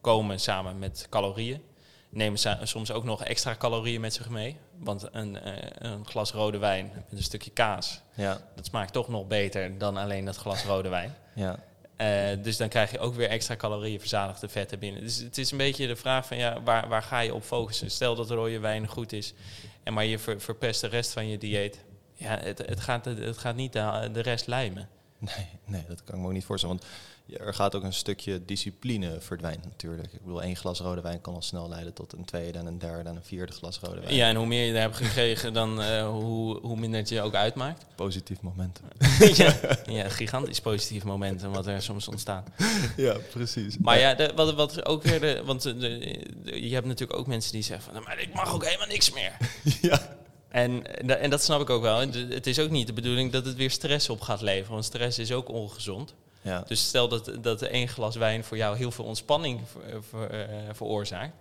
komen 0.00 0.40
samen 0.40 0.78
met 0.78 1.06
calorieën. 1.10 1.62
Nemen 2.10 2.38
soms 2.68 2.90
ook 2.92 3.04
nog 3.04 3.24
extra 3.24 3.56
calorieën 3.56 4.00
met 4.00 4.14
zich 4.14 4.28
mee. 4.28 4.56
Want 4.78 5.08
een, 5.12 5.38
eh, 5.40 5.52
een 5.78 6.06
glas 6.06 6.32
rode 6.32 6.58
wijn 6.58 6.90
met 6.94 7.18
een 7.18 7.22
stukje 7.24 7.50
kaas, 7.50 8.00
ja, 8.14 8.40
dat 8.54 8.66
smaakt 8.66 8.92
toch 8.92 9.08
nog 9.08 9.26
beter 9.26 9.78
dan 9.78 9.96
alleen 9.96 10.24
dat 10.24 10.36
glas 10.36 10.64
rode 10.64 10.88
wijn. 10.88 11.14
ja. 11.34 11.58
Eh, 11.96 12.42
dus 12.42 12.56
dan 12.56 12.68
krijg 12.68 12.90
je 12.90 12.98
ook 12.98 13.14
weer 13.14 13.28
extra 13.28 13.56
calorieën, 13.56 13.98
verzadigde 14.00 14.48
vetten 14.48 14.78
binnen. 14.78 15.02
Dus 15.02 15.16
het 15.16 15.38
is 15.38 15.50
een 15.50 15.58
beetje 15.58 15.86
de 15.86 15.96
vraag 15.96 16.26
van 16.26 16.36
ja, 16.36 16.62
waar, 16.62 16.88
waar 16.88 17.02
ga 17.02 17.20
je 17.20 17.34
op 17.34 17.42
focussen? 17.42 17.90
Stel 17.90 18.14
dat 18.14 18.30
rode 18.30 18.58
wijn 18.58 18.86
goed 18.86 19.12
is, 19.12 19.34
en 19.82 19.92
maar 19.94 20.04
je 20.04 20.18
ver- 20.18 20.40
verpest 20.40 20.80
de 20.80 20.86
rest 20.86 21.12
van 21.12 21.28
je 21.28 21.38
dieet. 21.38 21.84
Ja, 22.14 22.38
het, 22.38 22.58
het, 22.58 22.80
gaat, 22.80 23.04
het 23.04 23.38
gaat 23.38 23.54
niet 23.56 23.72
de, 23.72 24.08
de 24.12 24.20
rest 24.20 24.46
lijmen. 24.46 24.88
Nee, 25.18 25.46
nee, 25.64 25.84
dat 25.88 26.04
kan 26.04 26.14
ik 26.14 26.20
me 26.20 26.26
ook 26.26 26.32
niet 26.32 26.44
voorstellen. 26.44 26.76
Want 26.76 26.90
er 27.38 27.54
gaat 27.54 27.74
ook 27.74 27.82
een 27.82 27.92
stukje 27.92 28.44
discipline 28.44 29.16
verdwijnen 29.20 29.64
natuurlijk. 29.68 30.12
Ik 30.12 30.20
bedoel, 30.22 30.42
één 30.42 30.56
glas 30.56 30.80
rode 30.80 31.00
wijn 31.00 31.20
kan 31.20 31.34
al 31.34 31.42
snel 31.42 31.68
leiden 31.68 31.92
tot 31.92 32.12
een 32.12 32.24
tweede 32.24 32.58
en 32.58 32.66
een 32.66 32.78
derde 32.78 33.08
en 33.08 33.16
een 33.16 33.24
vierde 33.24 33.52
glas 33.52 33.78
rode 33.78 34.00
wijn. 34.00 34.14
Ja, 34.14 34.28
en 34.28 34.36
hoe 34.36 34.46
meer 34.46 34.66
je 34.66 34.72
er 34.72 34.80
hebt 34.80 34.96
gekregen, 34.96 35.52
dan 35.52 35.82
eh, 35.82 36.08
hoe, 36.08 36.58
hoe 36.60 36.76
minder 36.76 37.00
het 37.00 37.08
je 37.08 37.22
ook 37.22 37.34
uitmaakt. 37.34 37.84
Positief 37.94 38.40
momentum. 38.40 38.84
ja, 39.34 39.56
ja, 39.86 40.08
gigantisch 40.08 40.60
positief 40.60 41.04
momentum 41.04 41.52
wat 41.52 41.66
er 41.66 41.82
soms 41.82 42.08
ontstaat. 42.08 42.48
ja, 42.96 43.16
precies. 43.32 43.78
Maar 43.78 43.98
ja, 43.98 44.14
de, 44.14 44.32
wat, 44.34 44.54
wat 44.54 44.86
ook 44.86 45.02
weer 45.02 45.20
de. 45.20 45.42
Want 45.44 45.62
de- 45.62 45.76
de- 45.76 46.68
je 46.68 46.74
hebt 46.74 46.86
natuurlijk 46.86 47.18
ook 47.18 47.26
mensen 47.26 47.52
die 47.52 47.62
zeggen 47.62 47.84
van, 47.84 47.94
"Nou, 47.94 48.04
maar 48.06 48.20
ik 48.20 48.34
mag 48.34 48.54
ook 48.54 48.64
helemaal 48.64 48.86
niks 48.86 49.12
meer. 49.12 49.36
ja. 49.90 50.16
En, 50.48 50.86
en 51.20 51.30
dat 51.30 51.42
snap 51.42 51.60
ik 51.60 51.70
ook 51.70 51.82
wel. 51.82 51.98
Het 51.98 52.46
is 52.46 52.58
ook 52.58 52.70
niet 52.70 52.86
de 52.86 52.92
bedoeling 52.92 53.32
dat 53.32 53.44
het 53.46 53.56
weer 53.56 53.70
stress 53.70 54.08
op 54.08 54.20
gaat 54.20 54.40
leveren. 54.40 54.72
Want 54.72 54.84
stress 54.84 55.18
is 55.18 55.32
ook 55.32 55.48
ongezond. 55.48 56.14
Ja. 56.42 56.64
Dus 56.66 56.86
stel 56.86 57.08
dat, 57.08 57.30
dat 57.40 57.62
één 57.62 57.88
glas 57.88 58.16
wijn 58.16 58.44
voor 58.44 58.56
jou 58.56 58.76
heel 58.76 58.90
veel 58.90 59.04
ontspanning 59.04 59.60
ver- 59.68 60.02
ver- 60.04 60.30
eh, 60.30 60.56
veroorzaakt. 60.72 61.32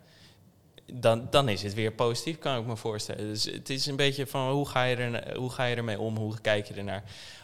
Dan, 0.94 1.28
dan 1.30 1.50
is 1.50 1.64
het 1.64 1.74
weer 1.74 1.92
positief, 1.92 2.40
kan 2.40 2.60
ik 2.60 2.66
me 2.66 2.76
voorstellen. 2.76 3.28
Dus 3.28 3.44
het 3.44 3.70
is 3.70 3.86
een 3.86 3.96
beetje 3.96 4.28
van 4.28 4.52
hoe 4.52 4.68
ga 4.68 4.84
je, 4.84 4.96
er, 4.96 5.38
hoe 5.38 5.50
ga 5.50 5.66
je 5.66 5.76
ermee 5.76 6.00
om, 6.00 6.18
hoe 6.18 6.42
kijk 6.42 6.68
je 6.68 6.74
ernaar. 6.74 7.04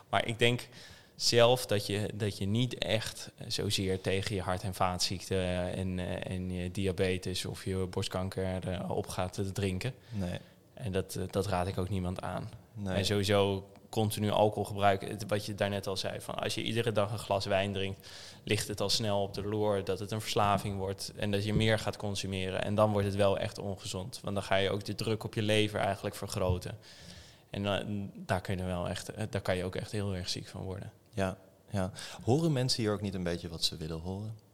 Maar 0.10 0.28
ik 0.28 0.40
denk 0.40 0.68
zelf 1.16 1.66
dat 1.66 1.86
je, 1.86 2.10
dat 2.14 2.38
je 2.38 2.46
niet 2.46 2.78
echt 2.78 3.32
zozeer 3.48 4.02
tegen 4.02 4.36
je 4.36 4.42
hart- 4.42 4.64
en 4.64 4.74
vaatziekten 4.74 5.74
en, 5.74 6.00
eh, 6.00 6.32
en 6.36 6.52
je 6.52 6.72
diabetes 6.72 7.46
of 7.46 7.66
je 7.66 7.76
borstkanker 7.90 8.68
eh, 8.70 8.90
op 8.92 9.08
gaat 9.08 9.34
te 9.34 9.52
drinken. 9.52 9.94
Nee. 10.12 10.40
En 10.74 10.92
dat, 10.92 11.16
eh, 11.16 11.24
dat 11.30 11.48
raad 11.48 11.68
ik 11.68 11.78
ook 11.78 11.90
niemand 11.90 12.22
aan. 12.22 12.50
nee. 12.74 12.96
En 12.96 13.06
sowieso 13.06 13.68
continu 13.96 14.30
alcohol 14.30 14.64
gebruiken. 14.64 15.28
Wat 15.28 15.46
je 15.46 15.56
daarnet 15.56 15.88
al 15.88 15.98
zei, 15.98 16.22
van 16.22 16.36
als 16.36 16.56
je 16.56 16.64
iedere 16.64 16.92
dag 16.92 17.12
een 17.12 17.20
glas 17.20 17.46
wijn 17.46 17.74
drinkt, 17.74 18.08
ligt 18.44 18.68
het 18.68 18.82
al 18.82 18.90
snel 18.90 19.22
op 19.22 19.34
de 19.34 19.44
loer 19.44 19.84
dat 19.84 20.00
het 20.00 20.12
een 20.12 20.22
verslaving 20.22 20.78
wordt 20.78 21.12
en 21.16 21.32
dat 21.32 21.46
je 21.46 21.54
meer 21.54 21.80
gaat 21.80 21.98
consumeren. 21.98 22.64
En 22.64 22.76
dan 22.76 22.92
wordt 22.92 23.08
het 23.08 23.16
wel 23.16 23.38
echt 23.38 23.58
ongezond. 23.58 24.20
Want 24.22 24.36
dan 24.36 24.44
ga 24.44 24.56
je 24.56 24.70
ook 24.70 24.86
de 24.86 24.96
druk 24.96 25.24
op 25.24 25.34
je 25.34 25.42
lever 25.42 25.80
eigenlijk 25.80 26.16
vergroten. 26.16 26.78
En 27.50 27.64
dan, 27.64 28.12
daar, 28.16 28.42
kun 28.42 28.58
je 28.58 28.64
wel 28.64 28.90
echt, 28.90 29.10
eh, 29.10 29.24
daar 29.30 29.42
kan 29.42 29.58
je 29.58 29.64
ook 29.64 29.76
echt 29.76 29.92
heel 29.92 30.16
erg 30.16 30.30
ziek 30.30 30.48
van 30.48 30.62
worden. 30.62 30.92
Ja, 31.14 31.38
ja. 31.70 31.92
Horen 32.24 32.52
mensen 32.52 32.84
hier 32.84 32.92
ook 32.92 33.02
niet 33.02 33.14
een 33.14 33.24
beetje 33.24 33.50
wat 33.50 33.64
ze 33.64 33.78
willen 33.78 34.00
horen? 34.00 34.45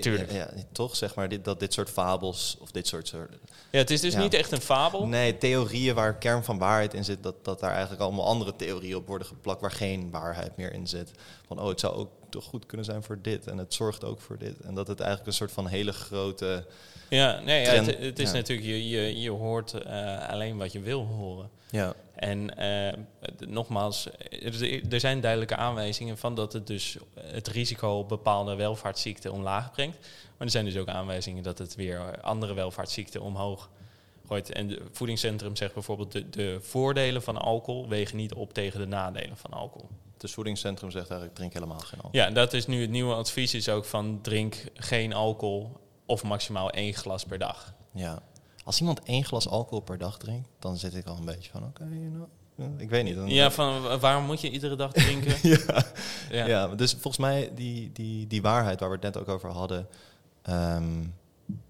Tuurlijk. 0.00 0.30
Ja, 0.30 0.36
ja, 0.36 0.50
toch 0.72 0.96
zeg 0.96 1.14
maar 1.14 1.28
dit, 1.28 1.44
dat 1.44 1.60
dit 1.60 1.72
soort 1.72 1.90
fabels 1.90 2.56
of 2.60 2.70
dit 2.70 2.86
soort, 2.86 3.08
soort 3.08 3.30
Ja, 3.70 3.78
het 3.78 3.90
is 3.90 4.00
dus 4.00 4.12
Ja. 4.12 4.20
niet 4.20 4.34
echt 4.34 4.52
een 4.52 4.60
fabel. 4.60 5.06
Nee, 5.06 5.38
theorieën 5.38 5.94
waar 5.94 6.18
kern 6.18 6.44
van 6.44 6.58
waarheid 6.58 6.94
in 6.94 7.04
zit, 7.04 7.22
dat, 7.22 7.44
dat 7.44 7.60
daar 7.60 7.70
eigenlijk 7.70 8.00
allemaal 8.02 8.26
andere 8.26 8.56
theorieën 8.56 8.96
op 8.96 9.06
worden 9.06 9.26
geplakt 9.26 9.60
waar 9.60 9.70
geen 9.72 10.10
waarheid 10.10 10.56
meer 10.56 10.72
in 10.72 10.86
zit. 10.86 11.10
Van 11.46 11.60
oh, 11.60 11.68
het 11.68 11.80
zou 11.80 11.94
ook 11.94 12.10
toch 12.30 12.44
goed 12.44 12.66
kunnen 12.66 12.86
zijn 12.86 13.02
voor 13.02 13.18
dit 13.22 13.46
en 13.46 13.58
het 13.58 13.74
zorgt 13.74 14.04
ook 14.04 14.20
voor 14.20 14.38
dit. 14.38 14.60
En 14.60 14.74
dat 14.74 14.88
het 14.88 14.98
eigenlijk 15.00 15.28
een 15.30 15.36
soort 15.36 15.52
van 15.52 15.66
hele 15.66 15.92
grote. 15.92 16.66
Ja, 17.08 17.40
nee, 17.40 17.62
ja, 17.62 17.70
het, 17.72 17.98
het 17.98 18.18
is 18.18 18.32
natuurlijk, 18.32 18.66
je, 18.68 18.88
je, 18.88 19.20
je 19.20 19.30
hoort 19.30 19.72
eh, 19.72 20.28
alleen 20.28 20.56
wat 20.56 20.72
je 20.72 20.80
wil 20.80 21.04
horen. 21.04 21.50
Ja, 21.70 21.94
En 22.16 22.56
eh, 22.56 22.98
nogmaals, 23.46 24.08
er, 24.30 24.92
er 24.92 25.00
zijn 25.00 25.20
duidelijke 25.20 25.56
aanwijzingen 25.56 26.18
van 26.18 26.34
dat 26.34 26.52
het 26.52 26.66
dus 26.66 26.96
het 27.20 27.48
risico 27.48 27.98
op 27.98 28.08
bepaalde 28.08 28.54
welvaartsziekten 28.54 29.32
omlaag 29.32 29.70
brengt. 29.70 29.98
Maar 30.36 30.46
er 30.46 30.50
zijn 30.50 30.64
dus 30.64 30.76
ook 30.76 30.88
aanwijzingen 30.88 31.42
dat 31.42 31.58
het 31.58 31.74
weer 31.74 32.20
andere 32.20 32.54
welvaartsziekten 32.54 33.22
omhoog 33.22 33.70
gooit. 34.26 34.52
En 34.52 34.68
het 34.68 34.80
voedingscentrum 34.92 35.56
zegt 35.56 35.74
bijvoorbeeld 35.74 36.12
de, 36.12 36.30
de 36.30 36.58
voordelen 36.60 37.22
van 37.22 37.36
alcohol 37.36 37.88
wegen 37.88 38.16
niet 38.16 38.34
op 38.34 38.52
tegen 38.52 38.80
de 38.80 38.86
nadelen 38.86 39.36
van 39.36 39.50
alcohol. 39.50 39.88
het 40.18 40.30
voedingscentrum 40.30 40.90
zegt 40.90 41.08
eigenlijk 41.08 41.38
drink 41.38 41.52
helemaal 41.52 41.78
geen 41.78 42.00
alcohol. 42.00 42.20
Ja, 42.20 42.30
dat 42.30 42.52
is 42.52 42.66
nu 42.66 42.80
het 42.80 42.90
nieuwe 42.90 43.14
advies 43.14 43.54
is 43.54 43.68
ook 43.68 43.84
van 43.84 44.18
drink 44.22 44.64
geen 44.74 45.12
alcohol 45.12 45.72
of 46.06 46.22
maximaal 46.22 46.70
één 46.70 46.94
glas 46.94 47.24
per 47.24 47.38
dag. 47.38 47.74
Ja. 47.92 48.22
Als 48.66 48.80
iemand 48.80 49.02
één 49.02 49.24
glas 49.24 49.48
alcohol 49.48 49.80
per 49.80 49.98
dag 49.98 50.18
drinkt, 50.18 50.48
dan 50.58 50.76
zit 50.76 50.94
ik 50.94 51.06
al 51.06 51.16
een 51.16 51.24
beetje 51.24 51.50
van 51.50 51.64
oké, 51.64 51.84
you 51.84 52.08
know, 52.10 52.26
eh, 52.56 52.66
ik 52.82 52.90
weet 52.90 53.04
niet. 53.04 53.14
Dan, 53.14 53.28
Ja, 53.28 53.50
van 53.50 53.82
wa- 53.82 53.98
waarom 53.98 54.24
moet 54.24 54.40
je 54.40 54.50
iedere 54.50 54.76
dag 54.76 54.92
drinken? 54.92 55.34
ja. 55.50 55.84
Ja. 56.30 56.46
Ja, 56.46 56.66
dus 56.68 56.92
volgens 56.92 57.16
mij 57.18 57.50
die, 57.54 57.92
die, 57.92 58.26
die 58.26 58.42
waarheid 58.42 58.80
waar 58.80 58.88
we 58.88 58.94
het 58.94 59.04
net 59.04 59.16
ook 59.16 59.28
over 59.28 59.50
hadden. 59.50 59.86
ehm, 60.42 61.04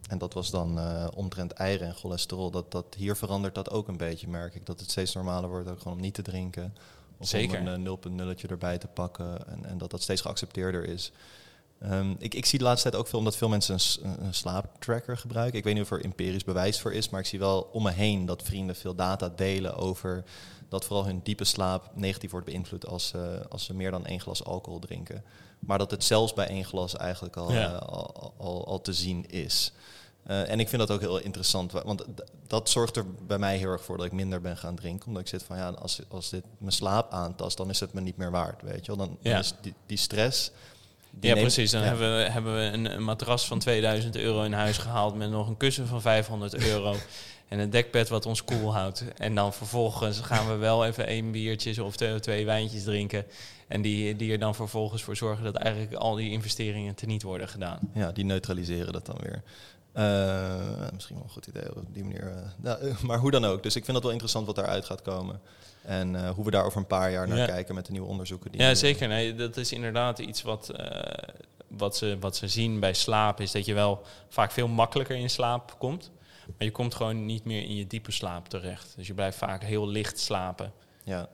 en 0.08 0.18
dat 0.18 0.34
was 0.34 0.50
dan 0.50 0.78
uh, 0.78 1.06
omtrent 1.14 1.52
eieren 1.52 1.86
en 1.86 1.94
cholesterol. 1.94 2.50
Dat, 2.50 2.70
dat 2.72 2.94
hier 2.96 3.16
verandert 3.16 3.54
dat 3.54 3.70
ook 3.70 3.88
een 3.88 3.96
beetje, 3.96 4.28
merk 4.28 4.54
ik. 4.54 4.66
Dat 4.66 4.80
het 4.80 4.90
steeds 4.90 5.14
normaler 5.14 5.48
wordt 5.50 5.68
ook 5.68 5.78
gewoon 5.78 5.96
om 5.96 6.00
niet 6.02 6.14
te 6.14 6.22
drinken. 6.22 6.74
Of 7.18 7.28
Zeker. 7.28 7.60
om 7.60 7.66
een 7.66 7.84
uh, 8.20 8.34
0.0 8.44 8.50
erbij 8.50 8.78
te 8.78 8.86
pakken. 8.86 9.48
En, 9.48 9.64
en 9.64 9.78
dat 9.78 9.90
dat 9.90 10.02
steeds 10.02 10.20
geaccepteerder 10.20 10.84
is. 10.84 11.12
Um, 11.84 12.16
ik, 12.18 12.34
ik 12.34 12.46
zie 12.46 12.58
de 12.58 12.64
laatste 12.64 12.88
tijd 12.90 13.02
ook 13.02 13.08
veel 13.08 13.18
omdat 13.18 13.36
veel 13.36 13.48
mensen 13.48 13.78
een, 14.02 14.24
een, 14.24 14.34
slaaptracker 14.34 15.16
gebruiken. 15.18 15.58
Ik 15.58 15.64
weet 15.64 15.74
niet 15.74 15.82
of 15.82 15.90
er 15.90 16.04
empirisch 16.04 16.44
bewijs 16.44 16.80
voor 16.80 16.92
is, 16.92 17.08
maar 17.08 17.20
ik 17.20 17.26
zie 17.26 17.38
wel 17.38 17.68
om 17.72 17.82
me 17.82 17.90
heen 17.90 18.26
dat 18.26 18.42
vrienden 18.42 18.76
veel 18.76 18.94
data 18.94 19.28
delen 19.28 19.76
over 19.76 20.24
dat 20.68 20.84
vooral 20.84 21.04
hun 21.06 21.20
diepe 21.22 21.44
slaap 21.44 21.90
negatief 21.94 22.30
wordt 22.30 22.46
beïnvloed 22.46 22.86
als, 22.86 23.12
uh, 23.16 23.22
als 23.48 23.64
ze 23.64 23.74
meer 23.74 23.90
dan 23.90 24.06
één 24.06 24.20
glas 24.20 24.44
alcohol 24.44 24.78
drinken. 24.78 25.24
Maar 25.58 25.78
dat 25.78 25.90
het 25.90 26.04
zelfs 26.04 26.34
bij 26.34 26.46
één 26.48 26.64
glas 26.64 26.96
eigenlijk 26.96 27.36
al, 27.36 27.52
Ja. 27.52 27.72
uh, 27.72 27.78
al, 27.78 28.34
al, 28.36 28.66
al 28.66 28.80
te 28.80 28.92
zien 28.92 29.26
is. 29.30 29.72
Uh, 30.26 30.50
en 30.50 30.60
ik 30.60 30.68
vind 30.68 30.80
dat 30.80 30.90
ook 30.90 31.00
heel 31.00 31.18
interessant, 31.18 31.72
wa- 31.72 31.84
want 31.84 32.04
dat 32.46 32.70
zorgt 32.70 32.96
er 32.96 33.04
bij 33.26 33.38
mij 33.38 33.56
heel 33.56 33.70
erg 33.70 33.84
voor 33.84 33.96
dat 33.96 34.06
ik 34.06 34.12
minder 34.12 34.40
ben 34.40 34.56
gaan 34.56 34.74
drinken. 34.76 35.06
Omdat 35.06 35.22
ik 35.22 35.28
zit 35.28 35.42
van 35.42 35.56
ja, 35.56 35.68
als, 35.68 36.00
als 36.08 36.30
dit 36.30 36.44
mijn 36.58 36.72
slaap 36.72 37.12
aantast, 37.12 37.56
dan 37.56 37.70
is 37.70 37.80
het 37.80 37.92
me 37.92 38.00
niet 38.00 38.16
meer 38.16 38.30
waard, 38.30 38.62
weet 38.62 38.86
je 38.86 38.96
wel. 38.96 39.06
Dan, 39.06 39.18
is 39.38 39.54
die, 39.60 39.74
die 39.86 39.98
stress... 39.98 40.50
ja, 41.20 41.28
neemt- 41.34 41.40
precies. 41.40 41.70
Dan 41.70 41.80
ja. 41.80 41.86
hebben 41.86 42.16
we, 42.16 42.30
hebben 42.30 42.54
we 42.54 42.60
een, 42.60 42.94
een 42.94 43.02
matras 43.02 43.46
van 43.46 43.58
2000 43.58 44.16
euro 44.16 44.42
in 44.42 44.52
huis 44.52 44.78
gehaald 44.78 45.14
met 45.16 45.30
nog 45.30 45.48
een 45.48 45.56
kussen 45.56 45.86
van 45.86 46.00
500 46.00 46.54
euro. 46.54 46.94
En 47.48 47.58
een 47.58 47.70
dekbed 47.70 48.08
wat 48.08 48.26
ons 48.26 48.44
koel 48.44 48.74
houdt. 48.74 49.04
En 49.16 49.34
dan 49.34 49.52
vervolgens 49.52 50.20
gaan 50.20 50.48
we 50.48 50.54
wel 50.56 50.86
even 50.86 51.06
één 51.06 51.30
biertje 51.30 51.84
of 51.84 51.96
twee, 51.96 52.20
twee 52.20 52.44
wijntjes 52.44 52.82
drinken. 52.84 53.24
En 53.68 53.82
die, 53.82 54.16
die 54.16 54.32
er 54.32 54.38
dan 54.38 54.54
vervolgens 54.54 55.02
voor 55.02 55.16
zorgen 55.16 55.44
dat 55.44 55.54
eigenlijk 55.54 55.94
al 55.94 56.14
die 56.14 56.30
investeringen 56.30 56.94
teniet 56.94 57.22
worden 57.22 57.48
gedaan. 57.48 57.78
Ja, 57.94 58.12
die 58.12 58.24
neutraliseren 58.24 58.92
dat 58.92 59.06
dan 59.06 59.16
weer. 59.22 59.42
Eh, 59.92 60.90
misschien 60.92 61.16
wel 61.16 61.24
een 61.24 61.30
goed 61.30 61.46
idee 61.46 61.76
op 61.76 61.82
die 61.92 62.02
manier. 62.04 62.26
eh. 62.26 62.42
Nou, 62.56 62.80
eh, 62.80 62.98
maar 63.00 63.18
hoe 63.18 63.30
dan 63.30 63.44
ook. 63.44 63.62
Dus 63.62 63.76
ik 63.76 63.82
vind 63.82 63.92
dat 63.94 64.02
wel 64.02 64.12
interessant 64.12 64.46
wat 64.46 64.56
daaruit 64.56 64.84
gaat 64.84 65.02
komen. 65.02 65.40
En 65.86 66.16
eh, 66.24 66.30
hoe 66.30 66.44
we 66.44 66.50
daar 66.50 66.64
over 66.64 66.78
een 66.78 66.86
paar 66.86 67.10
jaar 67.10 67.28
naar 67.28 67.38
Ja. 67.38 67.46
kijken 67.46 67.74
met 67.74 67.86
de 67.86 67.92
nieuwe 67.92 68.06
onderzoeken. 68.08 68.52
Die 68.52 68.60
Ja, 68.60 68.74
zeker. 68.74 69.08
Nee, 69.08 69.34
dat 69.34 69.56
is 69.56 69.72
inderdaad 69.72 70.18
iets 70.18 70.42
wat, 70.42 70.68
eh, 70.68 71.28
wat, 71.68 71.96
ze, 71.96 72.16
wat 72.20 72.36
ze 72.36 72.48
zien 72.48 72.80
bij 72.80 72.92
slaap. 72.94 73.40
Is 73.40 73.52
dat 73.52 73.64
je 73.64 73.74
wel 73.74 74.02
vaak 74.28 74.50
veel 74.52 74.68
makkelijker 74.68 75.16
in 75.16 75.30
slaap 75.30 75.74
komt. 75.78 76.10
Maar 76.46 76.54
je 76.66 76.70
komt 76.70 76.94
gewoon 76.94 77.26
niet 77.26 77.44
meer 77.44 77.62
in 77.62 77.76
je 77.76 77.86
diepe 77.86 78.12
slaap 78.12 78.48
terecht. 78.48 78.92
Dus 78.96 79.06
je 79.06 79.14
blijft 79.14 79.38
vaak 79.38 79.62
heel 79.62 79.88
licht 79.88 80.18
slapen. 80.18 80.72
Ja. 81.04 81.28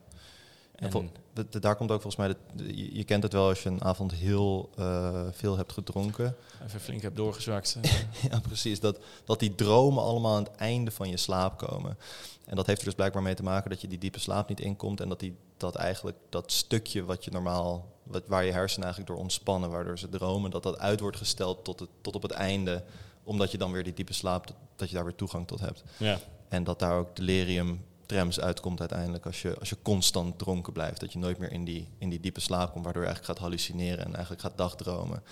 En 0.75 0.91
de- 1.33 1.47
de- 1.51 1.59
daar 1.61 1.77
komt 1.77 1.91
ook 1.91 2.03
volgens 2.03 2.27
mij, 2.27 2.35
de, 2.55 2.77
je, 2.77 2.97
je 2.97 3.05
kent 3.05 3.23
het 3.23 3.33
wel 3.33 3.49
als 3.49 3.63
je 3.63 3.69
een 3.69 3.83
avond 3.85 4.13
heel 4.13 4.71
eh, 4.77 5.21
veel 5.31 5.57
hebt 5.57 5.73
gedronken. 5.73 6.37
even 6.67 6.81
flink 6.81 7.03
heb 7.03 7.17
doorgezwakt. 7.17 7.79
ja, 8.31 8.41
precies. 8.41 8.81
Dat, 8.81 8.99
dat 9.25 9.41
die 9.41 9.55
dromen 9.55 10.03
allemaal 10.03 10.37
aan 10.37 10.43
het 10.43 10.55
einde 10.57 10.91
van 10.91 11.09
je 11.09 11.17
slaap 11.17 11.59
komen. 11.59 11.99
En 12.45 12.57
dat 12.57 12.67
heeft 12.67 12.79
er 12.79 12.85
dus 12.87 12.95
blijkbaar 12.95 13.23
mee 13.23 13.35
te 13.35 13.43
maken 13.43 13.71
dat 13.71 13.81
je 13.81 13.89
die 13.89 13.99
diepe 13.99 14.19
slaap 14.21 14.49
niet 14.49 14.61
inkomt. 14.61 15.01
En 15.01 15.09
dat, 15.09 15.21
die, 15.21 15.37
dat 15.57 15.75
eigenlijk 15.75 16.17
dat 16.29 16.53
stukje 16.53 17.05
wat 17.05 17.25
je 17.25 17.31
normaal, 17.31 17.89
wat, 18.03 18.23
waar 18.27 18.45
je 18.45 18.53
hersenen 18.53 18.85
eigenlijk 18.85 19.15
door 19.15 19.23
ontspannen, 19.23 19.71
waardoor 19.71 19.99
ze 19.99 20.09
dromen, 20.09 20.51
dat 20.51 20.63
dat 20.63 20.79
uit 20.79 21.01
wordt 21.01 21.17
gesteld 21.17 21.65
tot, 21.65 21.81
het, 21.81 21.89
tot 22.01 22.15
op 22.15 22.23
het 22.23 22.31
einde. 22.33 22.85
Omdat 23.25 23.51
je 23.51 23.59
dan 23.59 23.73
weer 23.73 23.85
die 23.85 23.95
diepe 23.95 24.13
slaap, 24.13 24.47
dat, 24.47 24.57
dat 24.77 24.89
je 24.89 24.95
daar 24.95 25.05
weer 25.05 25.15
toegang 25.15 25.47
tot 25.47 25.61
hebt. 25.61 25.83
ja. 25.97 26.19
En 26.49 26.65
dat 26.65 26.79
daar 26.79 26.99
ook 26.99 27.17
delirium 27.17 27.85
trams 28.07 28.41
uitkomt 28.41 28.81
uiteindelijk 28.81 29.27
als 29.27 29.43
je, 29.43 29.59
als 29.59 29.69
je 29.69 29.77
constant 29.83 30.39
dronken 30.39 30.73
blijft. 30.73 31.01
Dat 31.01 31.13
je 31.13 31.19
nooit 31.19 31.39
meer 31.39 31.53
in 31.53 31.65
die, 31.65 31.89
in 31.99 32.11
die 32.11 32.21
diepe 32.21 32.41
slaap 32.41 32.73
komt, 32.73 32.85
waardoor 32.85 33.03
je 33.03 33.09
eigenlijk 33.09 33.39
gaat 33.39 33.49
hallucineren 33.49 34.05
en 34.05 34.13
eigenlijk 34.13 34.43
gaat 34.43 34.57
dagdromen. 34.57 35.23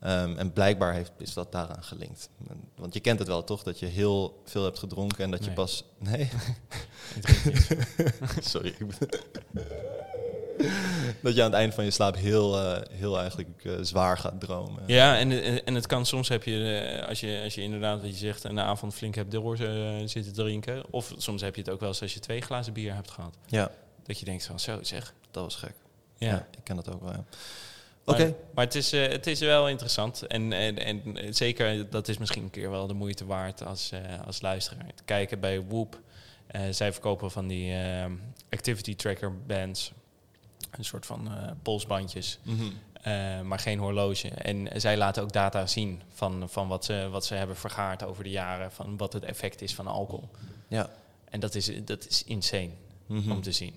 Ehm, 0.00 0.36
en 0.36 0.52
blijkbaar 0.52 0.92
heeft, 0.92 1.12
is 1.18 1.32
dat 1.32 1.52
daaraan 1.52 1.84
gelinkt. 1.84 2.28
Want 2.76 2.94
je 2.94 3.00
kent 3.00 3.18
het 3.18 3.28
wel 3.28 3.44
toch, 3.44 3.62
dat 3.62 3.78
je 3.78 3.86
heel 3.86 4.42
veel 4.44 4.64
hebt 4.64 4.78
gedronken 4.78 5.24
en 5.24 5.30
dat 5.30 5.44
je 5.44 5.50
pas... 5.50 5.84
Nee? 5.98 6.30
Sorry. 8.40 8.74
dat 11.22 11.34
je 11.34 11.42
aan 11.42 11.50
het 11.50 11.58
eind 11.58 11.74
van 11.74 11.84
je 11.84 11.90
slaap 11.90 12.16
heel, 12.16 12.58
eh, 12.60 12.82
heel 12.92 13.18
eigenlijk 13.18 13.64
eh, 13.64 13.72
zwaar 13.80 14.18
gaat 14.18 14.40
dromen. 14.40 14.82
Ja, 14.86 15.18
en, 15.18 15.64
en 15.64 15.74
het 15.74 15.86
kan 15.86 16.06
soms 16.06 16.28
heb 16.28 16.42
je, 16.42 16.78
eh, 17.00 17.08
als 17.08 17.20
je, 17.20 17.40
als 17.44 17.54
je 17.54 17.62
inderdaad, 17.62 18.00
wat 18.00 18.10
je 18.10 18.16
zegt, 18.26 18.44
een 18.44 18.60
avond 18.60 18.94
flink 18.94 19.14
hebt 19.14 19.30
door 19.30 19.54
eh, 19.58 19.94
zitten 20.04 20.32
drinken. 20.32 20.84
Of 20.90 21.12
soms 21.16 21.40
heb 21.40 21.54
je 21.54 21.60
het 21.60 21.70
ook 21.70 21.80
wel 21.80 21.88
eens 21.88 22.02
als 22.02 22.14
je 22.14 22.20
twee 22.20 22.40
glazen 22.40 22.72
bier 22.72 22.94
hebt 22.94 23.10
gehad. 23.10 23.36
Ja, 23.46 23.70
Dat 24.06 24.18
je 24.18 24.24
denkt 24.24 24.46
van 24.46 24.60
zo 24.60 24.78
zeg. 24.82 25.14
dat 25.30 25.42
was 25.42 25.54
gek. 25.56 25.74
Ja. 26.18 26.28
Ja, 26.28 26.46
ik 26.56 26.64
ken 26.64 26.76
dat 26.76 26.90
ook 26.94 27.02
wel, 27.02 27.12
ja. 27.12 27.24
Oké, 28.04 28.22
Maar, 28.22 28.32
maar 28.54 28.64
het, 28.64 28.74
is, 28.74 28.92
eh, 28.92 29.08
het 29.08 29.26
is 29.26 29.40
wel 29.40 29.68
interessant. 29.68 30.26
En, 30.26 30.52
en, 30.52 30.78
en 30.78 31.34
zeker, 31.34 31.90
dat 31.90 32.08
is 32.08 32.18
misschien 32.18 32.42
een 32.42 32.50
keer 32.50 32.70
wel 32.70 32.86
de 32.86 32.94
moeite 32.94 33.26
waard 33.26 33.64
als, 33.64 33.90
eh, 33.92 34.00
als 34.26 34.40
luisteraar. 34.40 34.86
Te 34.94 35.02
kijken 35.04 35.40
bij 35.40 35.62
Whoop. 35.62 36.00
Eh, 36.46 36.60
zij 36.70 36.92
verkopen 36.92 37.30
van 37.30 37.46
die 37.46 37.72
eh, 37.72 38.04
activity 38.50 38.96
tracker 38.96 39.32
bands. 39.46 39.92
Een 40.78 40.84
soort 40.84 41.06
van 41.06 41.26
eh, 41.28 41.50
polsbandjes. 41.62 42.38
Mhm. 42.42 42.64
Eh, 43.02 43.40
maar 43.40 43.58
geen 43.58 43.78
horloge. 43.78 44.28
En 44.28 44.80
zij 44.80 44.96
laten 44.96 45.22
ook 45.22 45.32
data 45.32 45.66
zien 45.66 46.02
van, 46.14 46.44
van 46.48 46.68
wat, 46.68 46.84
ze, 46.84 47.08
wat 47.10 47.24
ze 47.24 47.34
hebben 47.34 47.56
vergaard 47.56 48.02
over 48.04 48.24
de 48.24 48.30
jaren. 48.30 48.72
Van 48.72 48.96
wat 48.96 49.12
het 49.12 49.24
effect 49.24 49.62
is 49.62 49.74
van 49.74 49.86
alcohol. 49.86 50.28
ja. 50.68 50.90
En 51.30 51.40
dat 51.40 51.54
is, 51.54 51.70
dat 51.84 52.06
is 52.06 52.24
insane 52.24 52.70
Mhm. 53.06 53.30
om 53.30 53.42
te 53.42 53.52
zien. 53.52 53.74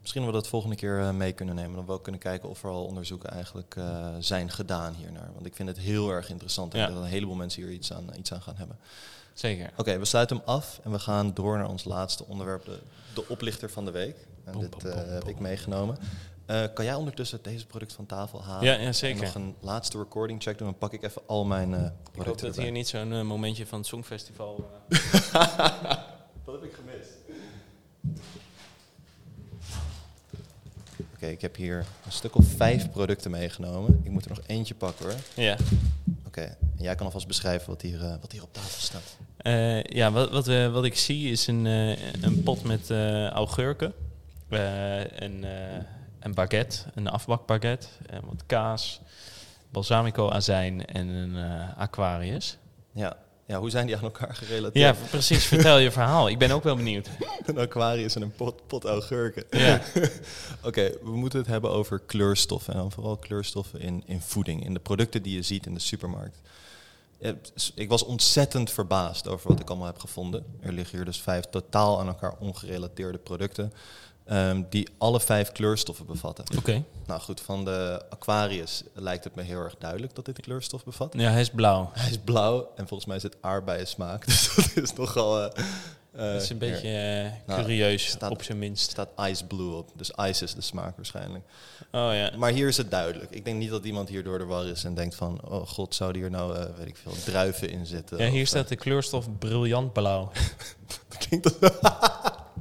Misschien 0.00 0.22
dat 0.24 0.30
we 0.34 0.36
dat 0.38 0.48
volgende 0.48 0.76
keer 0.76 1.00
eh, 1.00 1.10
mee 1.10 1.32
kunnen 1.32 1.54
nemen. 1.54 1.76
Dan 1.76 1.86
we 1.86 1.92
ook 1.92 2.02
kunnen 2.02 2.20
kijken 2.20 2.48
of 2.48 2.62
er 2.64 2.70
al 2.70 2.84
onderzoeken 2.84 3.30
eigenlijk 3.30 3.76
zijn 4.18 4.50
gedaan 4.50 4.94
hiernaar. 4.94 5.30
Want 5.34 5.46
ik 5.46 5.54
vind 5.54 5.68
het 5.68 5.78
heel 5.78 6.10
erg 6.10 6.30
interessant. 6.30 6.74
En 6.74 6.80
Ja. 6.80 6.86
dat 6.86 6.96
een 6.96 7.04
heleboel 7.04 7.34
mensen 7.34 7.62
hier 7.62 7.72
iets 7.72 7.92
aan, 7.92 8.10
iets 8.18 8.32
aan 8.32 8.42
gaan 8.42 8.56
hebben. 8.56 8.78
Zeker. 9.32 9.70
Oké, 9.76 9.98
we 9.98 10.04
sluiten 10.04 10.36
hem 10.36 10.44
af 10.46 10.80
en 10.84 10.90
we 10.90 10.98
gaan 10.98 11.34
door 11.34 11.56
naar 11.58 11.68
ons 11.68 11.84
laatste 11.84 12.24
onderwerp. 12.24 12.64
De, 12.64 12.78
de 13.14 13.28
oplichter 13.28 13.70
van 13.70 13.84
de 13.84 13.90
week. 13.90 14.16
En 14.44 14.58
dit 14.58 14.84
eh, 14.84 14.94
heb 14.94 15.28
ik 15.28 15.38
meegenomen. 15.38 15.98
Eh, 16.46 16.62
kan 16.74 16.84
jij 16.84 16.94
ondertussen 16.94 17.38
deze 17.42 17.66
product 17.66 17.92
van 17.92 18.06
tafel 18.06 18.42
halen? 18.44 18.64
Ja, 18.64 18.72
ja, 18.72 18.78
En 18.78 18.94
zeker. 18.94 19.22
nog 19.22 19.34
een 19.34 19.54
laatste 19.60 19.98
recording 19.98 20.42
check 20.42 20.58
doen. 20.58 20.66
Dan 20.66 20.78
pak 20.78 20.92
ik 20.92 21.02
even 21.02 21.22
al 21.26 21.44
mijn 21.44 21.74
eh 21.74 21.80
Ik 21.80 21.86
hoop 21.86 22.12
producten 22.12 22.46
dat 22.46 22.56
erbij. 22.56 22.64
hier 22.64 22.72
niet 22.72 22.88
zo'n 22.88 23.26
momentje 23.26 23.66
van 23.66 23.78
het 23.78 23.86
Songfestival... 23.86 24.70
Dat 26.44 26.54
heb 26.54 26.64
ik 26.64 26.72
gemist. 26.72 27.10
Oké, 31.14 31.26
ik 31.26 31.40
heb 31.40 31.56
hier 31.56 31.78
een 32.06 32.12
stuk 32.12 32.34
of 32.36 32.46
vijf 32.56 32.90
producten 32.90 33.30
meegenomen. 33.30 34.00
Ik 34.04 34.10
moet 34.10 34.24
er 34.24 34.30
nog 34.30 34.40
eentje 34.46 34.74
pakken 34.74 35.04
hoor. 35.06 35.14
ja. 35.34 35.56
Oké, 36.26 36.40
en 36.76 36.82
jij 36.82 36.94
kan 36.94 37.06
alvast 37.06 37.26
beschrijven 37.26 37.68
wat 37.68 37.82
hier, 37.82 38.18
wat 38.20 38.32
hier 38.32 38.42
op 38.42 38.52
tafel 38.52 38.80
staat. 38.80 39.16
Ja, 39.94 40.10
wat, 40.12 40.30
wat, 40.30 40.46
wat 40.72 40.84
ik 40.84 40.96
zie 40.96 41.30
is 41.30 41.46
een, 41.46 41.64
een 42.20 42.42
pot 42.42 42.62
met 42.64 42.90
augurken, 43.32 43.92
een, 44.60 45.44
eh, 45.44 45.84
een 46.20 46.34
baguette, 46.34 46.78
een 46.94 47.08
afbakbaguette, 47.08 47.86
en 48.06 48.20
wat 48.26 48.42
kaas, 48.46 49.00
balsamico 49.70 50.30
azijn 50.30 50.86
en 50.86 51.08
een 51.08 51.36
eh, 51.36 51.78
Aquarius. 51.78 52.56
Ja. 52.92 53.16
ja, 53.46 53.58
hoe 53.58 53.70
zijn 53.70 53.86
die 53.86 53.96
aan 53.96 54.02
elkaar 54.02 54.28
Ja, 54.28 54.34
gerelateerd? 54.34 55.10
precies. 55.10 55.44
Vertel 55.44 55.78
je 55.78 55.90
verhaal. 55.90 56.28
Ik 56.28 56.38
ben 56.38 56.50
ook 56.50 56.62
wel 56.62 56.76
benieuwd. 56.76 57.08
Een 57.46 57.58
aquarius 57.58 58.14
en 58.14 58.22
een 58.22 58.32
pot, 58.34 58.66
pot 58.66 58.84
augurken. 58.84 59.44
Ja. 59.50 59.80
Oké, 60.62 60.90
we 61.02 61.10
moeten 61.10 61.38
het 61.38 61.48
hebben 61.48 61.70
over 61.70 61.98
kleurstoffen. 61.98 62.72
En 62.74 62.78
dan 62.80 62.92
vooral 62.92 63.16
kleurstoffen 63.16 63.80
in, 63.80 64.02
in 64.06 64.20
voeding, 64.20 64.64
in 64.64 64.74
de 64.74 64.80
producten 64.80 65.22
die 65.22 65.34
je 65.34 65.42
ziet 65.42 65.66
in 65.66 65.74
de 65.74 65.80
supermarkt. 65.80 66.40
Ja, 67.18 67.34
Ik 67.74 67.88
was 67.88 68.04
ontzettend 68.04 68.70
verbaasd 68.70 69.28
over 69.28 69.48
wat 69.48 69.60
ik 69.60 69.68
allemaal 69.68 69.86
heb 69.86 69.98
gevonden. 69.98 70.44
Er 70.60 70.72
liggen 70.72 70.96
hier 70.96 71.04
dus 71.06 71.20
vijf 71.20 71.44
totaal 71.44 72.00
aan 72.00 72.06
elkaar 72.06 72.34
ongerelateerde 72.38 73.18
producten. 73.18 73.72
Ehm, 74.24 74.62
die 74.70 74.88
alle 74.98 75.20
vijf 75.20 75.52
kleurstoffen 75.52 76.06
bevatten. 76.06 76.44
Oké. 76.58 76.82
Nou 77.06 77.20
goed, 77.20 77.40
van 77.40 77.64
de 77.64 78.02
Aquarius 78.10 78.82
lijkt 78.94 79.24
het 79.24 79.34
me 79.34 79.42
heel 79.42 79.60
erg 79.60 79.74
duidelijk 79.78 80.14
dat 80.14 80.24
dit 80.24 80.40
kleurstof 80.40 80.84
bevat. 80.84 81.14
Ja, 81.16 81.30
hij 81.30 81.40
is 81.40 81.50
blauw. 81.50 81.90
Hij 81.94 82.10
is 82.10 82.18
blauw 82.24 82.70
en 82.76 82.88
volgens 82.88 83.08
mij 83.08 83.16
is 83.16 83.22
het 83.22 83.36
aardbeien 83.40 83.86
smaak. 83.86 84.26
Dus 84.26 84.54
dat 84.54 84.84
is 84.84 84.92
nogal... 84.92 85.42
eh, 85.44 85.62
Dat 86.12 86.42
is 86.42 86.48
een 86.50 86.58
beetje 86.58 86.88
eh, 86.88 87.30
Nou, 87.46 87.60
curieus, 87.60 88.06
staat- 88.06 88.30
op 88.30 88.42
zijn 88.42 88.58
Er 88.58 88.64
minst. 88.64 88.90
staat 88.90 89.08
ice 89.20 89.44
blue 89.46 89.74
op, 89.74 89.90
dus 89.94 90.10
ice 90.10 90.44
is 90.44 90.54
de 90.54 90.60
smaak 90.60 90.96
waarschijnlijk. 90.96 91.44
Oh 91.92 92.10
ja. 92.12 92.30
Maar 92.36 92.50
hier 92.52 92.68
is 92.68 92.76
het 92.76 92.90
duidelijk. 92.90 93.30
Ik 93.30 93.44
denk 93.44 93.58
niet 93.58 93.70
dat 93.70 93.84
iemand 93.84 94.08
hier 94.08 94.24
door 94.24 94.38
de 94.38 94.44
war 94.44 94.66
is 94.66 94.84
en 94.84 94.94
denkt 94.94 95.14
van... 95.14 95.40
oh 95.50 95.66
god, 95.66 95.94
zou 95.94 96.18
hier 96.18 96.30
nou, 96.30 96.68
weet 96.76 96.86
ik 96.86 96.96
veel, 96.96 97.12
druiven 97.24 97.70
in 97.70 97.86
zitten? 97.86 98.18
Ja, 98.18 98.28
hier 98.30 98.42
Of, 98.42 98.48
staat 98.48 98.68
de 98.68 98.76
kleurstof 98.76 99.38
briljant 99.38 99.92
blauw. 99.92 100.30
eh, 100.34 101.18
klinkt 101.18 101.60
dat... 101.60 101.82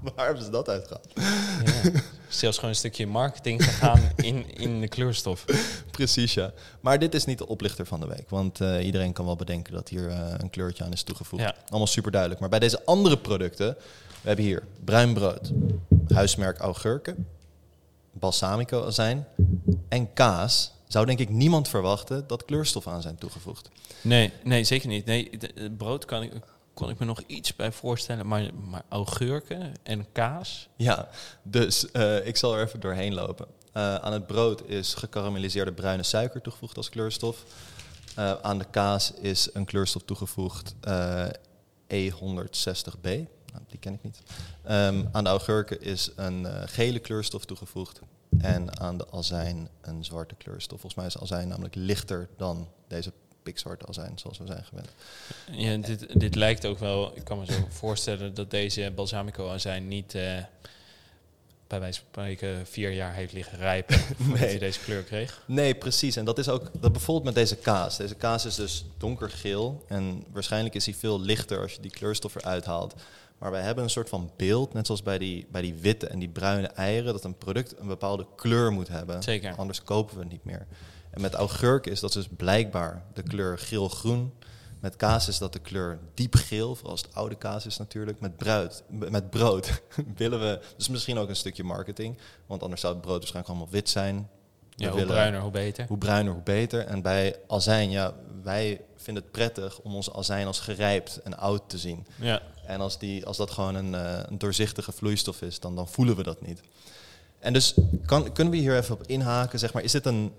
Waar 0.15 0.25
hebben 0.25 0.43
ze 0.43 0.49
dat 0.49 0.69
uitgehaald? 0.69 1.07
Ja. 1.15 1.91
Zelfs 2.27 2.55
gewoon 2.57 2.69
een 2.71 2.77
stukje 2.77 3.07
marketing 3.07 3.63
gegaan 3.63 4.01
in, 4.15 4.57
in 4.57 4.81
de 4.81 4.87
kleurstof. 4.87 5.45
Precies, 5.91 6.33
ja. 6.33 6.51
Maar 6.79 6.99
dit 6.99 7.15
is 7.15 7.25
niet 7.25 7.37
de 7.37 7.47
oplichter 7.47 7.85
van 7.85 7.99
de 7.99 8.07
week. 8.07 8.29
Want 8.29 8.61
eh, 8.61 8.85
iedereen 8.85 9.13
kan 9.13 9.25
wel 9.25 9.35
bedenken 9.35 9.73
dat 9.73 9.89
hier 9.89 10.09
eh, 10.09 10.33
een 10.37 10.49
kleurtje 10.49 10.83
aan 10.83 10.91
is 10.91 11.03
toegevoegd. 11.03 11.43
Ja. 11.43 11.55
Allemaal 11.69 11.87
super 11.87 12.11
duidelijk. 12.11 12.41
Maar 12.41 12.49
bij 12.49 12.59
deze 12.59 12.85
andere 12.85 13.17
producten... 13.17 13.77
We 14.21 14.29
hebben 14.29 14.45
hier 14.45 14.63
bruin 14.83 15.13
brood, 15.13 15.51
huismerk 16.13 16.57
augurken, 16.57 17.27
balsamico 18.11 18.85
azijn 18.85 19.27
en 19.89 20.13
kaas 20.13 20.71
zou 20.87 21.05
denk 21.05 21.19
ik 21.19 21.29
niemand 21.29 21.67
verwachten 21.67 22.27
dat 22.27 22.45
kleurstof 22.45 22.87
aan 22.87 23.01
zijn 23.01 23.15
toegevoegd. 23.15 23.69
Nee, 24.01 24.33
nee 24.43 24.63
zeker 24.63 24.87
niet. 24.87 25.05
Nee, 25.05 25.37
de- 25.37 25.71
brood 25.77 26.05
kan 26.05 26.23
ik, 26.23 26.31
kon 26.73 26.89
ik 26.89 26.99
me 26.99 27.05
nog 27.05 27.21
iets 27.27 27.55
bij 27.55 27.71
voorstellen, 27.71 28.27
maar, 28.27 28.53
maar 28.53 28.83
augurken 28.89 29.73
en 29.83 30.11
kaas. 30.11 30.69
Ja, 30.75 31.09
dus 31.43 31.91
eh, 31.91 32.27
ik 32.27 32.37
zal 32.37 32.55
er 32.55 32.65
even 32.65 32.79
doorheen 32.79 33.13
lopen. 33.13 33.47
Eh, 33.73 33.95
aan 33.95 34.13
het 34.13 34.27
brood 34.27 34.69
is 34.69 34.93
gekarameliseerde 34.93 35.73
bruine 35.73 36.03
suiker 36.03 36.41
toegevoegd 36.41 36.77
als 36.77 36.89
kleurstof. 36.89 37.43
Eh, 38.15 38.33
aan 38.41 38.57
de 38.57 38.65
kaas 38.69 39.13
is 39.13 39.49
een 39.53 39.65
kleurstof 39.65 40.03
toegevoegd 40.03 40.75
eh, 40.81 41.25
E160B. 41.87 43.01
Nou, 43.01 43.65
die 43.67 43.79
ken 43.79 43.93
ik 43.93 44.03
niet. 44.03 44.21
Ehm, 44.63 45.05
aan 45.11 45.23
de 45.23 45.29
augurken 45.29 45.81
is 45.81 46.11
een 46.15 46.67
gele 46.67 46.99
kleurstof 46.99 47.45
toegevoegd. 47.45 47.99
En 48.37 48.79
aan 48.79 48.97
de 48.97 49.11
azijn 49.11 49.69
een 49.81 50.05
zwarte 50.05 50.35
kleurstof. 50.35 50.79
Volgens 50.79 50.95
mij 50.95 51.05
is 51.05 51.17
azijn 51.17 51.47
namelijk 51.47 51.75
lichter 51.75 52.29
dan 52.37 52.67
deze 52.87 53.13
pikzwarte 53.43 53.85
azijn, 53.87 54.17
zoals 54.17 54.37
we 54.37 54.45
zijn 54.45 54.63
gewend. 54.65 54.87
Ja, 55.51 55.77
dit, 55.77 56.19
dit 56.19 56.35
lijkt 56.35 56.65
ook 56.65 56.79
wel, 56.79 57.11
ik 57.15 57.23
kan 57.23 57.39
me 57.39 57.45
zo 57.45 57.67
voorstellen 57.79 58.33
dat 58.33 58.51
deze 58.51 58.91
balsamico 58.95 59.49
azijn 59.49 59.87
niet 59.87 60.15
eh, 60.15 60.37
bij 61.67 61.79
wijze 61.79 61.99
van 61.99 62.07
spreken 62.09 62.67
vier 62.67 62.91
jaar 62.91 63.13
heeft 63.13 63.33
liggen 63.33 63.57
rijpen 63.57 63.99
voordat 64.17 64.39
Nee. 64.39 64.49
hij 64.49 64.57
deze 64.59 64.79
kleur 64.79 65.03
kreeg. 65.03 65.43
Nee, 65.45 65.75
precies. 65.75 66.15
En 66.15 66.25
dat 66.25 66.37
is 66.37 66.49
ook 66.49 66.71
dat 66.81 66.91
bijvoorbeeld 66.91 67.25
met 67.25 67.35
deze 67.35 67.55
kaas. 67.55 67.97
Deze 67.97 68.15
kaas 68.15 68.45
is 68.45 68.55
dus 68.55 68.85
donkergeel 68.97 69.83
en 69.87 70.23
waarschijnlijk 70.31 70.75
is 70.75 70.85
hij 70.85 70.93
veel 70.95 71.19
lichter 71.21 71.61
als 71.61 71.73
je 71.73 71.81
die 71.81 71.91
kleurstof 71.91 72.35
eruit 72.35 72.65
haalt. 72.65 72.93
Maar 73.37 73.51
wij 73.51 73.61
hebben 73.61 73.83
een 73.83 73.89
soort 73.89 74.09
van 74.09 74.31
beeld, 74.37 74.73
net 74.73 74.85
zoals 74.85 75.03
bij 75.03 75.17
die, 75.17 75.47
bij 75.51 75.61
die 75.61 75.73
witte 75.73 76.07
en 76.07 76.19
die 76.19 76.29
bruine 76.29 76.67
eieren, 76.67 77.13
dat 77.13 77.23
een 77.23 77.37
product 77.37 77.79
een 77.79 77.87
bepaalde 77.87 78.25
kleur 78.35 78.71
moet 78.71 78.87
hebben. 78.87 79.23
Zeker. 79.23 79.55
Anders 79.55 79.83
kopen 79.83 80.15
we 80.15 80.21
het 80.21 80.31
niet 80.31 80.43
meer. 80.45 80.65
En 81.13 81.21
met 81.21 81.33
augurk 81.33 81.85
is 81.85 81.99
dat 81.99 82.13
dus 82.13 82.27
blijkbaar 82.37 83.03
de 83.13 83.23
kleur 83.23 83.57
geel-groen. 83.59 84.33
Met 84.79 84.95
kaas 84.95 85.27
is 85.27 85.37
dat 85.37 85.53
de 85.53 85.59
kleur 85.59 85.99
diepgeel, 86.13 86.75
vooral 86.75 86.91
als 86.91 87.01
het 87.01 87.15
oude 87.15 87.35
kaas 87.35 87.65
is 87.65 87.77
natuurlijk. 87.77 88.19
Met, 88.19 88.37
bruid, 88.37 88.83
met 88.89 89.29
brood 89.29 89.81
willen 90.15 90.39
we, 90.39 90.59
dus 90.77 90.89
misschien 90.89 91.17
ook 91.17 91.29
een 91.29 91.35
stukje 91.35 91.63
marketing. 91.63 92.17
Want 92.45 92.63
anders 92.63 92.81
zou 92.81 92.93
het 92.93 93.01
brood 93.01 93.17
waarschijnlijk 93.17 93.53
allemaal 93.53 93.73
wit 93.73 93.89
zijn. 93.89 94.15
We 94.15 94.83
Ja, 94.83 94.85
hoe 94.89 94.97
willen- 94.99 95.13
bruiner, 95.13 95.41
hoe 95.41 95.51
beter. 95.51 95.85
hoe 95.87 95.97
bruiner, 95.97 96.33
hoe 96.33 96.41
beter. 96.41 96.85
En 96.85 97.01
bij 97.01 97.35
azijn, 97.47 97.91
ja, 97.91 98.13
wij 98.43 98.81
vinden 98.95 99.23
het 99.23 99.31
prettig 99.31 99.79
om 99.79 99.95
onze 99.95 100.13
azijn 100.13 100.47
als 100.47 100.59
gerijpt 100.59 101.21
en 101.23 101.37
oud 101.37 101.61
te 101.67 101.77
zien. 101.77 102.05
Ja. 102.15 102.41
En 102.65 102.79
als, 102.81 102.99
die, 102.99 103.25
als 103.25 103.37
dat 103.37 103.51
gewoon 103.51 103.75
een, 103.75 103.95
eh, 103.95 104.19
een 104.25 104.37
doorzichtige 104.37 104.91
vloeistof 104.91 105.41
is, 105.41 105.59
dan, 105.59 105.75
dan 105.75 105.87
voelen 105.87 106.15
we 106.15 106.23
dat 106.23 106.41
niet. 106.41 106.61
En 107.39 107.53
dus 107.53 107.73
kan, 108.05 108.31
kunnen 108.33 108.53
we 108.53 108.59
hier 108.59 108.77
even 108.77 108.95
op 108.95 109.03
inhaken, 109.07 109.59
zeg 109.59 109.73
maar, 109.73 109.83
is 109.83 109.91
dit 109.91 110.05
een, 110.05 110.33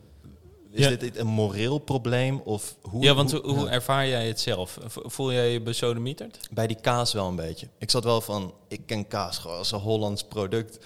is 0.75 0.85
Ja. 0.89 0.97
dit 0.97 1.17
een 1.17 1.27
moreel 1.27 1.79
probleem? 1.79 2.41
Of 2.45 2.77
hoe, 2.83 3.03
ja, 3.03 3.15
want 3.15 3.31
hoe- 3.33 3.41
hoe, 3.43 3.55
hoe 3.57 3.65
ja. 3.65 3.71
ervaar 3.71 4.07
jij 4.09 4.27
het 4.27 4.41
zelf? 4.41 4.79
Voel 4.87 5.33
jij 5.33 5.53
je 5.53 5.61
besodemieterd? 5.61 6.39
Bij 6.51 6.67
die 6.67 6.81
kaas 6.81 7.13
wel 7.13 7.29
een 7.29 7.37
beetje. 7.37 7.69
Ik 7.79 7.91
zat 7.91 8.05
wel 8.05 8.21
van, 8.21 8.55
ik 8.69 8.81
ken 8.87 9.09
kaas 9.09 9.39
gewoon 9.39 9.57
als 9.57 9.73
een 9.73 9.79
Hollands 9.79 10.25
product. 10.25 10.79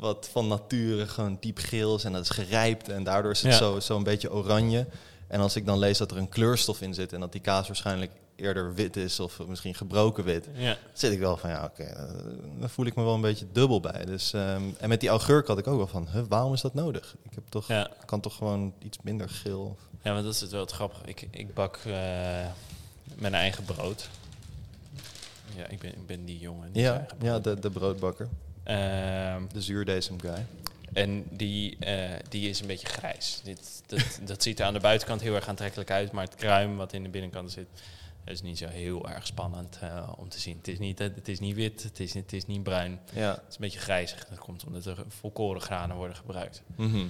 Wat 0.00 0.28
van 0.32 0.48
nature 0.48 1.06
gewoon 1.06 1.36
diep 1.40 1.58
geel 1.58 1.96
is 1.96 2.04
en 2.04 2.12
dat 2.12 2.22
is 2.22 2.30
gerijpt. 2.30 2.88
En 2.88 3.04
daardoor 3.04 3.30
is 3.30 3.42
het 3.42 3.52
Ja. 3.52 3.58
zo, 3.58 3.80
zo 3.80 3.96
een 3.96 4.02
beetje 4.02 4.32
oranje. 4.32 4.86
En 5.28 5.40
als 5.40 5.56
ik 5.56 5.66
dan 5.66 5.78
lees 5.78 5.98
dat 5.98 6.10
er 6.10 6.16
een 6.16 6.28
kleurstof 6.28 6.80
in 6.80 6.94
zit 6.94 7.12
en 7.12 7.20
dat 7.20 7.32
die 7.32 7.40
kaas 7.40 7.66
waarschijnlijk 7.66 8.10
eerder 8.40 8.74
wit 8.74 8.96
is 8.96 9.20
of 9.20 9.46
misschien 9.46 9.74
gebroken 9.74 10.24
wit. 10.24 10.48
Ja. 10.54 10.76
Zit 10.92 11.12
ik 11.12 11.18
wel 11.18 11.36
van, 11.36 11.50
ja 11.50 11.64
oké, 11.64 11.82
eh, 11.82 12.04
daar 12.60 12.70
voel 12.70 12.86
ik 12.86 12.94
me 12.94 13.02
wel 13.02 13.14
een 13.14 13.20
beetje 13.20 13.46
dubbel 13.52 13.80
bij. 13.80 14.04
Dus, 14.04 14.32
ehm, 14.32 14.62
en 14.78 14.88
met 14.88 15.00
die 15.00 15.08
augurk 15.08 15.46
had 15.46 15.58
ik 15.58 15.66
ook 15.66 15.76
wel 15.76 15.86
van, 15.86 16.08
huh, 16.12 16.22
waarom 16.28 16.52
is 16.52 16.60
dat 16.60 16.74
nodig? 16.74 17.16
Ik 17.22 17.34
heb 17.34 17.44
toch, 17.48 17.68
Ja. 17.68 17.90
kan 18.04 18.20
toch 18.20 18.36
gewoon 18.36 18.74
iets 18.78 18.98
minder 19.02 19.28
geel. 19.28 19.76
ja, 20.02 20.12
maar 20.12 20.22
dat 20.22 20.34
is 20.34 20.40
het 20.40 20.50
wel 20.50 20.60
het 20.60 20.70
grappige. 20.72 21.02
Ik, 21.04 21.26
ik 21.30 21.54
bak 21.54 21.76
eh, 21.76 21.92
mijn 23.14 23.34
eigen 23.34 23.64
brood. 23.64 24.08
Ja, 25.56 25.66
ik 25.66 25.78
ben, 25.78 25.90
ik 25.90 26.06
ben 26.06 26.24
die 26.24 26.38
jongen. 26.38 26.72
die 26.72 26.82
Ja, 26.82 27.06
ja 27.20 27.38
de, 27.38 27.58
de 27.60 27.70
broodbakker, 27.70 28.28
Ehm, 28.62 29.42
de 29.52 29.60
zuurdesem 29.62 30.20
guy. 30.20 30.46
En 30.92 31.24
die, 31.30 31.76
eh, 31.78 32.10
die 32.28 32.48
is 32.48 32.60
een 32.60 32.66
beetje 32.66 32.86
grijs. 32.86 33.40
Dit, 33.44 33.82
dat, 33.86 34.18
dat 34.24 34.42
ziet 34.42 34.60
er 34.60 34.66
aan 34.66 34.72
de 34.72 34.80
buitenkant 34.80 35.20
heel 35.20 35.34
erg 35.34 35.48
aantrekkelijk 35.48 35.90
uit, 35.90 36.12
maar 36.12 36.24
het 36.24 36.34
kruim 36.34 36.76
wat 36.76 36.92
in 36.92 37.02
de 37.02 37.08
binnenkant 37.08 37.52
zit, 37.52 37.66
dat 38.24 38.34
is 38.34 38.42
niet 38.42 38.58
zo 38.58 38.66
heel 38.68 39.08
erg 39.08 39.26
spannend 39.26 39.78
eh, 39.80 40.12
om 40.16 40.28
te 40.28 40.40
zien. 40.40 40.56
Het 40.56 40.68
is 40.68 40.78
niet, 40.78 40.98
het 40.98 41.28
is 41.28 41.40
niet 41.40 41.54
wit, 41.54 41.82
het 41.82 42.00
is, 42.00 42.14
het 42.14 42.32
is 42.32 42.46
niet 42.46 42.62
bruin. 42.62 43.00
Ja. 43.14 43.30
Het 43.30 43.42
is 43.48 43.54
een 43.54 43.60
beetje 43.60 43.78
grijzig. 43.78 44.24
Dat 44.24 44.38
komt 44.38 44.64
omdat 44.64 44.86
er 44.86 45.04
volkoren 45.08 45.60
granen 45.60 45.96
worden 45.96 46.16
gebruikt. 46.16 46.62
Mhm. 46.76 47.06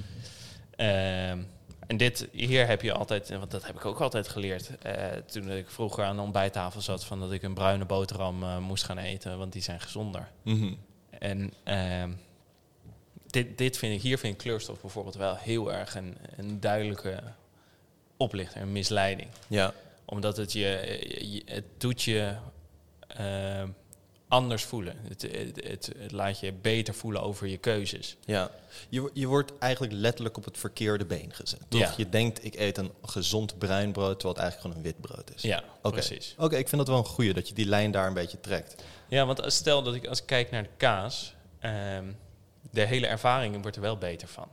Ehm, 0.76 1.42
en 1.86 1.96
dit, 1.96 2.28
hier 2.32 2.66
heb 2.66 2.82
je 2.82 2.92
altijd, 2.92 3.28
want 3.30 3.50
dat 3.50 3.66
heb 3.66 3.76
ik 3.76 3.84
ook 3.84 4.00
altijd 4.00 4.28
geleerd. 4.28 4.78
eh, 4.78 5.06
toen 5.26 5.50
ik 5.50 5.70
vroeger 5.70 6.04
aan 6.04 6.16
de 6.16 6.22
ontbijttafel 6.22 6.80
zat, 6.80 7.04
van 7.04 7.20
dat 7.20 7.32
ik 7.32 7.42
een 7.42 7.54
bruine 7.54 7.84
boterham 7.84 8.42
eh, 8.42 8.58
moest 8.58 8.84
gaan 8.84 8.98
eten, 8.98 9.38
want 9.38 9.52
die 9.52 9.62
zijn 9.62 9.80
gezonder. 9.80 10.28
Mhm. 10.42 10.74
En 11.10 11.52
ehm, 11.64 12.10
dit, 13.26 13.58
dit 13.58 13.78
vind 13.78 13.94
ik, 13.94 14.02
hier 14.02 14.18
vind 14.18 14.32
ik 14.34 14.38
kleurstof 14.38 14.80
bijvoorbeeld 14.80 15.14
wel 15.16 15.36
heel 15.36 15.72
erg 15.72 15.94
een, 15.94 16.16
een 16.36 16.60
duidelijke 16.60 17.22
oplichter, 18.16 18.60
een 18.60 18.72
misleiding. 18.72 19.28
Ja. 19.46 19.72
Omdat 20.10 20.36
het 20.36 20.52
je, 20.52 20.98
je- 21.30 21.42
het 21.44 21.64
doet 21.78 22.02
je 22.02 22.34
ehm, 23.06 23.68
anders 24.28 24.62
voelen. 24.64 24.96
Het, 25.08 25.22
het, 25.22 25.64
het, 25.68 25.92
het 25.98 26.12
laat 26.12 26.40
je 26.40 26.52
beter 26.52 26.94
voelen 26.94 27.22
over 27.22 27.46
je 27.46 27.56
keuzes. 27.56 28.16
Ja, 28.24 28.50
je, 28.88 29.10
je 29.14 29.26
wordt 29.26 29.52
eigenlijk 29.58 29.92
letterlijk 29.92 30.36
op 30.36 30.44
het 30.44 30.58
verkeerde 30.58 31.04
been 31.06 31.32
gezet. 31.34 31.60
Toch? 31.68 31.80
Ja. 31.80 31.94
Je 31.96 32.08
denkt, 32.08 32.44
ik 32.44 32.54
eet 32.54 32.78
een 32.78 32.92
gezond 33.02 33.58
bruin 33.58 33.92
brood, 33.92 34.20
terwijl 34.20 34.34
het 34.34 34.42
eigenlijk 34.42 34.60
gewoon 34.60 34.76
een 34.76 34.82
wit 34.92 35.00
brood 35.00 35.34
is. 35.34 35.42
Ja, 35.42 35.64
Oké. 35.82 35.90
precies. 35.90 36.34
Oké, 36.38 36.56
ik 36.56 36.68
vind 36.68 36.80
dat 36.80 36.88
wel 36.88 36.98
een 36.98 37.04
goeie, 37.10 37.32
dat 37.34 37.48
je 37.48 37.54
die 37.54 37.66
lijn 37.66 37.90
daar 37.90 38.06
een 38.06 38.14
beetje 38.14 38.40
trekt. 38.40 38.82
Ja, 39.08 39.26
want 39.26 39.42
als- 39.42 39.54
stel 39.56 39.82
dat 39.82 39.94
ik 39.94 40.06
als 40.06 40.20
ik 40.20 40.26
kijk 40.26 40.50
naar 40.50 40.62
de 40.62 40.68
kaas, 40.76 41.34
ehm, 41.58 42.12
de 42.70 42.84
hele 42.86 43.06
ervaring 43.06 43.60
wordt 43.62 43.76
er 43.76 43.82
wel 43.82 43.98
beter 43.98 44.28
van. 44.28 44.48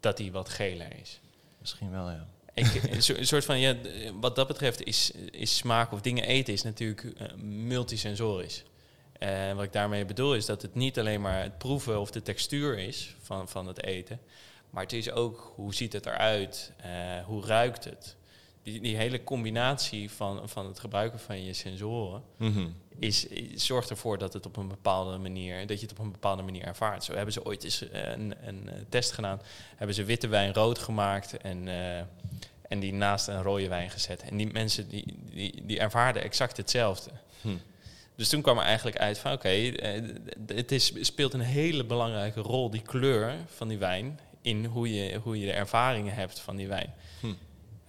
Dat 0.00 0.16
die 0.16 0.32
wat 0.32 0.48
geler 0.48 0.96
is. 1.00 1.20
Misschien 1.60 1.90
wel, 1.90 2.10
ja. 2.10 2.26
Een 2.56 3.26
soort- 3.26 3.44
van, 3.44 3.58
ja, 3.58 3.76
wat 4.20 4.36
dat 4.36 4.46
betreft 4.46 4.82
is, 4.82 5.10
is 5.30 5.56
smaak 5.56 5.92
of 5.92 6.00
dingen 6.00 6.24
eten 6.24 6.52
is 6.52 6.62
natuurlijk 6.62 7.04
eh, 7.04 7.34
multisensorisch. 7.42 8.62
En 9.18 9.56
wat 9.56 9.64
ik 9.64 9.72
daarmee 9.72 10.04
bedoel 10.04 10.34
is 10.34 10.46
dat 10.46 10.62
het 10.62 10.74
niet 10.74 10.98
alleen 10.98 11.20
maar 11.20 11.42
het 11.42 11.58
proeven 11.58 12.00
of 12.00 12.10
de 12.10 12.22
textuur 12.22 12.78
is 12.78 13.14
van, 13.22 13.48
van 13.48 13.66
het 13.66 13.82
eten, 13.84 14.20
maar 14.70 14.82
het 14.82 14.92
is 14.92 15.10
ook 15.10 15.52
hoe 15.54 15.74
ziet 15.74 15.92
het 15.92 16.06
eruit, 16.06 16.72
eh, 16.76 16.90
hoe 17.24 17.46
ruikt 17.46 17.84
het. 17.84 18.16
Die, 18.66 18.80
die 18.80 18.96
hele 18.96 19.24
combinatie 19.24 20.10
van, 20.10 20.48
van 20.48 20.66
het 20.66 20.78
gebruiken 20.78 21.18
van 21.20 21.44
je 21.44 21.52
sensoren 21.52 22.22
Mhm. 22.36 22.66
is, 22.98 23.26
is- 23.26 23.66
zorgt 23.66 23.90
ervoor 23.90 24.18
dat 24.18 24.32
het 24.32 24.46
op 24.46 24.56
een 24.56 24.68
bepaalde 24.68 25.18
manier, 25.18 25.66
dat 25.66 25.80
je 25.80 25.86
het 25.86 25.98
op 25.98 26.04
een 26.04 26.12
bepaalde 26.12 26.42
manier 26.42 26.62
ervaart. 26.62 27.04
Zo 27.04 27.14
hebben 27.14 27.32
ze 27.32 27.44
ooit 27.44 27.64
eens 27.64 27.88
eh, 27.88 28.02
een, 28.10 28.34
een 28.46 28.68
eh, 28.68 28.74
test 28.88 29.12
gedaan, 29.12 29.40
hebben 29.76 29.96
ze 29.96 30.04
witte 30.04 30.28
wijn 30.28 30.52
rood 30.54 30.78
gemaakt 30.78 31.36
en, 31.36 31.68
eh, 31.68 31.98
en 32.68 32.80
die 32.80 32.92
naast 32.92 33.28
een 33.28 33.42
rode 33.42 33.68
wijn 33.68 33.90
gezet. 33.90 34.22
En 34.22 34.36
die 34.36 34.52
mensen 34.52 34.88
die, 34.88 35.14
die, 35.32 35.62
die 35.66 35.78
ervaarden 35.78 36.22
exact 36.22 36.56
hetzelfde. 36.56 37.10
Hm. 37.40 37.48
Dus 38.16 38.28
toen 38.28 38.42
kwam 38.42 38.58
er 38.58 38.64
eigenlijk 38.64 38.96
uit 38.98 39.18
van 39.18 39.32
oké, 39.32 39.48
het 40.46 40.72
is, 40.72 40.92
speelt 41.00 41.34
een 41.34 41.40
hele 41.40 41.84
belangrijke 41.84 42.40
rol, 42.40 42.70
die 42.70 42.82
kleur 42.82 43.34
van 43.46 43.68
die 43.68 43.78
wijn, 43.78 44.18
in 44.40 44.64
hoe 44.64 44.94
je, 44.94 45.16
hoe 45.22 45.40
je 45.40 45.46
de 45.46 45.52
ervaringen 45.52 46.14
hebt 46.14 46.38
van 46.40 46.56
die 46.56 46.68
wijn. 46.68 46.94
Hm. 47.20 47.32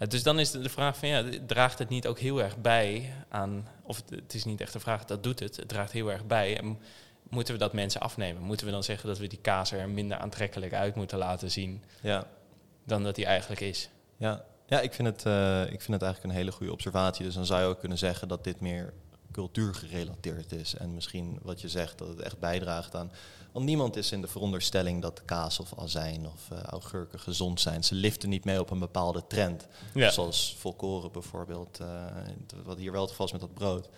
Dus 0.07 0.23
dan 0.23 0.39
is 0.39 0.51
de 0.51 0.69
vraag 0.69 0.97
van 0.97 1.07
ja, 1.07 1.23
draagt 1.45 1.79
het 1.79 1.89
niet 1.89 2.07
ook 2.07 2.19
heel 2.19 2.41
erg 2.41 2.57
bij 2.57 3.13
aan, 3.29 3.67
of 3.83 3.95
het, 3.97 4.09
het 4.09 4.33
is 4.33 4.43
niet 4.43 4.61
echt 4.61 4.73
de 4.73 4.79
vraag, 4.79 5.05
dat 5.05 5.23
doet 5.23 5.39
het, 5.39 5.55
het 5.55 5.67
draagt 5.67 5.91
heel 5.91 6.11
erg 6.11 6.25
bij. 6.25 6.57
En 6.57 6.79
moeten 7.29 7.53
we 7.53 7.59
dat 7.59 7.73
mensen 7.73 8.01
afnemen? 8.01 8.41
Moeten 8.41 8.65
we 8.65 8.71
dan 8.71 8.83
zeggen 8.83 9.07
dat 9.07 9.17
we 9.17 9.27
die 9.27 9.39
kaas 9.41 9.71
er 9.71 9.89
minder 9.89 10.17
aantrekkelijk 10.17 10.73
uit 10.73 10.95
moeten 10.95 11.17
laten 11.17 11.51
zien 11.51 11.83
Ja, 12.01 12.27
dan 12.83 13.03
dat 13.03 13.15
die 13.15 13.25
eigenlijk 13.25 13.61
is? 13.61 13.89
ja. 14.17 14.43
ja 14.65 14.79
ik, 14.79 14.93
vind 14.93 15.07
het, 15.07 15.25
eh, 15.25 15.61
ik 15.61 15.81
vind 15.81 15.93
het 15.93 16.01
eigenlijk 16.01 16.23
een 16.23 16.39
hele 16.39 16.51
goede 16.51 16.71
observatie. 16.71 17.25
Dus 17.25 17.33
dan 17.33 17.45
zou 17.45 17.61
je 17.61 17.67
ook 17.67 17.79
kunnen 17.79 17.97
zeggen 17.97 18.27
dat 18.27 18.43
dit 18.43 18.59
meer 18.59 18.93
cultuurgerelateerd 19.31 20.51
is. 20.51 20.75
En 20.75 20.93
misschien 20.93 21.39
wat 21.41 21.61
je 21.61 21.69
zegt, 21.69 21.97
dat 21.97 22.07
het 22.07 22.19
echt 22.19 22.39
bijdraagt 22.39 22.95
aan... 22.95 23.11
Want 23.57 23.69
niemand 23.69 23.95
is 23.95 24.11
in 24.11 24.21
de 24.21 24.27
veronderstelling 24.27 25.01
dat 25.01 25.21
kaas 25.25 25.59
of 25.59 25.73
azijn 25.77 26.25
of 26.25 26.51
eh, 26.51 26.63
augurken 26.63 27.19
gezond 27.19 27.61
zijn. 27.61 27.83
Ze 27.83 27.95
liften 27.95 28.29
niet 28.29 28.45
mee 28.45 28.59
op 28.59 28.69
een 28.69 28.79
bepaalde 28.79 29.23
trend. 29.27 29.67
Ja. 29.93 30.09
Zoals 30.09 30.55
volkoren 30.59 31.11
bijvoorbeeld, 31.11 31.79
eh, 31.79 32.05
wat 32.63 32.77
hier 32.77 32.91
wel 32.91 33.01
het 33.01 33.09
geval 33.09 33.25
is 33.25 33.31
met 33.31 33.41
dat 33.41 33.53
brood. 33.53 33.89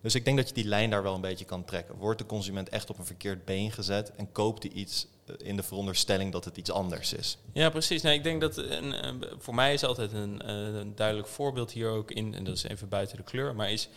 Dus 0.00 0.14
ik 0.14 0.24
denk 0.24 0.36
dat 0.36 0.48
je 0.48 0.54
die 0.54 0.64
lijn 0.64 0.90
daar 0.90 1.02
wel 1.02 1.14
een 1.14 1.20
beetje 1.20 1.44
kan 1.44 1.64
trekken. 1.64 1.96
Wordt 1.96 2.18
de 2.18 2.26
consument 2.26 2.68
echt 2.68 2.90
op 2.90 2.98
een 2.98 3.04
verkeerd 3.06 3.44
been 3.44 3.72
gezet 3.72 4.12
en 4.16 4.32
koopt 4.32 4.62
hij 4.62 4.72
iets 4.72 5.06
eh, 5.26 5.34
in 5.38 5.56
de 5.56 5.62
veronderstelling 5.62 6.32
dat 6.32 6.44
het 6.44 6.56
iets 6.56 6.70
anders 6.70 7.12
is? 7.12 7.38
Ja, 7.52 7.70
precies. 7.70 8.02
Nee, 8.02 8.16
ik 8.16 8.24
denk 8.24 8.40
dat 8.40 8.56
een, 8.56 9.24
voor 9.38 9.54
mij 9.54 9.72
is 9.72 9.84
altijd 9.84 10.12
een, 10.12 10.48
een 10.48 10.94
duidelijk 10.94 11.28
voorbeeld 11.28 11.72
hier 11.72 11.88
ook 11.88 12.10
in, 12.10 12.34
en 12.34 12.44
dat 12.44 12.56
is 12.56 12.62
even 12.62 12.88
buiten 12.88 13.16
de 13.16 13.22
kleur, 13.22 13.54
maar 13.54 13.70
is 13.70 13.88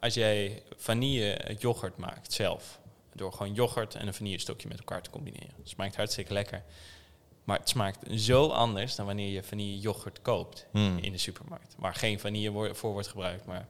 als 0.00 0.14
jij 0.14 0.62
vanille 0.76 1.56
yoghurt 1.58 1.96
maakt 1.96 2.32
zelf, 2.32 2.79
door 3.14 3.32
gewoon 3.32 3.54
yoghurt 3.54 3.94
en 3.94 4.06
een 4.06 4.14
vanillestokje 4.14 4.68
met 4.68 4.78
elkaar 4.78 5.02
te 5.02 5.10
combineren. 5.10 5.54
Het 5.56 5.68
smaakt 5.68 5.96
hartstikke 5.96 6.32
lekker. 6.32 6.62
Maar 7.44 7.58
het 7.58 7.68
smaakt 7.68 8.20
zo 8.20 8.48
anders 8.48 8.94
dan 8.94 9.06
wanneer 9.06 9.28
je 9.32 9.42
vanille 9.42 9.78
yoghurt 9.78 10.22
koopt 10.22 10.66
Hmm. 10.72 10.98
in 10.98 11.12
de 11.12 11.18
supermarkt. 11.18 11.74
Waar 11.78 11.94
geen 11.94 12.20
vanille 12.20 12.50
wo- 12.50 12.74
voor 12.74 12.92
wordt 12.92 13.08
gebruikt, 13.08 13.44
maar, 13.46 13.68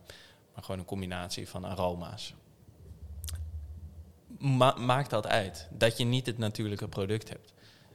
maar 0.55 0.65
gewoon 0.65 0.81
een 0.81 0.87
combinatie 0.87 1.49
van 1.49 1.65
aroma's. 1.65 2.35
Ma 4.39 4.75
maakt 4.79 5.11
dat 5.11 5.27
uit 5.27 5.69
dat 5.71 5.97
je 5.99 6.05
niet 6.05 6.27
het 6.27 6.39
natuurlijke 6.39 6.89
product 6.89 7.29
hebt. 7.29 7.53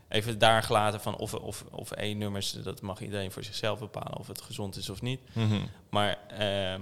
Even 0.10 0.40
daar 0.40 0.64
gelaten 0.64 1.02
van 1.02 1.18
of, 1.18 1.34
of, 1.34 1.64
of 1.72 1.92
één 1.92 2.18
nummers, 2.18 2.52
dat 2.52 2.82
mag 2.82 3.02
iedereen 3.02 3.32
voor 3.32 3.44
zichzelf 3.44 3.80
bepalen 3.80 4.18
of 4.18 4.28
het 4.28 4.42
gezond 4.42 4.76
is 4.76 4.90
of 4.90 5.02
niet. 5.02 5.20
Mhm. 5.36 5.62
Maar 5.90 6.28
eh, 6.28 6.80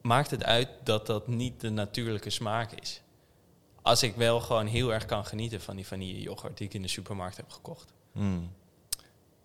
maakt 0.00 0.30
het 0.30 0.44
uit 0.44 0.68
dat 0.84 1.06
dat 1.06 1.26
niet 1.28 1.60
de 1.60 1.70
natuurlijke 1.70 2.30
smaak 2.30 2.72
is? 2.72 3.00
Als 3.82 4.02
ik 4.02 4.14
wel 4.16 4.40
gewoon 4.40 4.66
heel 4.66 4.92
erg 4.92 5.04
kan 5.06 5.24
genieten 5.24 5.60
van 5.60 5.76
die 5.76 5.86
vanille 5.86 6.20
yoghurt 6.20 6.56
die 6.58 6.66
ik 6.66 6.74
in 6.74 6.82
de 6.82 6.88
supermarkt 6.88 7.36
heb 7.36 7.50
gekocht. 7.50 7.92
Hmm. 8.12 8.50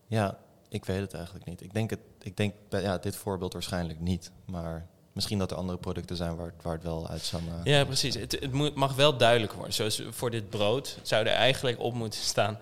Ja, 0.08 0.38
ik 0.70 0.86
weet 0.86 1.00
het 1.00 1.14
eigenlijk 1.14 1.46
niet. 1.46 1.62
Ik 1.62 1.74
denk, 1.74 1.90
het, 1.90 2.00
ik 2.22 2.38
denk 2.38 2.54
bij 2.70 2.82
ja, 2.82 2.98
dit 2.98 3.16
voorbeeld 3.16 3.54
waarschijnlijk 3.54 4.00
niet. 4.00 4.32
Maar 4.46 4.88
misschien 5.14 5.38
dat 5.40 5.52
er 5.52 5.58
andere 5.58 5.78
producten 5.78 6.16
zijn 6.16 6.36
waar, 6.36 6.46
het- 6.46 6.64
waar 6.64 6.74
het 6.74 6.84
wel 6.84 7.08
uit 7.10 7.22
zou. 7.22 7.42
Ja, 7.64 7.86
precies. 7.86 8.16
Het, 8.16 8.32
het 8.32 8.76
mag 8.76 8.96
wel 8.96 9.18
duidelijk 9.18 9.54
worden. 9.54 9.74
Zoals 9.74 10.02
voor 10.10 10.32
dit 10.32 10.50
brood 10.50 10.98
zou 11.02 11.26
er 11.26 11.34
eigenlijk 11.34 11.80
op 11.80 11.94
moeten 11.94 12.20
staan... 12.20 12.60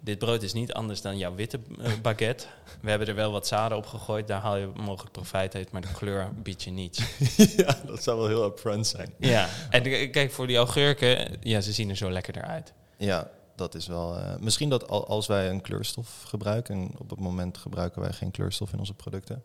Dit 0.00 0.18
brood 0.18 0.42
is 0.42 0.52
niet 0.52 0.72
anders 0.72 1.00
dan 1.00 1.18
jouw 1.18 1.34
witte 1.34 1.60
eh, 1.80 1.92
baguette. 2.02 2.46
We 2.80 2.90
hebben 2.90 3.08
er 3.08 3.14
wel 3.14 3.32
wat 3.32 3.46
zaden 3.46 3.76
op 3.78 3.86
gegooid. 3.86 4.28
Daar 4.28 4.40
haal 4.40 4.56
je 4.56 4.70
mogelijk 4.76 5.12
profijt 5.12 5.54
uit, 5.54 5.70
maar 5.72 5.80
de 5.80 5.92
kleur 5.92 6.28
biedt 6.42 6.62
je 6.62 6.70
niets. 6.70 7.02
ja, 7.56 7.76
dat 7.86 8.02
zou 8.02 8.18
wel 8.18 8.26
heel 8.28 8.44
upfront 8.44 8.86
zijn. 8.86 9.14
Ja, 9.18 9.48
en 9.70 9.82
kijk, 10.10 10.32
voor 10.32 10.46
die 10.46 10.56
augurken, 10.56 11.36
ja, 11.40 11.60
ze 11.60 11.72
zien 11.72 11.90
er 11.90 11.96
zo 11.96 12.10
lekker 12.10 12.36
eruit. 12.36 12.72
Ja, 12.96 13.30
dat 13.56 13.74
is 13.74 13.86
wel. 13.86 14.16
eh, 14.18 14.36
misschien 14.40 14.68
dat 14.68 14.88
al- 14.88 15.06
als 15.08 15.26
wij 15.26 15.50
een 15.50 15.60
kleurstof 15.60 16.22
gebruiken, 16.26 16.74
en 16.74 16.90
op 16.98 17.10
het 17.10 17.20
moment 17.20 17.58
gebruiken 17.58 18.00
wij 18.02 18.12
geen 18.12 18.30
kleurstof 18.30 18.72
in 18.72 18.78
onze 18.78 18.94
producten. 18.94 19.42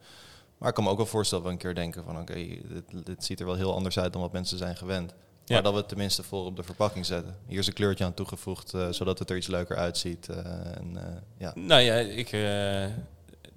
Maar 0.57 0.69
ik 0.69 0.75
kan 0.75 0.83
me 0.83 0.89
ook 0.89 0.97
wel 0.97 1.05
voorstellen 1.05 1.43
dat 1.43 1.53
we 1.53 1.59
een 1.59 1.63
keer 1.65 1.83
denken 1.83 2.03
van 2.03 2.19
oké, 2.19 2.33
dit, 2.33 3.05
dit 3.05 3.23
ziet 3.23 3.39
er 3.39 3.45
wel 3.45 3.55
heel 3.55 3.73
anders 3.73 3.99
uit 3.99 4.13
dan 4.13 4.21
wat 4.21 4.31
mensen 4.31 4.57
zijn 4.57 4.75
gewend. 4.75 5.13
Ja. 5.45 5.53
Maar 5.53 5.63
dat 5.63 5.71
we 5.73 5.79
het 5.79 5.87
tenminste 5.87 6.23
voor 6.23 6.45
op 6.45 6.55
de 6.55 6.63
verpakking 6.63 7.05
zetten. 7.05 7.35
Hier 7.47 7.59
is 7.59 7.67
een 7.67 7.73
kleurtje 7.73 8.05
aan 8.05 8.13
toegevoegd, 8.13 8.73
eh, 8.73 8.89
zodat 8.89 9.19
het 9.19 9.29
er 9.29 9.37
iets 9.37 9.47
leuker 9.47 9.75
uitziet. 9.77 10.29
eh, 10.29 10.37
en, 10.77 10.91
eh, 10.97 11.03
ja. 11.37 11.51
Nou 11.55 11.81
ja, 11.81 11.95
ik, 11.95 12.29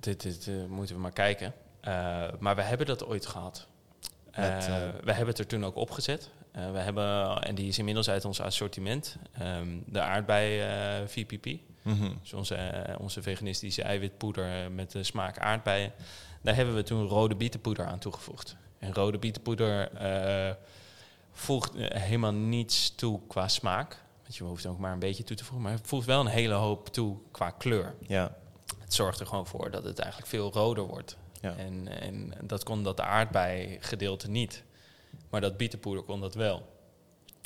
dit, 0.01 0.23
dit 0.23 0.51
moeten 0.69 0.95
we 0.95 1.01
maar 1.01 1.13
kijken. 1.13 1.53
Maar 2.39 2.57
we 2.57 2.63
hebben 2.63 2.87
dat 2.87 3.07
ooit 3.07 3.27
gehad. 3.27 3.67
Met, 4.37 4.45
Eh, 4.45 4.57
eh, 4.67 4.95
we 5.05 5.11
hebben 5.13 5.27
het 5.29 5.39
er 5.39 5.47
toen 5.47 5.65
ook 5.65 5.77
opgezet. 5.77 6.29
We 6.53 6.79
hebben, 6.79 7.39
en 7.43 7.55
die 7.55 7.69
is 7.69 7.79
inmiddels 7.79 8.09
uit 8.11 8.25
ons 8.25 8.41
assortiment, 8.41 9.17
ehm, 9.33 9.69
de 9.87 10.01
aardbei 10.01 10.63
VPP. 11.07 11.47
Mhm. 11.83 12.09
Dus 12.23 12.33
onze, 12.33 12.85
onze 12.99 13.23
veganistische 13.23 13.83
eiwitpoeder 13.83 14.71
met 14.73 14.91
de 14.93 15.03
smaak 15.03 15.39
aardbeien. 15.39 15.93
Daar 16.43 16.55
hebben 16.55 16.75
we 16.75 16.83
toen 16.83 17.07
rode 17.07 17.35
bietenpoeder 17.35 17.87
aan 17.87 17.99
toegevoegd. 17.99 18.57
En 18.79 18.95
rode 18.95 19.19
bietenpoeder 19.19 19.91
voegt 21.37 21.75
eh, 21.75 22.01
helemaal 22.01 22.33
niets 22.33 22.95
toe 22.95 23.21
qua 23.29 23.49
smaak. 23.49 24.03
Want 24.23 24.37
je 24.37 24.45
hoeft 24.45 24.67
ook 24.67 24.79
maar 24.79 24.93
een 24.93 24.99
beetje 24.99 25.25
toe 25.25 25.37
te 25.37 25.45
voegen. 25.45 25.63
Maar 25.63 25.73
het 25.73 25.87
voegt 25.87 26.07
wel 26.07 26.21
een 26.21 26.27
hele 26.27 26.55
hoop 26.55 26.89
toe 26.89 27.17
qua 27.31 27.51
kleur. 27.51 27.95
Ja, 28.01 28.37
Het 28.79 28.95
zorgt 28.95 29.21
er 29.21 29.27
gewoon 29.27 29.47
voor 29.47 29.71
dat 29.71 29.85
het 29.85 29.99
eigenlijk 29.99 30.31
veel 30.31 30.53
roder 30.53 30.85
wordt. 30.85 31.17
Ja. 31.41 31.57
En, 31.57 32.01
en 32.01 32.33
dat 32.43 32.63
kon 32.65 32.83
dat 32.83 33.01
aardbei-gedeelte 33.01 34.31
niet. 34.31 34.63
Maar 35.31 35.41
dat 35.41 35.57
bietenpoeder 35.57 36.05
kon 36.05 36.21
dat 36.21 36.35
wel. 36.35 36.75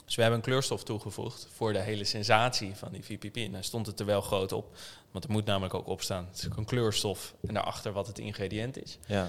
Dus 0.05 0.15
we 0.15 0.23
hebben 0.23 0.41
een 0.41 0.47
kleurstof 0.47 0.85
toegevoegd 0.85 1.49
voor 1.55 1.73
de 1.73 1.79
hele 1.79 2.05
sensatie 2.05 2.75
van 2.75 2.93
die 2.93 3.05
VPP. 3.05 3.37
En 3.37 3.53
daar 3.53 3.65
stond 3.65 3.87
het 3.87 4.01
er 4.01 4.07
wel 4.07 4.21
groot 4.21 4.53
op. 4.53 4.77
Want 5.11 5.25
er 5.25 5.31
moet 5.31 5.45
namelijk 5.45 5.75
ook 5.75 5.87
op 5.87 6.03
staan. 6.03 6.27
Het 6.27 6.39
is 6.39 6.47
ook 6.47 6.57
een 6.57 6.65
kleurstof 6.65 7.35
en 7.47 7.55
daarachter 7.55 7.93
wat 7.93 8.07
het 8.07 8.19
ingrediënt 8.19 8.83
is. 8.83 8.99
ja. 9.07 9.29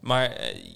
Maar 0.00 0.30
eh, 0.30 0.74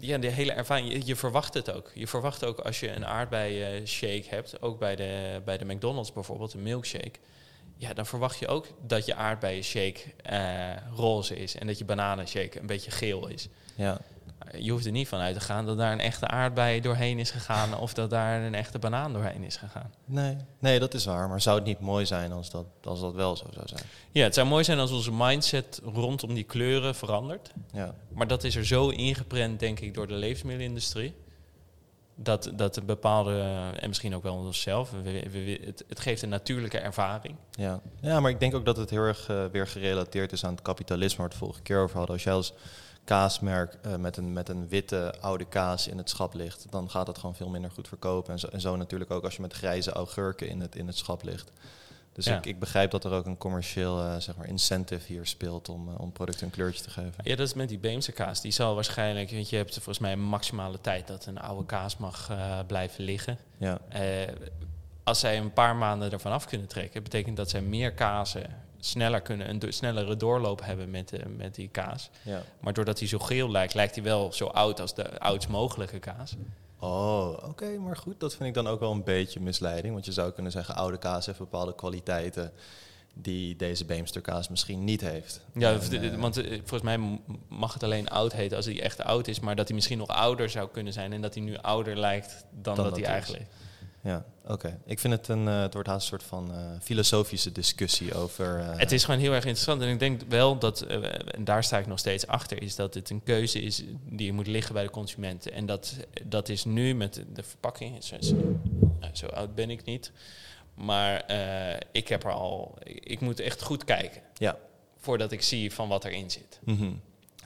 ja, 0.00 0.18
de 0.18 0.26
hele 0.26 0.52
ervaring, 0.52 1.06
je, 1.06 1.16
verwacht 1.16 1.54
het 1.54 1.72
ook. 1.72 1.90
Je 1.94 2.06
verwacht 2.06 2.44
ook 2.44 2.58
als 2.58 2.80
je 2.80 2.90
een 2.90 3.06
aardbei 3.06 3.86
shake 3.86 4.24
hebt, 4.28 4.62
ook 4.62 4.78
bij 4.78 4.96
de, 4.96 5.40
bij 5.44 5.58
de 5.58 5.64
McDonald's 5.64 6.12
bijvoorbeeld, 6.12 6.54
een 6.54 6.62
milkshake. 6.62 7.18
Ja, 7.76 7.94
dan 7.94 8.06
verwacht 8.06 8.38
je 8.38 8.46
ook 8.48 8.66
dat 8.86 9.06
je 9.06 9.14
aardbeien 9.14 9.64
shake 9.64 10.00
eh, 10.22 10.76
roze 10.96 11.36
is 11.36 11.56
en 11.56 11.66
dat 11.66 11.78
je 11.78 11.84
bananenshake 11.84 12.60
een 12.60 12.66
beetje 12.66 12.90
geel 12.90 13.28
is. 13.28 13.48
ja. 13.74 14.00
Maar 14.44 14.60
Je 14.60 14.70
hoeft 14.70 14.86
er 14.86 14.92
niet 14.92 15.08
van 15.08 15.18
uit 15.18 15.34
te 15.34 15.40
gaan 15.40 15.66
dat 15.66 15.78
daar 15.78 15.92
een 15.92 16.00
echte 16.00 16.26
aardbei 16.26 16.80
doorheen 16.80 17.18
is 17.18 17.30
gegaan 17.30 17.78
of 17.78 17.94
dat 17.94 18.10
daar 18.10 18.42
een 18.42 18.54
echte 18.54 18.78
banaan 18.78 19.12
doorheen 19.12 19.42
is 19.42 19.56
gegaan. 19.56 19.92
Nee. 20.04 20.36
nee, 20.58 20.78
dat 20.78 20.94
is 20.94 21.04
waar. 21.04 21.28
Maar 21.28 21.40
zou 21.40 21.56
het 21.56 21.66
niet 21.66 21.80
mooi 21.80 22.06
zijn 22.06 22.32
als 22.32 22.50
dat, 22.50 22.66
als 22.84 23.00
dat 23.00 23.14
wel 23.14 23.36
zo 23.36 23.46
zou 23.54 23.68
zijn? 23.68 23.82
Ja, 24.10 24.22
het 24.24 24.34
zou 24.34 24.46
mooi 24.46 24.64
zijn 24.64 24.78
als 24.78 24.90
onze 24.90 25.12
mindset 25.12 25.80
rondom 25.84 26.34
die 26.34 26.44
kleuren 26.44 26.94
verandert. 26.94 27.50
Ja, 27.72 27.94
Maar 28.12 28.26
dat 28.26 28.44
is 28.44 28.56
er 28.56 28.66
zo 28.66 28.88
ingeprent, 28.88 29.60
denk 29.60 29.80
ik, 29.80 29.94
door 29.94 30.06
de 30.06 30.14
levensmiddelenindustrie. 30.14 31.14
Dat, 32.22 32.50
dat 32.54 32.76
een 32.76 32.86
bepaalde, 32.86 33.40
en 33.80 33.88
misschien 33.88 34.14
ook 34.14 34.22
wel 34.22 34.34
onszelf, 34.34 34.90
we, 34.90 35.02
we- 35.02 35.30
we- 35.30 35.60
het, 35.64 35.84
het 35.88 36.00
geeft 36.00 36.22
een 36.22 36.28
natuurlijke 36.28 36.78
ervaring. 36.78 37.34
ja. 37.50 37.80
ja, 38.00 38.20
maar 38.20 38.30
ik 38.30 38.40
denk 38.40 38.54
ook 38.54 38.64
dat 38.64 38.76
het 38.76 38.90
heel 38.90 39.02
erg 39.02 39.28
eh, 39.28 39.44
weer 39.52 39.66
gerelateerd 39.66 40.32
is 40.32 40.44
aan 40.44 40.52
het 40.52 40.62
kapitalisme 40.62 41.16
waar 41.18 41.26
we 41.26 41.32
het 41.32 41.42
vorige 41.44 41.62
keer 41.62 41.78
over 41.82 41.96
hadden. 41.96 42.14
Als 42.14 42.24
jij 42.24 42.32
als 42.32 42.52
kaasmerk 43.10 43.74
eh, 43.82 43.96
met, 43.96 44.16
een, 44.16 44.32
met 44.32 44.48
een 44.48 44.68
witte 44.68 45.14
oude 45.20 45.44
kaas 45.44 45.88
in 45.88 45.98
het 45.98 46.10
schap 46.10 46.34
ligt, 46.34 46.66
dan 46.70 46.90
gaat 46.90 47.06
het 47.06 47.18
gewoon 47.18 47.34
veel 47.34 47.48
minder 47.48 47.70
goed 47.70 47.88
verkopen. 47.88 48.32
En 48.32 48.38
zo, 48.38 48.46
en 48.46 48.60
zo 48.60 48.76
natuurlijk 48.76 49.10
ook 49.10 49.24
als 49.24 49.36
je 49.36 49.42
met 49.42 49.52
grijze 49.52 49.92
augurken 49.92 50.48
in 50.48 50.60
het, 50.60 50.76
in 50.76 50.86
het 50.86 50.96
schap 50.96 51.22
ligt. 51.22 51.50
Dus 52.12 52.24
Ja. 52.24 52.36
ik, 52.36 52.46
ik 52.46 52.58
begrijp 52.58 52.90
dat 52.90 53.04
er 53.04 53.12
ook 53.12 53.26
een 53.26 53.38
commercieel 53.38 54.00
eh, 54.00 54.16
zeg 54.16 54.36
maar 54.36 54.48
incentive 54.48 55.06
hier 55.06 55.26
speelt 55.26 55.68
om, 55.68 55.88
eh, 55.88 56.00
om 56.00 56.12
producten 56.12 56.46
een 56.46 56.52
kleurtje 56.52 56.82
te 56.82 56.90
geven. 56.90 57.14
Ja, 57.22 57.36
dat 57.36 57.46
is 57.46 57.54
met 57.54 57.68
die 57.68 57.78
Beemse 57.78 58.12
kaas. 58.12 58.40
Die 58.40 58.52
zal 58.52 58.74
waarschijnlijk, 58.74 59.30
want 59.30 59.48
je 59.50 59.56
hebt 59.56 59.74
volgens 59.74 59.98
mij 59.98 60.12
een 60.12 60.22
maximale 60.22 60.80
tijd 60.80 61.06
dat 61.06 61.26
een 61.26 61.40
oude 61.40 61.66
kaas 61.66 61.96
mag 61.96 62.30
blijven 62.66 63.04
liggen. 63.04 63.38
Ja, 63.58 63.78
als 65.02 65.20
zij 65.20 65.38
een 65.38 65.52
paar 65.52 65.76
maanden 65.76 66.12
ervan 66.12 66.32
af 66.32 66.46
kunnen 66.46 66.66
trekken, 66.66 67.02
betekent 67.02 67.36
dat 67.36 67.50
zij 67.50 67.62
meer 67.62 67.92
kazen 67.92 68.68
sneller 68.80 69.20
kunnen, 69.20 69.48
een 69.50 69.58
do- 69.58 69.70
snellere 69.70 70.16
doorloop 70.16 70.64
hebben 70.64 70.90
met, 70.90 71.08
de, 71.08 71.20
met 71.36 71.54
die 71.54 71.68
kaas. 71.68 72.10
ja. 72.22 72.42
Maar 72.60 72.72
doordat 72.72 72.98
hij 72.98 73.08
zo 73.08 73.18
geel 73.18 73.50
lijkt, 73.50 73.74
lijkt 73.74 73.94
hij 73.94 74.04
wel 74.04 74.32
zo 74.32 74.46
oud 74.46 74.80
als 74.80 74.94
de 74.94 75.18
oudst 75.20 75.48
mogelijke 75.48 75.98
kaas. 75.98 76.34
Oh, 76.78 77.32
oké, 77.48 77.78
maar 77.78 77.96
goed, 77.96 78.20
dat 78.20 78.34
vind 78.34 78.48
ik 78.48 78.54
dan 78.54 78.66
ook 78.66 78.80
wel 78.80 78.92
een 78.92 79.04
beetje 79.04 79.40
misleiding. 79.40 79.92
Want 79.92 80.04
je 80.06 80.12
zou 80.12 80.32
kunnen 80.32 80.52
zeggen, 80.52 80.74
oude 80.76 80.98
kaas 80.98 81.26
heeft 81.26 81.38
bepaalde 81.38 81.74
kwaliteiten 81.74 82.52
die 83.14 83.56
deze 83.56 83.84
Beemsterkaas 83.84 84.48
misschien 84.48 84.84
niet 84.84 85.00
heeft. 85.00 85.40
Ja, 85.54 85.72
En, 85.72 86.02
eh, 86.12 86.14
want 86.20 86.36
eh, 86.36 86.50
volgens 86.50 86.82
mij 86.82 87.20
mag 87.48 87.72
het 87.72 87.82
alleen 87.82 88.08
oud 88.08 88.32
heten 88.32 88.56
als 88.56 88.66
hij 88.66 88.82
echt 88.82 89.02
oud 89.02 89.28
is, 89.28 89.40
maar 89.40 89.56
dat 89.56 89.66
hij 89.66 89.74
misschien 89.76 89.98
nog 89.98 90.08
ouder 90.08 90.50
zou 90.50 90.68
kunnen 90.72 90.92
zijn 90.92 91.12
en 91.12 91.20
dat 91.20 91.34
hij 91.34 91.42
nu 91.42 91.56
ouder 91.56 91.96
lijkt 91.98 92.30
dan, 92.50 92.74
Dan 92.74 92.84
dat 92.84 92.94
dat 92.94 93.06
hij 93.06 93.18
is. 93.18 93.26
Ja, 94.02 94.24
oké. 94.46 94.80
Ik 94.84 94.98
vind 94.98 95.12
het 95.12 95.28
een, 95.28 95.48
eh, 95.48 95.60
het 95.60 95.72
wordt 95.74 95.88
haast 95.88 96.00
een 96.02 96.08
soort 96.18 96.22
van 96.22 96.52
eh, 96.54 96.70
filosofische 96.82 97.52
discussie 97.52 98.14
over... 98.14 98.58
eh, 98.60 98.78
Het 98.78 98.92
is 98.92 99.04
gewoon 99.04 99.20
heel 99.20 99.32
erg 99.32 99.44
interessant 99.44 99.82
en 99.82 99.88
ik 99.88 99.98
denk 99.98 100.20
wel 100.28 100.58
dat, 100.58 100.80
en 100.82 101.44
daar 101.44 101.64
sta 101.64 101.78
ik 101.78 101.86
nog 101.86 101.98
steeds 101.98 102.26
achter, 102.26 102.62
is 102.62 102.74
dat 102.76 102.94
het 102.94 103.10
een 103.10 103.22
keuze 103.22 103.60
is 103.60 103.82
die 104.08 104.32
moet 104.32 104.46
liggen 104.46 104.74
bij 104.74 104.82
de 104.82 104.90
consument. 104.90 105.48
En 105.50 105.66
dat, 105.66 105.96
dat 106.24 106.48
is 106.48 106.64
nu 106.64 106.94
met 106.94 107.24
de 107.32 107.42
verpakking, 107.42 108.04
zo, 108.04 108.16
zo, 108.20 108.34
nou, 109.00 109.32
oud 109.34 109.54
ben 109.54 109.70
ik 109.70 109.84
niet, 109.84 110.12
maar 110.74 111.24
ik 111.92 112.08
heb 112.08 112.24
er 112.24 112.32
al, 112.32 112.78
ik 112.84 113.20
moet 113.20 113.40
echt 113.40 113.62
goed 113.62 113.84
kijken 113.84 114.22
Ja. 114.34 114.56
voordat 114.98 115.32
ik 115.32 115.42
zie 115.42 115.72
van 115.72 115.88
wat 115.88 116.04
erin 116.04 116.30
zit. 116.30 116.58
Mhm. 116.64 116.92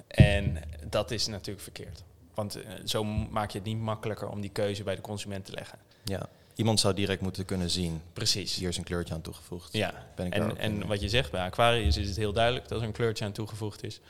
En 0.07 0.59
dat 0.91 1.11
is 1.11 1.27
natuurlijk 1.27 1.61
verkeerd. 1.61 2.03
Want 2.35 2.59
zo 2.85 3.05
maak 3.05 3.51
je 3.51 3.59
het 3.59 3.67
niet 3.67 3.79
makkelijker 3.79 4.29
om 4.29 4.41
die 4.41 4.51
keuze 4.51 4.83
bij 4.83 4.95
de 4.95 5.01
consument 5.01 5.45
te 5.45 5.53
leggen. 5.53 5.79
ja. 6.05 6.29
Iemand 6.55 6.81
zou 6.81 6.95
direct 6.95 7.21
moeten 7.21 7.45
kunnen 7.45 7.71
zien, 7.71 8.03
Precies. 8.13 8.55
hier 8.55 8.69
is 8.69 8.77
een 8.77 8.85
kleurtje 8.85 9.15
aan 9.15 9.21
toegevoegd. 9.21 9.73
Ja. 9.73 9.95
Ben 10.17 10.27
ik 10.27 10.35
En, 10.35 10.57
en 10.59 10.87
wat 10.87 11.01
je 11.01 11.09
zegt, 11.09 11.31
bij 11.31 11.43
Aquarius 11.43 11.97
is 11.97 12.09
het 12.09 12.17
heel 12.17 12.33
duidelijk 12.33 12.69
dat 12.69 12.81
er 12.81 12.87
een 12.87 12.93
kleurtje 12.93 13.25
aan 13.25 13.33
toegevoegd 13.33 13.83
is. 13.83 14.01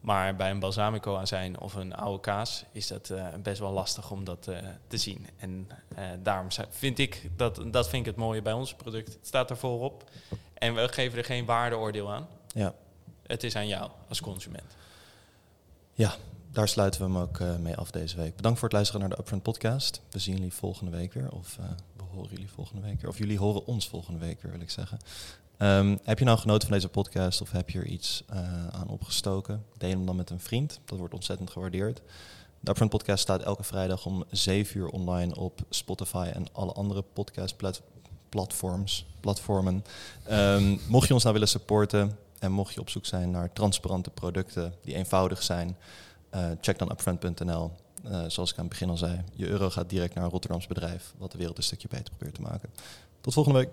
Maar 0.00 0.36
bij 0.36 0.50
een 0.50 0.58
balsamico 0.58 1.16
azijn 1.16 1.60
of 1.60 1.74
een 1.74 1.94
oude 1.94 2.20
kaas 2.20 2.64
is 2.72 2.86
dat 2.86 3.10
eh, 3.10 3.26
best 3.42 3.60
wel 3.60 3.72
lastig 3.72 4.10
om 4.10 4.24
dat 4.24 4.46
eh, 4.48 4.58
te 4.86 4.96
zien. 4.96 5.26
En 5.38 5.68
eh, 5.94 6.04
daarom 6.22 6.48
vind 6.70 6.98
ik 6.98 7.30
dat, 7.36 7.62
dat 7.66 7.88
vind 7.88 8.06
ik 8.06 8.12
het 8.12 8.16
mooie 8.16 8.42
bij 8.42 8.52
ons 8.52 8.74
product. 8.74 9.12
Het 9.12 9.26
staat 9.26 9.50
er 9.50 9.56
voorop 9.56 10.10
en 10.54 10.74
we 10.74 10.88
geven 10.88 11.18
er 11.18 11.24
geen 11.24 11.44
waardeoordeel 11.44 12.12
aan. 12.12 12.28
Ja. 12.54 12.74
Het 13.26 13.42
is 13.42 13.56
aan 13.56 13.68
jou 13.68 13.90
als 14.08 14.20
consument. 14.20 14.76
ja, 15.94 16.14
daar 16.50 16.68
sluiten 16.68 17.00
we 17.00 17.06
hem 17.06 17.16
ook 17.16 17.40
mee 17.60 17.76
af 17.76 17.90
deze 17.90 18.16
week. 18.16 18.36
Bedankt 18.36 18.58
voor 18.58 18.68
het 18.68 18.76
luisteren 18.76 19.00
naar 19.00 19.16
de 19.16 19.22
Upfront 19.22 19.42
podcast. 19.42 20.00
We 20.10 20.18
zien 20.18 20.34
jullie 20.34 20.52
volgende 20.52 20.90
week 20.96 21.12
weer, 21.12 21.30
of 21.32 21.58
horen 22.14 22.30
jullie 22.30 22.50
volgende 22.50 22.82
week. 22.82 23.06
Of 23.06 23.18
jullie 23.18 23.38
horen 23.38 23.66
ons 23.66 23.88
volgende 23.88 24.18
week 24.18 24.42
weer, 24.42 24.52
wil 24.52 24.60
ik 24.60 24.70
zeggen. 24.70 24.98
Ehm, 25.56 25.96
heb 26.02 26.18
je 26.18 26.24
nou 26.24 26.38
genoten 26.38 26.68
van 26.68 26.76
deze 26.76 26.88
podcast 26.88 27.40
of 27.40 27.50
heb 27.50 27.70
je 27.70 27.78
er 27.78 27.86
iets 27.86 28.24
eh, 28.28 28.68
aan 28.68 28.88
opgestoken? 28.88 29.64
Deel 29.78 29.90
hem 29.90 30.06
dan 30.06 30.16
met 30.16 30.30
een 30.30 30.40
vriend. 30.40 30.80
Dat 30.84 30.98
wordt 30.98 31.14
ontzettend 31.14 31.50
gewaardeerd. 31.50 32.02
De 32.60 32.70
Upfront 32.70 32.90
podcast 32.90 33.22
staat 33.22 33.42
elke 33.42 33.62
vrijdag 33.62 34.06
om 34.06 34.24
7 34.30 34.80
uur 34.80 34.88
online 34.88 35.36
op 35.36 35.60
Spotify 35.70 36.30
en 36.34 36.46
alle 36.52 36.72
andere 36.72 37.02
podcastplatforms 37.02 37.98
platforms, 38.30 39.06
platformen. 39.20 39.84
Ehm, 40.24 40.76
mocht 40.88 41.08
je 41.08 41.14
ons 41.14 41.22
nou 41.22 41.34
willen 41.34 41.48
supporten 41.48 42.18
en 42.38 42.52
mocht 42.52 42.74
je 42.74 42.80
op 42.80 42.90
zoek 42.90 43.06
zijn 43.06 43.30
naar 43.30 43.52
transparante 43.52 44.10
producten 44.10 44.74
die 44.82 44.94
eenvoudig 44.94 45.42
zijn, 45.42 45.76
uh, 46.34 46.50
check 46.60 46.78
dan 46.78 46.90
upfront.nl. 46.90 47.70
Uh, 48.04 48.24
zoals 48.28 48.50
ik 48.50 48.58
aan 48.58 48.64
het 48.64 48.72
begin 48.72 48.88
al 48.88 48.96
zei, 48.96 49.24
je 49.34 49.46
euro 49.46 49.70
gaat 49.70 49.90
direct 49.90 50.14
naar 50.14 50.24
een 50.24 50.30
Rotterdams 50.30 50.66
bedrijf, 50.66 51.14
wat 51.18 51.32
de 51.32 51.38
wereld 51.38 51.56
een 51.56 51.62
stukje 51.62 51.88
beter 51.88 52.14
probeert 52.14 52.34
te 52.34 52.42
maken. 52.42 52.70
Tot 53.20 53.32
volgende 53.32 53.58
week. 53.58 53.68